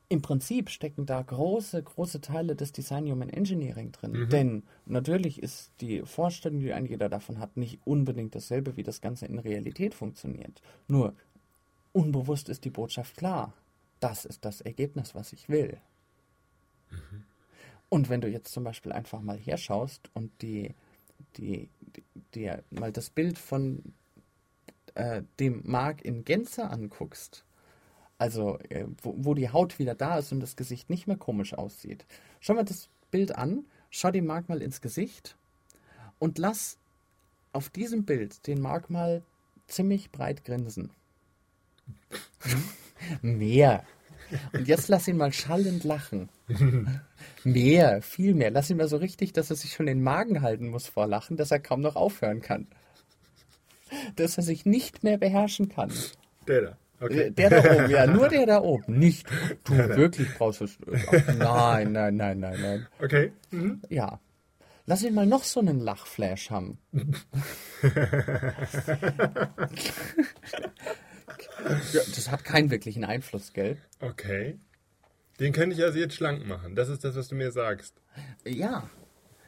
im 0.09 0.22
Prinzip 0.22 0.70
stecken 0.70 1.07
da 1.07 1.20
große, 1.22 1.82
große 1.82 2.20
Teile 2.20 2.55
des 2.55 2.72
Design 2.72 3.11
Human 3.11 3.30
Engineering 3.30 3.92
drin. 3.92 4.12
Mhm. 4.12 4.28
Denn 4.28 4.62
natürlich 4.86 5.42
ist 5.42 5.72
die 5.80 6.02
Vorstellung, 6.02 6.61
die 6.61 6.72
ein 6.72 6.86
jeder 6.86 7.09
davon 7.09 7.38
hat, 7.38 7.57
nicht 7.57 7.80
unbedingt 7.84 8.34
dasselbe, 8.34 8.76
wie 8.76 8.82
das 8.82 9.00
Ganze 9.00 9.26
in 9.26 9.38
Realität 9.38 9.94
funktioniert. 9.94 10.61
Nur 10.88 11.14
unbewusst 11.92 12.48
ist 12.48 12.64
die 12.64 12.70
Botschaft 12.70 13.16
klar. 13.16 13.55
Das 14.00 14.24
ist 14.24 14.44
das 14.44 14.61
Ergebnis, 14.61 15.14
was 15.14 15.32
ich 15.32 15.48
will. 15.48 15.78
Mhm. 16.90 17.24
Und 17.88 18.09
wenn 18.09 18.20
du 18.20 18.28
jetzt 18.28 18.52
zum 18.52 18.64
Beispiel 18.64 18.92
einfach 18.92 19.20
mal 19.20 19.38
herschaust 19.38 20.11
und 20.14 20.30
die, 20.42 20.74
die, 21.36 21.70
die, 21.80 22.02
die 22.34 22.52
mal 22.70 22.92
das 22.92 23.09
Bild 23.09 23.38
von 23.38 23.94
äh, 24.94 25.22
dem 25.40 25.62
Mark 25.64 26.05
in 26.05 26.24
Gänze 26.24 26.68
anguckst, 26.68 27.44
also, 28.19 28.59
äh, 28.69 28.85
wo, 29.03 29.15
wo, 29.19 29.35
die 29.35 29.51
Haut 29.51 29.79
wieder 29.79 29.95
da 29.95 30.19
ist 30.19 30.33
und 30.33 30.41
das 30.41 30.57
Gesicht 30.57 30.89
nicht 30.91 31.07
mehr 31.07 31.17
komisch 31.17 31.55
aussieht. 31.55 32.07
Schau 32.41 32.55
mal 32.55 32.65
das 32.65 32.89
Bild 33.11 33.35
an, 33.35 33.65
schau 33.91 34.11
dem 34.11 34.27
Mark 34.27 34.49
mal 34.49 34.62
ins 34.62 34.81
Gesicht 34.81 35.37
und 36.19 36.39
lass 36.39 36.79
auf 37.53 37.71
diesem 37.71 38.05
Bild 38.05 38.47
den 38.47 38.61
Mark 38.61 38.91
mal 38.91 39.23
ziemlich 39.67 40.11
breit 40.11 40.45
grinsen. 40.45 40.91
mehr. 43.23 43.85
Und 44.53 44.67
jetzt 44.67 44.89
lass 44.89 45.07
ihn 45.07 45.17
mal 45.17 45.33
schallend 45.33 45.85
lachen. 45.85 46.29
mehr, 47.45 48.03
viel 48.03 48.35
mehr. 48.35 48.51
Lass 48.51 48.71
ihn 48.71 48.77
mal 48.77 48.89
so 48.89 48.97
richtig, 48.97 49.33
dass 49.33 49.51
er 49.51 49.57
sich 49.57 49.73
schon 49.73 49.87
den 49.87 50.03
Magen 50.03 50.43
halten 50.43 50.69
muss 50.69 50.87
vor 50.87 51.07
Lachen, 51.07 51.37
dass 51.37 51.51
er 51.51 51.61
kaum 51.61 51.81
noch 51.81 51.97
aufhören 51.97 52.41
kann. 52.41 52.67
Dass 54.17 54.37
er 54.37 54.43
sich 54.43 54.65
nicht 54.65 55.05
mehr 55.05 55.19
beherrschen 55.19 55.69
kann. 55.69 55.93
Der 56.49 56.62
da. 56.62 56.79
Okay. 57.01 57.30
Der 57.30 57.51
da 57.51 57.59
oben, 57.59 57.90
ja, 57.90 58.07
nur 58.12 58.28
der 58.28 58.47
da 58.47 58.61
oben. 58.61 58.99
Nicht, 58.99 59.26
du 59.64 59.76
wirklich 59.97 60.28
brauchst 60.34 60.62
es. 60.62 60.78
Nein, 61.38 61.92
nein, 61.92 62.16
nein, 62.16 62.40
nein, 62.40 62.61
nein. 62.61 62.86
Okay. 63.01 63.32
Mhm. 63.51 63.82
Ja. 63.88 64.20
Lass 64.86 65.03
ihn 65.03 65.14
mal 65.14 65.26
noch 65.26 65.45
so 65.45 65.61
einen 65.61 65.80
Lachflash 65.80 66.51
haben. 66.51 66.78
ja, 66.92 67.09
das 72.14 72.30
hat 72.30 72.45
keinen 72.45 72.70
wirklichen 72.70 73.05
Einfluss, 73.05 73.55
gell? 73.55 73.78
Okay. 74.01 74.59
Den 75.40 75.53
könnte 75.53 75.74
ich 75.74 75.82
also 75.82 75.99
jetzt 75.99 76.14
schlank 76.14 76.47
machen. 76.47 76.74
Das 76.74 76.90
ist 76.90 77.03
das, 77.03 77.16
was 77.16 77.28
du 77.28 77.34
mir 77.34 77.51
sagst. 77.51 77.95
Ja. 78.45 78.88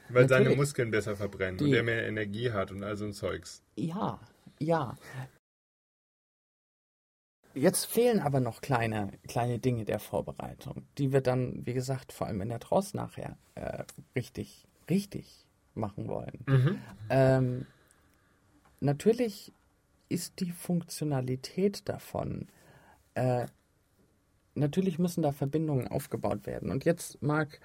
Weil 0.08 0.22
natürlich. 0.22 0.46
seine 0.46 0.56
Muskeln 0.56 0.90
besser 0.90 1.16
verbrennen 1.16 1.58
Die, 1.58 1.64
und 1.64 1.74
er 1.74 1.82
mehr 1.82 2.06
Energie 2.06 2.52
hat 2.52 2.70
und 2.70 2.82
all 2.82 2.96
so 2.96 3.04
ein 3.04 3.12
Zeugs. 3.12 3.62
Ja, 3.76 4.18
ja. 4.58 4.96
Jetzt 7.56 7.86
fehlen 7.86 8.20
aber 8.20 8.40
noch 8.40 8.60
kleine, 8.60 9.12
kleine 9.26 9.58
Dinge 9.58 9.86
der 9.86 9.98
Vorbereitung, 9.98 10.82
die 10.98 11.10
wir 11.14 11.22
dann, 11.22 11.64
wie 11.64 11.72
gesagt, 11.72 12.12
vor 12.12 12.26
allem 12.26 12.42
in 12.42 12.50
der 12.50 12.60
Tross 12.60 12.92
nachher 12.92 13.38
äh, 13.54 13.84
richtig, 14.14 14.66
richtig 14.90 15.46
machen 15.74 16.06
wollen. 16.06 16.44
Mhm. 16.46 16.78
Ähm, 17.08 17.66
natürlich 18.80 19.54
ist 20.10 20.38
die 20.40 20.52
Funktionalität 20.52 21.88
davon, 21.88 22.48
äh, 23.14 23.46
natürlich 24.54 24.98
müssen 24.98 25.22
da 25.22 25.32
Verbindungen 25.32 25.88
aufgebaut 25.88 26.44
werden. 26.44 26.70
Und 26.70 26.84
jetzt, 26.84 27.22
Marc, 27.22 27.58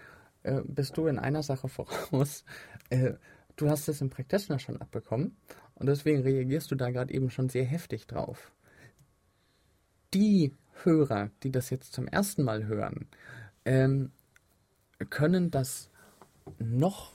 äh, 0.43 0.61
bist 0.63 0.95
du 0.95 1.07
in 1.07 1.19
einer 1.19 1.43
Sache 1.43 1.67
voraus. 1.67 2.45
Äh, 2.89 3.15
du 3.57 3.69
hast 3.69 3.89
es 3.89 3.99
im 3.99 4.09
Practitioner 4.09 4.59
schon 4.59 4.79
abbekommen 4.79 5.35
und 5.75 5.87
deswegen 5.87 6.21
reagierst 6.21 6.71
du 6.71 6.75
da 6.75 6.91
gerade 6.91 7.13
eben 7.13 7.29
schon 7.29 7.49
sehr 7.49 7.65
heftig 7.65 8.07
drauf 8.07 8.53
die 10.13 10.53
Hörer, 10.83 11.29
die 11.43 11.51
das 11.51 11.69
jetzt 11.69 11.93
zum 11.93 12.07
ersten 12.07 12.43
Mal 12.43 12.65
hören, 12.65 13.07
ähm, 13.65 14.11
können 15.09 15.51
das 15.51 15.89
noch 16.59 17.13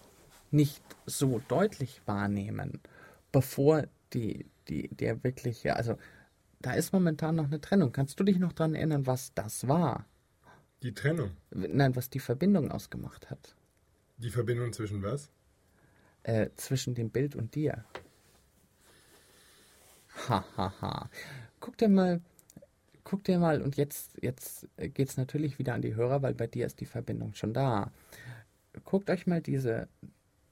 nicht 0.50 0.82
so 1.06 1.40
deutlich 1.48 2.00
wahrnehmen. 2.06 2.80
bevor 3.32 3.86
die, 4.14 4.46
die, 4.68 4.88
der 4.88 5.22
wirkliche, 5.22 5.76
also 5.76 5.98
da 6.60 6.72
ist 6.72 6.92
momentan 6.92 7.36
noch 7.36 7.44
eine 7.44 7.60
Trennung. 7.60 7.92
Kannst 7.92 8.18
du 8.18 8.24
dich 8.24 8.38
noch 8.38 8.52
daran 8.52 8.74
erinnern, 8.74 9.06
was 9.06 9.34
das 9.34 9.68
war? 9.68 10.06
Die 10.82 10.94
Trennung? 10.94 11.32
Nein, 11.50 11.94
was 11.96 12.08
die 12.08 12.20
Verbindung 12.20 12.70
ausgemacht 12.70 13.30
hat. 13.30 13.54
Die 14.16 14.30
Verbindung 14.30 14.72
zwischen 14.72 15.02
was? 15.02 15.30
Äh, 16.22 16.48
zwischen 16.56 16.94
dem 16.94 17.10
Bild 17.10 17.36
und 17.36 17.54
dir. 17.54 17.84
Hahaha. 20.28 20.46
Ha, 20.56 20.80
ha. 20.80 21.10
Guck 21.60 21.76
dir 21.76 21.88
mal, 21.88 22.20
guck 23.06 23.22
dir 23.22 23.38
mal, 23.38 23.62
und 23.62 23.76
jetzt, 23.76 24.18
jetzt 24.20 24.66
geht 24.76 25.08
es 25.08 25.16
natürlich 25.16 25.60
wieder 25.60 25.74
an 25.74 25.80
die 25.80 25.94
Hörer, 25.94 26.22
weil 26.22 26.34
bei 26.34 26.48
dir 26.48 26.66
ist 26.66 26.80
die 26.80 26.86
Verbindung 26.86 27.34
schon 27.34 27.54
da. 27.54 27.92
Guckt 28.84 29.08
euch 29.10 29.28
mal 29.28 29.40
diese 29.40 29.88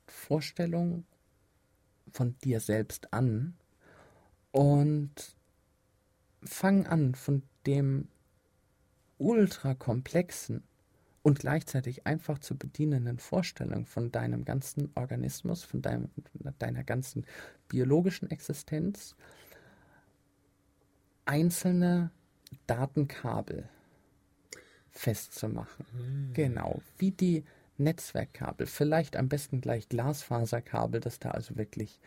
Vorstellung 0.07 1.05
von 2.13 2.37
dir 2.45 2.61
selbst 2.61 3.13
an 3.13 3.55
und 4.53 5.37
fang 6.45 6.87
an 6.87 7.17
von 7.17 7.43
dem 7.67 8.07
ultra 9.19 9.75
komplexen 9.75 10.63
und 11.23 11.41
gleichzeitig 11.41 12.07
einfach 12.07 12.39
zu 12.39 12.57
bedienenden 12.57 13.19
Vorstellung 13.19 13.85
von 13.85 14.13
deinem 14.13 14.45
ganzen 14.45 14.93
Organismus, 14.95 15.65
von 15.65 15.83
deinem, 15.83 16.09
deiner 16.61 16.85
ganzen 16.85 17.27
biologischen 17.67 18.31
Existenz 18.31 19.17
einzelne 21.25 22.13
Datenkabel 22.67 23.69
festzumachen. 24.91 25.87
Mhm. 25.93 26.35
Genau, 26.35 26.81
wie 26.99 27.11
die 27.11 27.45
Netzwerkkabel, 27.77 28.67
vielleicht 28.67 29.17
am 29.17 29.29
besten 29.29 29.61
gleich 29.61 29.89
Glasfaserkabel, 29.89 31.01
dass 31.01 31.19
da 31.19 31.31
also 31.31 31.57
wirklich 31.57 32.01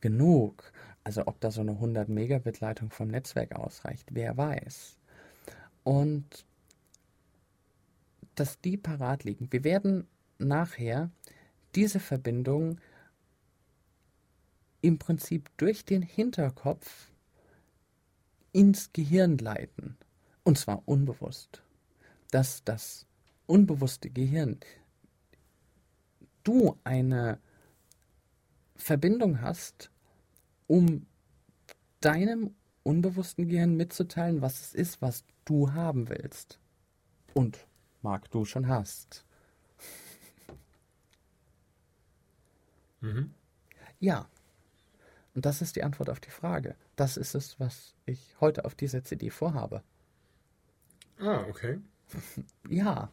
genug, 0.00 0.72
also 1.04 1.26
ob 1.26 1.40
da 1.40 1.50
so 1.50 1.60
eine 1.60 1.72
100 1.72 2.08
Megabit 2.08 2.60
Leitung 2.60 2.90
vom 2.90 3.08
Netzwerk 3.08 3.54
ausreicht, 3.54 4.08
wer 4.12 4.36
weiß. 4.36 4.96
Und 5.84 6.44
dass 8.34 8.60
die 8.60 8.76
parat 8.76 9.24
liegen. 9.24 9.50
Wir 9.50 9.64
werden 9.64 10.06
nachher 10.38 11.10
diese 11.74 12.00
Verbindung 12.00 12.80
im 14.80 14.98
Prinzip 14.98 15.50
durch 15.56 15.84
den 15.84 16.02
Hinterkopf 16.02 17.10
ins 18.58 18.92
Gehirn 18.92 19.38
leiten. 19.38 19.96
Und 20.42 20.58
zwar 20.58 20.82
unbewusst. 20.84 21.62
Dass 22.32 22.64
das 22.64 23.06
unbewusste 23.46 24.10
Gehirn 24.10 24.58
du 26.42 26.76
eine 26.82 27.38
Verbindung 28.74 29.42
hast, 29.42 29.92
um 30.66 31.06
deinem 32.00 32.52
unbewussten 32.82 33.48
Gehirn 33.48 33.76
mitzuteilen, 33.76 34.42
was 34.42 34.60
es 34.60 34.74
ist, 34.74 35.00
was 35.02 35.24
du 35.44 35.72
haben 35.72 36.08
willst. 36.08 36.58
Und 37.34 37.64
mag 38.02 38.28
du 38.32 38.44
schon 38.44 38.66
hast. 38.66 39.24
Mhm. 43.00 43.32
Ja. 44.00 44.28
Und 45.34 45.46
das 45.46 45.62
ist 45.62 45.76
die 45.76 45.84
Antwort 45.84 46.10
auf 46.10 46.18
die 46.18 46.30
Frage. 46.30 46.74
Das 46.98 47.16
ist 47.16 47.36
es, 47.36 47.60
was 47.60 47.94
ich 48.06 48.34
heute 48.40 48.64
auf 48.64 48.74
dieser 48.74 49.04
CD 49.04 49.30
vorhabe. 49.30 49.84
Ah, 51.20 51.44
okay. 51.48 51.78
ja. 52.68 53.12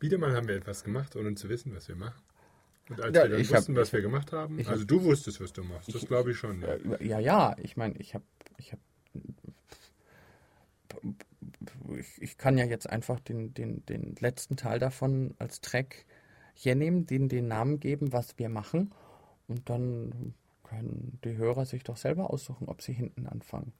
Wieder 0.00 0.18
mal 0.18 0.34
haben 0.34 0.48
wir 0.48 0.56
etwas 0.56 0.82
gemacht, 0.82 1.14
ohne 1.14 1.36
zu 1.36 1.48
wissen, 1.48 1.72
was 1.72 1.86
wir 1.86 1.94
machen. 1.94 2.20
Und 2.88 3.00
als 3.00 3.14
ja, 3.14 3.22
wir 3.22 3.28
dann 3.30 3.38
wussten, 3.38 3.76
hab, 3.76 3.80
was 3.80 3.92
wir 3.92 4.02
gemacht 4.02 4.32
haben, 4.32 4.58
also 4.58 4.80
hab, 4.80 4.88
du 4.88 5.04
wusstest, 5.04 5.40
was 5.40 5.52
du 5.52 5.62
machst, 5.62 5.94
das 5.94 6.04
glaube 6.04 6.32
ich 6.32 6.38
schon. 6.38 6.62
Ja, 6.62 7.00
ja, 7.00 7.18
ja 7.20 7.56
ich 7.62 7.76
meine, 7.76 7.94
ich 7.98 8.14
habe 8.14 8.24
ich 8.58 8.72
hab, 8.72 8.80
ich, 11.96 12.22
ich, 12.22 12.38
kann 12.38 12.58
ja 12.58 12.64
jetzt 12.64 12.90
einfach 12.90 13.20
den, 13.20 13.54
den, 13.54 13.86
den 13.86 14.16
letzten 14.18 14.56
Teil 14.56 14.80
davon 14.80 15.36
als 15.38 15.60
Track 15.60 16.04
hernehmen, 16.54 17.06
den 17.06 17.28
den 17.28 17.46
Namen 17.46 17.78
geben, 17.78 18.12
was 18.12 18.36
wir 18.36 18.48
machen 18.48 18.92
und 19.46 19.70
dann 19.70 20.34
können 20.76 21.18
die 21.24 21.36
Hörer 21.36 21.64
sich 21.64 21.82
doch 21.84 21.96
selber 21.96 22.30
aussuchen, 22.30 22.68
ob 22.68 22.82
sie 22.82 22.92
hinten 22.92 23.26
anfangen. 23.26 23.72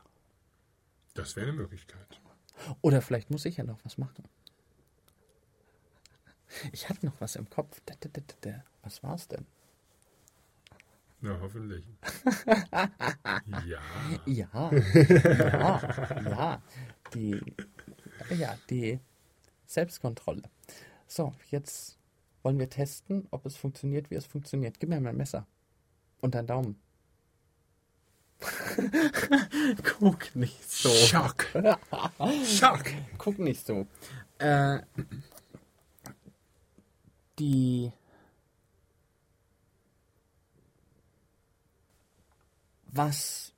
Das 1.14 1.36
wäre 1.36 1.49
eine 1.49 1.57
Möglichkeit. 1.57 2.20
Oder 2.80 3.03
vielleicht 3.03 3.30
muss 3.30 3.44
ich 3.44 3.59
ja 3.59 3.64
noch 3.64 3.84
was 3.84 3.99
machen. 3.99 4.24
Ich 6.72 6.88
hatte 6.88 7.05
noch 7.05 7.20
was 7.20 7.36
im 7.36 7.51
Kopf. 7.51 7.80
Was 8.82 9.03
war 9.03 9.14
es 9.14 9.28
denn? 9.28 9.47
Na, 11.20 11.38
hoffentlich. 11.40 11.84
ja. 13.66 13.80
Ja. 14.26 14.70
Ja. 14.70 15.80
Ja. 16.24 16.62
Die, 17.14 17.40
ja, 18.30 18.59
die 18.70 19.01
Selbstkontrolle. 19.66 20.42
So, 21.07 21.34
jetzt 21.51 21.99
wollen 22.42 22.59
wir 22.59 22.68
testen, 22.68 23.26
ob 23.30 23.47
es 23.47 23.57
funktioniert, 23.57 24.11
wie 24.11 24.14
es 24.14 24.26
funktioniert. 24.26 24.78
Gib 24.78 24.88
mir 24.88 25.01
mein 25.01 25.16
Messer. 25.16 25.47
Und 26.20 26.34
deinen 26.34 26.47
Daumen. 26.47 26.86
Guck 29.99 30.37
nicht 30.37 30.70
so. 30.70 30.89
Schock. 30.91 31.47
Schock. 32.45 32.84
Guck 33.18 33.39
nicht 33.39 33.66
so. 33.66 33.87
Äh, 34.39 34.80
die 37.39 37.93
was 42.87 43.53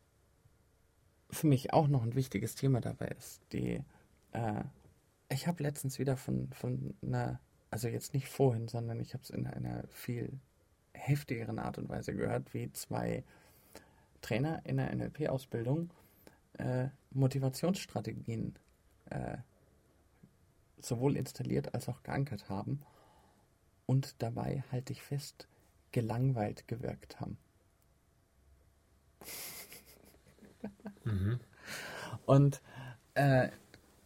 für 1.31 1.47
mich 1.47 1.73
auch 1.73 1.89
noch 1.89 2.03
ein 2.03 2.15
wichtiges 2.15 2.55
Thema 2.55 2.81
dabei 2.81 3.09
ist, 3.19 3.41
die 3.53 3.85
äh, 4.33 4.65
ich 5.29 5.47
habe 5.47 5.63
letztens 5.63 5.99
wieder 5.99 6.17
von, 6.17 6.49
von 6.53 6.95
einer, 7.03 7.41
also 7.71 7.89
jetzt 7.89 8.15
nicht 8.15 8.29
vorhin, 8.29 8.69
sondern 8.69 8.99
ich 9.01 9.15
habe 9.15 9.23
es 9.23 9.31
in 9.31 9.47
einer 9.47 9.87
viel 9.89 10.41
heftigeren 10.95 11.59
Art 11.59 11.79
und 11.79 11.89
Weise 11.89 12.15
gehört, 12.15 12.55
wie 12.55 12.73
zwei 12.73 13.25
Trainer 14.21 14.61
in 14.65 14.77
der 14.77 14.95
NLP-Ausbildung 14.95 15.91
äh, 16.55 16.89
Motivationsstrategien 17.11 18.59
äh, 19.11 19.39
sowohl 20.81 21.17
installiert 21.17 21.75
als 21.75 21.89
auch 21.89 22.03
geankert 22.03 22.49
haben 22.49 22.83
und 23.87 24.23
dabei, 24.23 24.65
halte 24.71 24.93
ich 24.93 25.03
fest, 25.03 25.49
gelangweilt 25.93 26.69
gewirkt 26.69 27.21
haben. 27.21 27.39
mhm. 31.05 31.41
Und 32.27 32.61
äh, 33.15 33.49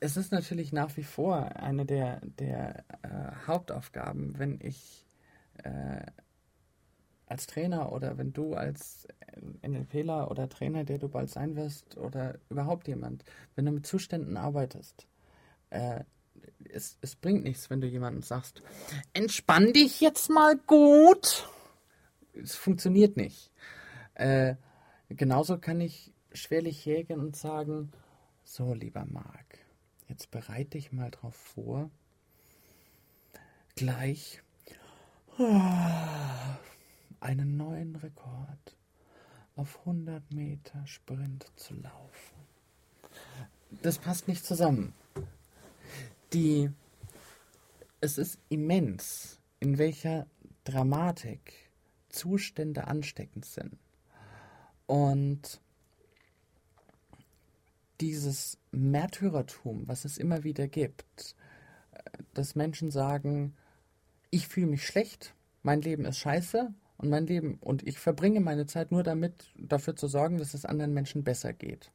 es 0.00 0.16
ist 0.16 0.32
natürlich 0.32 0.72
nach 0.72 0.96
wie 0.96 1.04
vor 1.04 1.56
eine 1.56 1.84
der, 1.84 2.20
der 2.22 2.84
äh, 3.02 3.46
Hauptaufgaben, 3.46 4.38
wenn 4.38 4.58
ich 4.60 5.06
äh, 5.62 6.06
als 7.32 7.46
Trainer 7.46 7.92
oder 7.92 8.18
wenn 8.18 8.32
du 8.32 8.54
als 8.54 9.08
NLPler 9.62 10.30
oder 10.30 10.48
Trainer, 10.48 10.84
der 10.84 10.98
du 10.98 11.08
bald 11.08 11.30
sein 11.30 11.56
wirst 11.56 11.96
oder 11.96 12.38
überhaupt 12.50 12.86
jemand, 12.88 13.24
wenn 13.56 13.64
du 13.64 13.72
mit 13.72 13.86
Zuständen 13.86 14.36
arbeitest, 14.36 15.06
äh, 15.70 16.04
es, 16.68 16.98
es 17.00 17.16
bringt 17.16 17.42
nichts, 17.42 17.70
wenn 17.70 17.80
du 17.80 17.86
jemandem 17.86 18.22
sagst, 18.22 18.62
entspann 19.14 19.72
dich 19.72 20.00
jetzt 20.00 20.28
mal 20.28 20.56
gut. 20.66 21.48
Es 22.34 22.54
funktioniert 22.54 23.16
nicht. 23.16 23.50
Äh, 24.14 24.56
genauso 25.08 25.58
kann 25.58 25.80
ich 25.80 26.12
schwerlich 26.32 26.84
hergehen 26.84 27.20
und 27.20 27.34
sagen, 27.34 27.92
so 28.44 28.74
lieber 28.74 29.06
Marc, 29.06 29.58
jetzt 30.08 30.30
bereite 30.30 30.70
dich 30.70 30.92
mal 30.92 31.10
drauf 31.10 31.34
vor, 31.34 31.90
gleich 33.74 34.42
einen 37.22 37.56
neuen 37.56 37.96
Rekord 37.96 38.76
auf 39.54 39.78
100 39.80 40.32
Meter 40.32 40.86
Sprint 40.86 41.46
zu 41.56 41.74
laufen. 41.74 42.36
Das 43.82 43.98
passt 43.98 44.28
nicht 44.28 44.44
zusammen. 44.44 44.92
Die, 46.32 46.70
es 48.00 48.18
ist 48.18 48.38
immens, 48.48 49.38
in 49.60 49.78
welcher 49.78 50.26
Dramatik 50.64 51.70
Zustände 52.08 52.86
ansteckend 52.86 53.44
sind. 53.44 53.78
Und 54.86 55.60
dieses 58.00 58.58
Märtyrertum, 58.72 59.86
was 59.86 60.04
es 60.04 60.18
immer 60.18 60.44
wieder 60.44 60.66
gibt, 60.66 61.36
dass 62.34 62.56
Menschen 62.56 62.90
sagen, 62.90 63.54
ich 64.30 64.48
fühle 64.48 64.66
mich 64.66 64.86
schlecht, 64.86 65.34
mein 65.62 65.80
Leben 65.82 66.04
ist 66.04 66.18
scheiße 66.18 66.74
und 67.02 67.10
mein 67.10 67.26
Leben 67.26 67.58
und 67.60 67.86
ich 67.86 67.98
verbringe 67.98 68.40
meine 68.40 68.66
Zeit 68.66 68.92
nur 68.92 69.02
damit, 69.02 69.52
dafür 69.56 69.96
zu 69.96 70.08
sorgen, 70.08 70.38
dass 70.38 70.54
es 70.54 70.64
anderen 70.64 70.94
Menschen 70.94 71.24
besser 71.24 71.52
geht. 71.52 71.92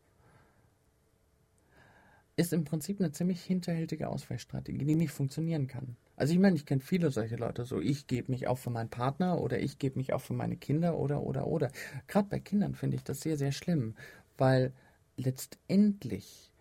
ist 2.37 2.53
im 2.53 2.63
Prinzip 2.65 2.99
eine 2.99 3.11
ziemlich 3.11 3.43
hinterhältige 3.43 4.07
Ausweichstrategie, 4.07 4.85
die 4.85 4.95
nicht 4.95 5.11
funktionieren 5.11 5.67
kann. 5.67 5.97
Also 6.15 6.33
ich 6.33 6.39
meine, 6.39 6.55
ich 6.55 6.65
kenne 6.65 6.81
viele 6.81 7.09
solche 7.11 7.35
Leute, 7.35 7.65
so 7.65 7.81
ich 7.81 8.07
gebe 8.07 8.31
mich 8.31 8.47
auf 8.47 8.59
für 8.59 8.69
meinen 8.69 8.89
Partner 8.89 9.41
oder 9.41 9.59
ich 9.59 9.79
gebe 9.79 9.97
mich 9.97 10.13
auf 10.13 10.23
für 10.23 10.33
meine 10.33 10.55
Kinder 10.55 10.97
oder 10.97 11.23
oder 11.23 11.47
oder. 11.47 11.71
Gerade 12.07 12.29
bei 12.29 12.39
Kindern 12.39 12.75
finde 12.75 12.95
ich 12.95 13.03
das 13.03 13.21
sehr, 13.21 13.37
sehr 13.37 13.51
schlimm, 13.51 13.95
weil 14.37 14.71
letztendlich 15.17 16.51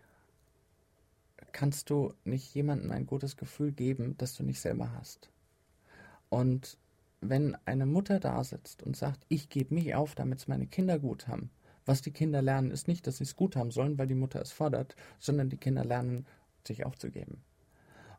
kannst 1.53 1.90
du 1.90 2.14
nicht 2.24 2.55
jemandem 2.55 2.90
ein 2.90 3.07
gutes 3.07 3.36
Gefühl 3.36 3.72
geben, 3.72 4.14
das 4.16 4.34
du 4.34 4.44
nicht 4.44 4.61
selber 4.61 4.92
hast. 4.92 5.30
Und 6.30 6.78
wenn 7.20 7.56
eine 7.64 7.86
Mutter 7.86 8.20
da 8.20 8.42
sitzt 8.44 8.82
und 8.82 8.96
sagt, 8.96 9.24
ich 9.28 9.48
gebe 9.48 9.74
mich 9.74 9.94
auf, 9.94 10.14
damit 10.14 10.40
es 10.40 10.48
meine 10.48 10.66
Kinder 10.66 10.98
gut 10.98 11.28
haben, 11.28 11.50
was 11.84 12.02
die 12.02 12.10
Kinder 12.10 12.42
lernen, 12.42 12.70
ist 12.70 12.88
nicht, 12.88 13.06
dass 13.06 13.18
sie 13.18 13.24
es 13.24 13.36
gut 13.36 13.56
haben 13.56 13.70
sollen, 13.70 13.96
weil 13.98 14.08
die 14.08 14.14
Mutter 14.14 14.40
es 14.40 14.52
fordert, 14.52 14.96
sondern 15.18 15.48
die 15.48 15.56
Kinder 15.56 15.84
lernen, 15.84 16.26
sich 16.66 16.84
aufzugeben. 16.84 17.42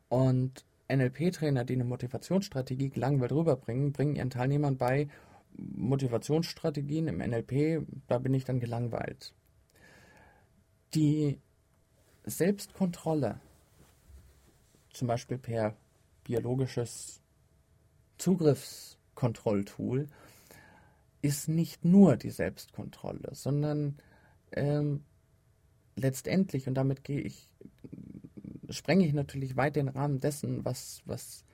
Und 0.08 0.64
NLP-Trainer, 0.90 1.64
die 1.64 1.74
eine 1.74 1.84
Motivationsstrategie 1.84 2.88
gelangweilt 2.88 3.32
rüberbringen, 3.32 3.92
bringen 3.92 4.16
ihren 4.16 4.30
Teilnehmern 4.30 4.78
bei, 4.78 5.08
Motivationsstrategien 5.58 7.08
im 7.08 7.18
NLP, 7.18 7.86
da 8.06 8.18
bin 8.18 8.32
ich 8.32 8.44
dann 8.44 8.60
gelangweilt. 8.60 9.34
Die 10.94 11.38
Selbstkontrolle, 12.24 13.40
zum 14.92 15.08
Beispiel 15.08 15.38
per 15.38 15.76
biologisches 16.24 17.17
Zugriffskontrolltool, 18.18 20.08
ist 21.22 21.48
nicht 21.48 21.84
nur 21.84 22.16
die 22.16 22.30
Selbstkontrolle, 22.30 23.30
sondern 23.32 23.98
ähm, 24.52 25.04
letztendlich, 25.96 26.68
und 26.68 26.74
damit 26.74 27.04
gehe 27.04 27.20
ich, 27.20 27.48
sprenge 28.70 29.06
ich 29.06 29.12
natürlich 29.12 29.56
weit 29.56 29.76
den 29.76 29.88
Rahmen 29.88 30.20
dessen, 30.20 30.64
was, 30.64 31.02
was 31.06 31.44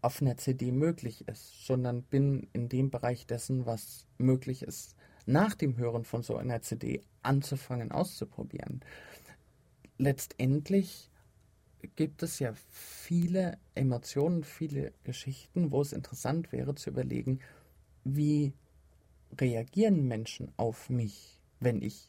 auf 0.00 0.20
einer 0.20 0.36
CD 0.36 0.72
möglich 0.72 1.26
ist, 1.28 1.66
sondern 1.66 2.02
bin 2.02 2.48
in 2.52 2.68
dem 2.68 2.90
Bereich 2.90 3.26
dessen, 3.26 3.66
was 3.66 4.06
möglich 4.18 4.62
ist, 4.62 4.96
nach 5.26 5.54
dem 5.54 5.76
Hören 5.76 6.04
von 6.04 6.22
so 6.22 6.36
einer 6.36 6.60
CD 6.62 7.02
anzufangen, 7.22 7.90
auszuprobieren. 7.90 8.80
Letztendlich 9.96 11.10
gibt 11.88 12.22
es 12.22 12.38
ja 12.38 12.52
viele 12.70 13.58
Emotionen, 13.74 14.44
viele 14.44 14.92
Geschichten, 15.04 15.70
wo 15.70 15.82
es 15.82 15.92
interessant 15.92 16.52
wäre 16.52 16.74
zu 16.74 16.90
überlegen, 16.90 17.40
wie 18.04 18.52
reagieren 19.40 20.06
Menschen 20.06 20.52
auf 20.56 20.90
mich, 20.90 21.40
wenn 21.60 21.82
ich 21.82 22.08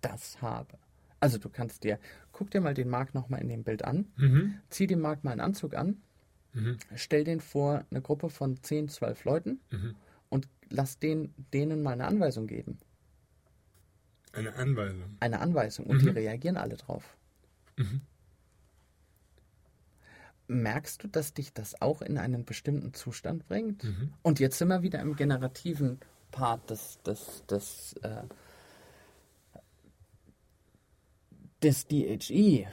das 0.00 0.40
habe? 0.40 0.78
Also 1.20 1.38
du 1.38 1.48
kannst 1.48 1.84
dir, 1.84 1.98
guck 2.32 2.50
dir 2.50 2.60
mal 2.60 2.74
den 2.74 2.88
Marc 2.88 3.14
nochmal 3.14 3.40
in 3.40 3.48
dem 3.48 3.62
Bild 3.62 3.84
an, 3.84 4.10
mhm. 4.16 4.54
zieh 4.70 4.86
dem 4.86 5.00
Marc 5.00 5.22
mal 5.22 5.32
einen 5.32 5.40
Anzug 5.40 5.74
an, 5.74 6.02
mhm. 6.52 6.78
stell 6.96 7.24
den 7.24 7.40
vor 7.40 7.84
eine 7.90 8.02
Gruppe 8.02 8.28
von 8.28 8.60
10, 8.60 8.88
12 8.88 9.24
Leuten 9.24 9.60
mhm. 9.70 9.94
und 10.30 10.48
lass 10.70 10.98
den, 10.98 11.32
denen 11.52 11.82
mal 11.82 11.92
eine 11.92 12.06
Anweisung 12.06 12.46
geben. 12.46 12.78
Eine 14.32 14.54
Anweisung? 14.54 15.16
Eine 15.20 15.40
Anweisung 15.40 15.86
und 15.86 16.00
die 16.00 16.10
mhm. 16.10 16.16
reagieren 16.16 16.56
alle 16.56 16.76
drauf. 16.76 17.16
Mhm. 17.76 18.00
Merkst 20.52 21.02
du, 21.02 21.08
dass 21.08 21.32
dich 21.32 21.52
das 21.52 21.80
auch 21.80 22.02
in 22.02 22.18
einen 22.18 22.44
bestimmten 22.44 22.92
Zustand 22.92 23.46
bringt? 23.48 23.82
Mhm. 23.84 24.12
Und 24.22 24.38
jetzt 24.38 24.58
sind 24.58 24.68
wir 24.68 24.82
wieder 24.82 25.00
im 25.00 25.16
generativen 25.16 25.98
Part 26.30 26.68
des, 26.70 27.00
des, 27.02 27.44
des, 27.46 27.94
äh, 28.02 28.24
des 31.62 31.86
DHE, 31.86 32.66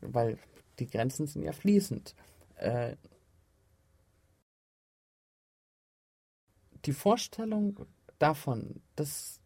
weil 0.00 0.38
die 0.78 0.86
Grenzen 0.86 1.26
sind 1.26 1.42
ja 1.42 1.52
fließend. 1.52 2.14
Äh, 2.56 2.96
die 6.84 6.92
Vorstellung 6.92 7.86
davon, 8.18 8.82
dass 8.94 9.40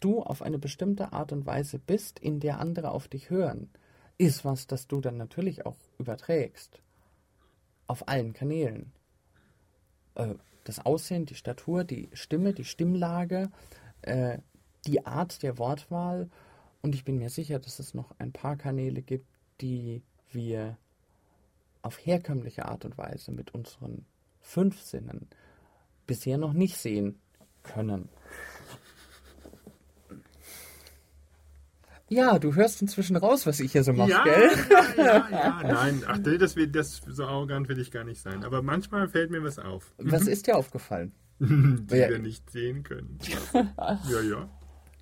du 0.00 0.22
auf 0.22 0.40
eine 0.40 0.58
bestimmte 0.58 1.12
Art 1.12 1.32
und 1.32 1.46
Weise 1.46 1.78
bist, 1.78 2.18
in 2.18 2.40
der 2.40 2.60
andere 2.60 2.90
auf 2.90 3.08
dich 3.08 3.30
hören, 3.30 3.70
ist 4.18 4.44
was, 4.44 4.66
das 4.66 4.86
du 4.86 5.00
dann 5.00 5.16
natürlich 5.16 5.66
auch 5.66 5.76
überträgst. 5.98 6.80
Auf 7.86 8.08
allen 8.08 8.32
Kanälen. 8.32 8.92
Äh, 10.14 10.34
das 10.64 10.84
Aussehen, 10.84 11.26
die 11.26 11.34
Statur, 11.34 11.84
die 11.84 12.08
Stimme, 12.12 12.52
die 12.52 12.64
Stimmlage, 12.64 13.50
äh, 14.02 14.38
die 14.86 15.06
Art 15.06 15.42
der 15.42 15.58
Wortwahl. 15.58 16.28
Und 16.82 16.94
ich 16.94 17.04
bin 17.04 17.18
mir 17.18 17.30
sicher, 17.30 17.58
dass 17.58 17.78
es 17.78 17.94
noch 17.94 18.14
ein 18.18 18.32
paar 18.32 18.56
Kanäle 18.56 19.02
gibt, 19.02 19.26
die 19.60 20.02
wir 20.30 20.76
auf 21.82 22.04
herkömmliche 22.04 22.66
Art 22.66 22.84
und 22.84 22.98
Weise 22.98 23.30
mit 23.30 23.54
unseren 23.54 24.04
fünf 24.40 24.80
Sinnen 24.82 25.28
bisher 26.06 26.38
noch 26.38 26.52
nicht 26.52 26.76
sehen 26.76 27.20
können. 27.62 28.08
Ja, 32.08 32.38
du 32.38 32.54
hörst 32.54 32.82
inzwischen 32.82 33.16
raus, 33.16 33.46
was 33.46 33.58
ich 33.58 33.72
hier 33.72 33.82
so 33.82 33.92
mache, 33.92 34.10
ja, 34.10 34.22
gell? 34.22 34.50
Ja, 34.70 34.94
ja, 34.96 35.28
ja, 35.30 35.62
nein. 35.64 36.04
Ach, 36.06 36.18
das, 36.18 36.54
das, 36.70 37.02
so 37.06 37.24
arrogant 37.24 37.68
will 37.68 37.80
ich 37.80 37.90
gar 37.90 38.04
nicht 38.04 38.20
sein. 38.20 38.44
Aber 38.44 38.62
manchmal 38.62 39.08
fällt 39.08 39.30
mir 39.30 39.42
was 39.42 39.58
auf. 39.58 39.92
Was 39.98 40.28
ist 40.28 40.46
dir 40.46 40.56
aufgefallen? 40.56 41.12
Die 41.38 41.96
ja. 41.96 42.08
wir 42.08 42.20
nicht 42.20 42.48
sehen 42.50 42.84
können. 42.84 43.18
ja, 43.52 44.20
ja. 44.22 44.48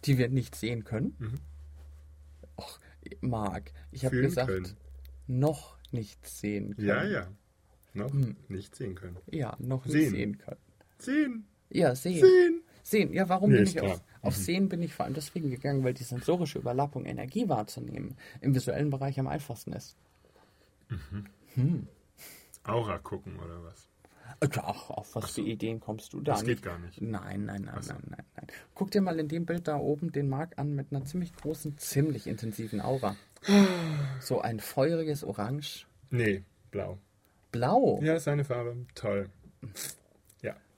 Die 0.05 0.19
wir 0.19 0.29
nicht 0.31 0.55
sehen 0.55 0.85
können? 0.85 1.15
Mhm. 1.19 1.35
Och, 2.57 2.79
Marc, 3.21 3.73
ich 3.93 4.07
habe 4.07 4.21
gesagt, 4.21 4.49
können. 4.49 4.77
noch 5.27 5.77
nicht 5.93 6.27
sehen 6.27 6.75
können. 6.75 6.89
Ja, 6.89 7.05
ja. 7.05 7.27
Noch 7.93 8.13
hm. 8.13 8.37
nicht 8.49 8.75
sehen 8.75 8.97
können. 8.97 9.17
Ja, 9.31 9.57
noch 9.61 9.87
sehen. 9.87 10.01
nicht 10.01 10.11
sehen 10.11 10.39
können. 10.39 10.61
Sehen. 10.99 11.47
Ja, 11.71 11.95
sehen. 11.95 12.21
Sehen. 12.21 12.64
Sehen. 12.85 13.15
Ja, 13.15 13.31
warum 13.31 13.51
nee, 13.51 13.57
bin 13.57 13.65
ich 13.65 13.81
auf, 13.81 14.03
auf 14.21 14.37
mhm. 14.37 14.43
Sehen 14.43 14.69
bin 14.69 14.83
ich 14.83 14.95
vor 14.95 15.07
allem 15.07 15.15
deswegen 15.15 15.51
gegangen, 15.51 15.83
weil 15.85 15.95
die 15.95 16.05
sensorische 16.05 16.59
Überlappung 16.59 17.07
Energie 17.07 17.49
wahrzunehmen 17.49 18.15
im 18.43 18.55
visuellen 18.55 18.91
Bereich 18.91 19.19
am 19.19 19.27
einfachsten 19.27 19.73
ist. 19.73 19.97
Mhm. 20.91 21.25
Hm. 21.55 21.87
Aura 22.65 22.99
gucken 22.99 23.39
oder 23.39 23.65
was? 23.65 23.89
Ach, 24.59 24.91
auf 24.91 25.15
was 25.15 25.35
so. 25.35 25.43
für 25.43 25.49
Ideen 25.49 25.81
kommst 25.81 26.13
du 26.13 26.21
da? 26.21 26.33
Das 26.33 26.45
geht 26.45 26.63
gar 26.63 26.79
nicht. 26.79 27.01
Nein, 27.01 27.47
nein, 27.47 27.63
nein, 27.63 27.83
so. 27.83 27.95
nein, 27.95 28.03
nein, 28.09 28.25
nein. 28.37 28.47
Guck 28.75 28.91
dir 28.91 29.01
mal 29.01 29.19
in 29.19 29.29
dem 29.29 29.47
Bild 29.47 29.67
da 29.67 29.77
oben 29.77 30.13
den 30.13 30.29
Mark 30.29 30.59
an 30.59 30.75
mit 30.75 30.89
einer 30.91 31.05
ziemlich 31.07 31.35
großen, 31.35 31.79
ziemlich 31.79 32.27
intensiven 32.27 32.83
Aura. 32.83 33.17
so 34.21 34.43
ein 34.43 34.61
feuriges 34.61 35.25
Orange. 35.25 35.87
Nee, 36.11 36.43
blau. 36.71 36.99
Blau? 37.51 38.01
Ja, 38.03 38.19
seine 38.19 38.45
Farbe. 38.45 38.77
Toll. 38.95 39.31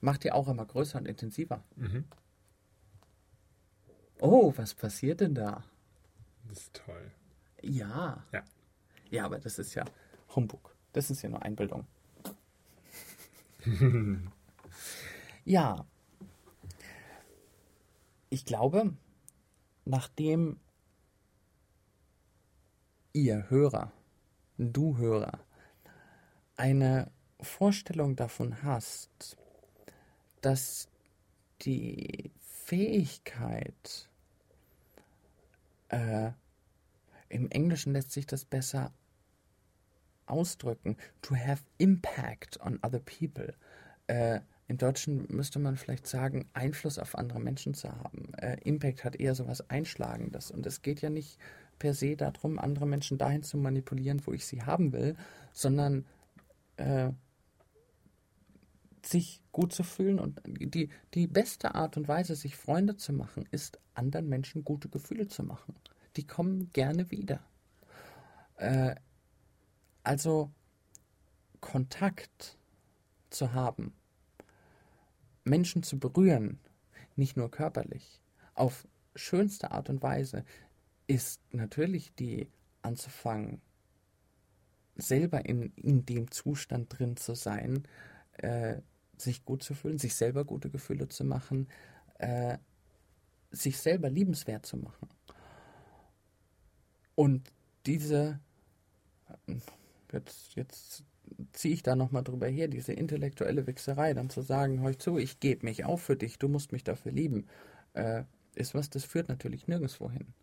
Macht 0.01 0.23
die 0.23 0.31
auch 0.31 0.47
immer 0.47 0.65
größer 0.65 0.99
und 0.99 1.07
intensiver. 1.07 1.63
Mhm. 1.75 2.05
Oh, 4.19 4.53
was 4.55 4.73
passiert 4.73 5.21
denn 5.21 5.35
da? 5.35 5.63
Das 6.47 6.59
ist 6.59 6.73
toll. 6.73 7.11
Ja. 7.61 8.23
Ja. 8.31 8.43
Ja, 9.09 9.25
aber 9.25 9.39
das 9.39 9.59
ist 9.59 9.73
ja 9.75 9.85
Humbug. 10.35 10.75
Das 10.93 11.09
ist 11.09 11.21
ja 11.21 11.29
nur 11.29 11.41
Einbildung. 11.43 11.85
ja. 15.45 15.85
Ich 18.29 18.45
glaube, 18.45 18.93
nachdem 19.85 20.59
ihr 23.13 23.49
Hörer, 23.49 23.91
du 24.57 24.97
Hörer, 24.97 25.39
eine 26.55 27.11
Vorstellung 27.39 28.15
davon 28.15 28.63
hast, 28.63 29.37
dass 30.41 30.89
die 31.61 32.31
Fähigkeit, 32.39 34.09
äh, 35.89 36.31
im 37.29 37.49
Englischen 37.49 37.93
lässt 37.93 38.11
sich 38.11 38.25
das 38.25 38.45
besser 38.45 38.93
ausdrücken, 40.25 40.97
to 41.21 41.35
have 41.35 41.63
impact 41.77 42.59
on 42.61 42.79
other 42.83 42.99
people. 42.99 43.53
Äh, 44.07 44.41
Im 44.67 44.77
Deutschen 44.77 45.25
müsste 45.29 45.59
man 45.59 45.77
vielleicht 45.77 46.07
sagen, 46.07 46.45
Einfluss 46.53 46.99
auf 46.99 47.17
andere 47.17 47.39
Menschen 47.39 47.73
zu 47.73 47.89
haben. 47.89 48.33
Äh, 48.35 48.57
Impact 48.63 49.05
hat 49.05 49.15
eher 49.15 49.33
so 49.33 49.47
was 49.47 49.69
Einschlagendes. 49.69 50.51
Und 50.51 50.65
es 50.65 50.81
geht 50.81 51.01
ja 51.01 51.09
nicht 51.09 51.39
per 51.79 51.93
se 51.93 52.15
darum, 52.15 52.59
andere 52.59 52.85
Menschen 52.85 53.17
dahin 53.17 53.43
zu 53.43 53.57
manipulieren, 53.57 54.21
wo 54.25 54.33
ich 54.33 54.45
sie 54.45 54.63
haben 54.63 54.91
will, 54.91 55.15
sondern 55.53 56.05
äh, 56.77 57.11
sich 59.05 59.41
gut 59.51 59.73
zu 59.73 59.83
fühlen 59.83 60.19
und 60.19 60.41
die, 60.45 60.89
die 61.13 61.27
beste 61.27 61.75
Art 61.75 61.97
und 61.97 62.07
Weise, 62.07 62.35
sich 62.35 62.55
Freunde 62.55 62.97
zu 62.97 63.13
machen, 63.13 63.47
ist, 63.51 63.79
anderen 63.93 64.29
Menschen 64.29 64.63
gute 64.63 64.89
Gefühle 64.89 65.27
zu 65.27 65.43
machen. 65.43 65.75
Die 66.15 66.25
kommen 66.25 66.71
gerne 66.71 67.11
wieder. 67.11 67.41
Äh, 68.57 68.95
also 70.03 70.51
Kontakt 71.59 72.57
zu 73.29 73.53
haben, 73.53 73.93
Menschen 75.43 75.83
zu 75.83 75.99
berühren, 75.99 76.59
nicht 77.15 77.37
nur 77.37 77.49
körperlich, 77.51 78.21
auf 78.53 78.87
schönste 79.15 79.71
Art 79.71 79.89
und 79.89 80.01
Weise, 80.01 80.45
ist 81.07 81.41
natürlich 81.51 82.13
die 82.15 82.49
anzufangen, 82.81 83.61
selber 84.95 85.45
in, 85.45 85.73
in 85.75 86.05
dem 86.05 86.31
Zustand 86.31 86.97
drin 86.97 87.17
zu 87.17 87.35
sein, 87.35 87.87
äh, 88.37 88.81
sich 89.17 89.45
gut 89.45 89.63
zu 89.63 89.73
fühlen, 89.73 89.97
sich 89.97 90.15
selber 90.15 90.45
gute 90.45 90.69
Gefühle 90.69 91.07
zu 91.07 91.23
machen, 91.23 91.67
äh, 92.19 92.57
sich 93.51 93.77
selber 93.79 94.09
liebenswert 94.09 94.65
zu 94.65 94.77
machen. 94.77 95.09
Und 97.15 97.51
diese, 97.85 98.39
jetzt, 100.11 100.55
jetzt 100.55 101.03
ziehe 101.53 101.73
ich 101.73 101.83
da 101.83 101.95
nochmal 101.95 102.23
drüber 102.23 102.47
her, 102.47 102.67
diese 102.67 102.93
intellektuelle 102.93 103.67
Wichserei, 103.67 104.13
dann 104.13 104.29
zu 104.29 104.41
sagen, 104.41 104.81
hör 104.81 104.97
zu, 104.97 105.17
ich 105.17 105.39
gebe 105.39 105.65
mich 105.65 105.83
auf 105.83 106.01
für 106.01 106.15
dich, 106.15 106.37
du 106.37 106.47
musst 106.47 106.71
mich 106.71 106.83
dafür 106.83 107.11
lieben, 107.11 107.47
äh, 107.93 108.23
ist 108.55 108.75
was, 108.75 108.89
das 108.89 109.03
führt 109.03 109.29
natürlich 109.29 109.67
nirgendwo 109.67 110.09
hin. 110.09 110.33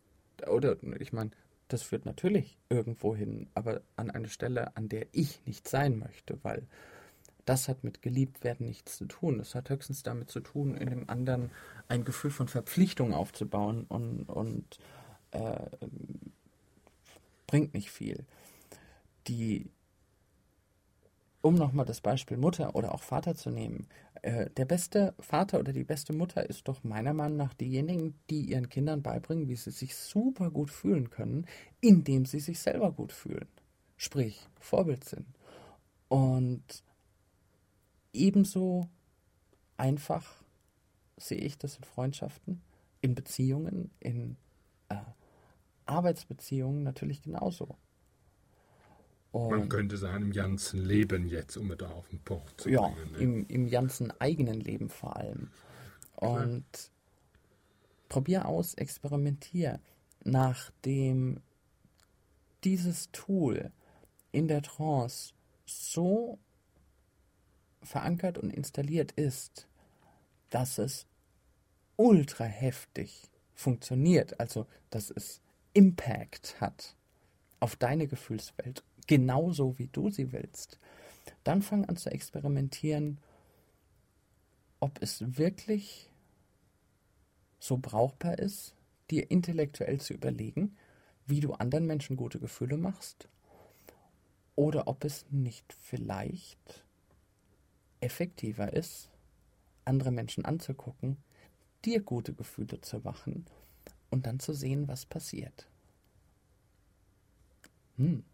Oder, 0.49 0.77
ich 1.01 1.13
meine, 1.13 1.31
das 1.69 1.83
führt 1.83 2.05
natürlich 2.05 2.59
irgendwo 2.69 3.17
hin, 3.17 3.49
aber 3.55 3.83
an 3.97 4.11
eine 4.11 4.29
Stelle, 4.29 4.77
an 4.77 4.89
der 4.89 5.07
ich 5.13 5.45
nicht 5.47 5.69
sein 5.69 5.99
möchte, 5.99 6.43
weil 6.43 6.67
das 7.45 7.69
hat 7.69 7.85
mit 7.85 8.03
geliebt 8.03 8.45
werden 8.45 8.67
nichts 8.67 8.97
zu 8.97 9.07
tun. 9.07 9.39
Das 9.39 9.55
hat 9.55 9.71
höchstens 9.71 10.03
damit 10.03 10.31
zu 10.31 10.41
tun, 10.41 10.77
in 10.77 10.91
dem 10.91 11.09
anderen 11.09 11.51
ein 11.89 12.05
Gefühl 12.05 12.31
von 12.31 12.49
Verpflichtung 12.49 13.13
aufzubauen 13.13 13.85
und, 13.89 14.25
und 14.29 14.79
äh, 15.33 15.67
bringt 17.47 17.75
nicht 17.75 17.91
viel. 17.91 18.25
Die, 19.29 19.71
um 21.41 21.55
nochmal 21.55 21.87
das 21.87 22.01
Beispiel 22.01 22.37
Mutter 22.37 22.75
oder 22.75 22.95
auch 22.95 23.03
Vater 23.03 23.35
zu 23.35 23.51
nehmen, 23.51 23.89
äh, 24.23 24.49
der 24.57 24.65
beste 24.65 25.15
Vater 25.19 25.61
oder 25.61 25.73
die 25.73 25.85
beste 25.85 26.15
Mutter 26.15 26.49
ist 26.49 26.67
doch 26.69 26.83
meiner 26.83 27.13
Meinung 27.13 27.37
nach 27.37 27.53
diejenigen, 27.53 28.19
die 28.31 28.41
ihren 28.43 28.71
Kindern 28.71 29.03
beibringen, 29.03 29.49
wie 29.49 29.57
sie 29.57 29.71
sich 29.71 29.95
super 29.95 30.51
gut 30.51 30.71
fühlen 30.71 31.11
können, 31.11 31.47
indem 31.81 32.25
sie 32.25 32.41
sich 32.41 32.59
selber 32.59 32.91
gut 32.93 33.13
fühlen. 33.13 33.49
Sprich, 33.99 34.49
Vorbild 34.59 35.05
sind. 35.05 35.27
Und 36.09 36.83
ebenso 38.15 38.89
einfach 39.77 40.43
sehe 41.17 41.39
ich 41.39 41.59
das 41.59 41.77
in 41.77 41.85
Freundschaften, 41.85 42.63
in 43.01 43.15
Beziehungen, 43.15 43.91
in 44.01 44.37
äh, 44.89 44.97
Arbeitsbeziehungen 45.87 46.83
natürlich 46.83 47.23
genauso. 47.23 47.77
Und 49.33 49.51
Man 49.51 49.69
könnte 49.69 49.97
sagen, 49.97 50.27
im 50.27 50.33
ganzen 50.33 50.85
Leben 50.85 51.27
jetzt, 51.27 51.57
um 51.57 51.71
es 51.73 51.79
da 51.79 51.89
auf 51.89 52.09
den 52.09 52.21
Punkt 52.21 52.61
zu 52.61 52.69
bringen. 52.69 52.77
Ja, 52.77 52.89
ne? 52.89 53.19
im, 53.19 53.47
im 53.49 53.69
ganzen 53.69 54.13
eigenen 54.21 54.61
Leben 54.61 54.89
vor 54.89 55.17
allem. 55.17 55.51
Und 56.15 56.71
Klar. 56.73 56.91
probier 58.09 58.47
aus, 58.47 58.75
experimentier. 58.75 59.81
Nachdem 60.23 61.41
dieses 62.63 63.11
Tool 63.11 63.73
in 64.31 64.47
der 64.47 64.63
Trance 64.63 65.35
so 65.67 66.39
verankert 67.85 68.39
und 68.39 68.53
installiert 68.53 69.13
ist, 69.13 69.67
dass 70.51 70.79
es 70.79 71.07
ultra 71.97 72.45
heftig 72.45 73.29
funktioniert, 73.55 74.41
also 74.41 74.67
dass 74.91 75.11
es 75.11 75.41
Impact 75.73 76.61
hat 76.61 76.95
auf 77.61 77.77
deine 77.77 78.07
Gefühlswelt, 78.07 78.83
genauso 79.07 79.79
wie 79.79 79.89
du 79.89 80.11
sie 80.11 80.33
willst, 80.33 80.79
dann 81.45 81.63
fang 81.63 81.85
an 81.85 81.97
zu 81.97 82.11
experimentieren, 82.11 83.19
ob 84.81 85.01
es 85.03 85.37
wirklich 85.39 86.11
so 87.59 87.79
brauchbar 87.79 88.39
ist, 88.39 88.75
dir 89.11 89.31
intellektuell 89.31 90.01
zu 90.01 90.13
überlegen, 90.13 90.77
wie 91.27 91.41
du 91.41 91.55
anderen 91.55 91.87
Menschen 91.87 92.17
gute 92.17 92.39
Gefühle 92.39 92.77
machst, 92.77 93.29
oder 94.57 94.87
ob 94.87 95.05
es 95.05 95.27
nicht 95.31 95.73
vielleicht 95.73 96.84
effektiver 98.01 98.73
ist, 98.73 99.11
andere 99.85 100.11
Menschen 100.11 100.45
anzugucken, 100.45 101.17
dir 101.85 102.01
gute 102.01 102.33
Gefühle 102.33 102.81
zu 102.81 102.99
machen 103.01 103.47
und 104.11 104.27
dann 104.27 104.41
zu 104.41 104.53
sehen, 104.53 104.89
was 104.89 105.07
passiert. 105.07 105.69
Hm. 107.97 108.25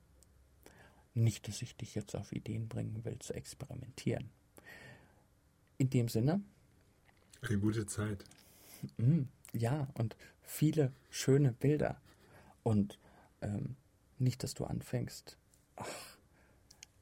Nicht, 1.14 1.48
dass 1.48 1.60
ich 1.62 1.76
dich 1.76 1.94
jetzt 1.94 2.14
auf 2.14 2.32
Ideen 2.32 2.68
bringen 2.68 3.04
will, 3.04 3.18
zu 3.18 3.34
experimentieren. 3.34 4.30
In 5.78 5.90
dem 5.90 6.08
Sinne. 6.08 6.40
Eine 7.42 7.58
gute 7.58 7.86
Zeit. 7.86 8.24
Hm, 8.98 9.28
ja, 9.52 9.88
und 9.94 10.16
viele 10.42 10.92
schöne 11.10 11.52
Bilder. 11.52 12.00
Und 12.62 12.98
ähm, 13.42 13.76
nicht, 14.18 14.42
dass 14.42 14.54
du 14.54 14.64
anfängst, 14.64 15.36
ach, 15.76 16.09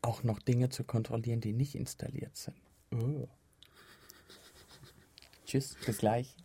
auch 0.02 0.22
noch 0.22 0.38
Dinge 0.38 0.68
zu 0.68 0.84
kontrollieren, 0.84 1.40
die 1.40 1.52
nicht 1.52 1.74
installiert 1.74 2.36
sind. 2.36 2.56
Oh. 2.92 3.28
Tschüss, 5.46 5.76
bis 5.84 5.98
gleich. 5.98 6.36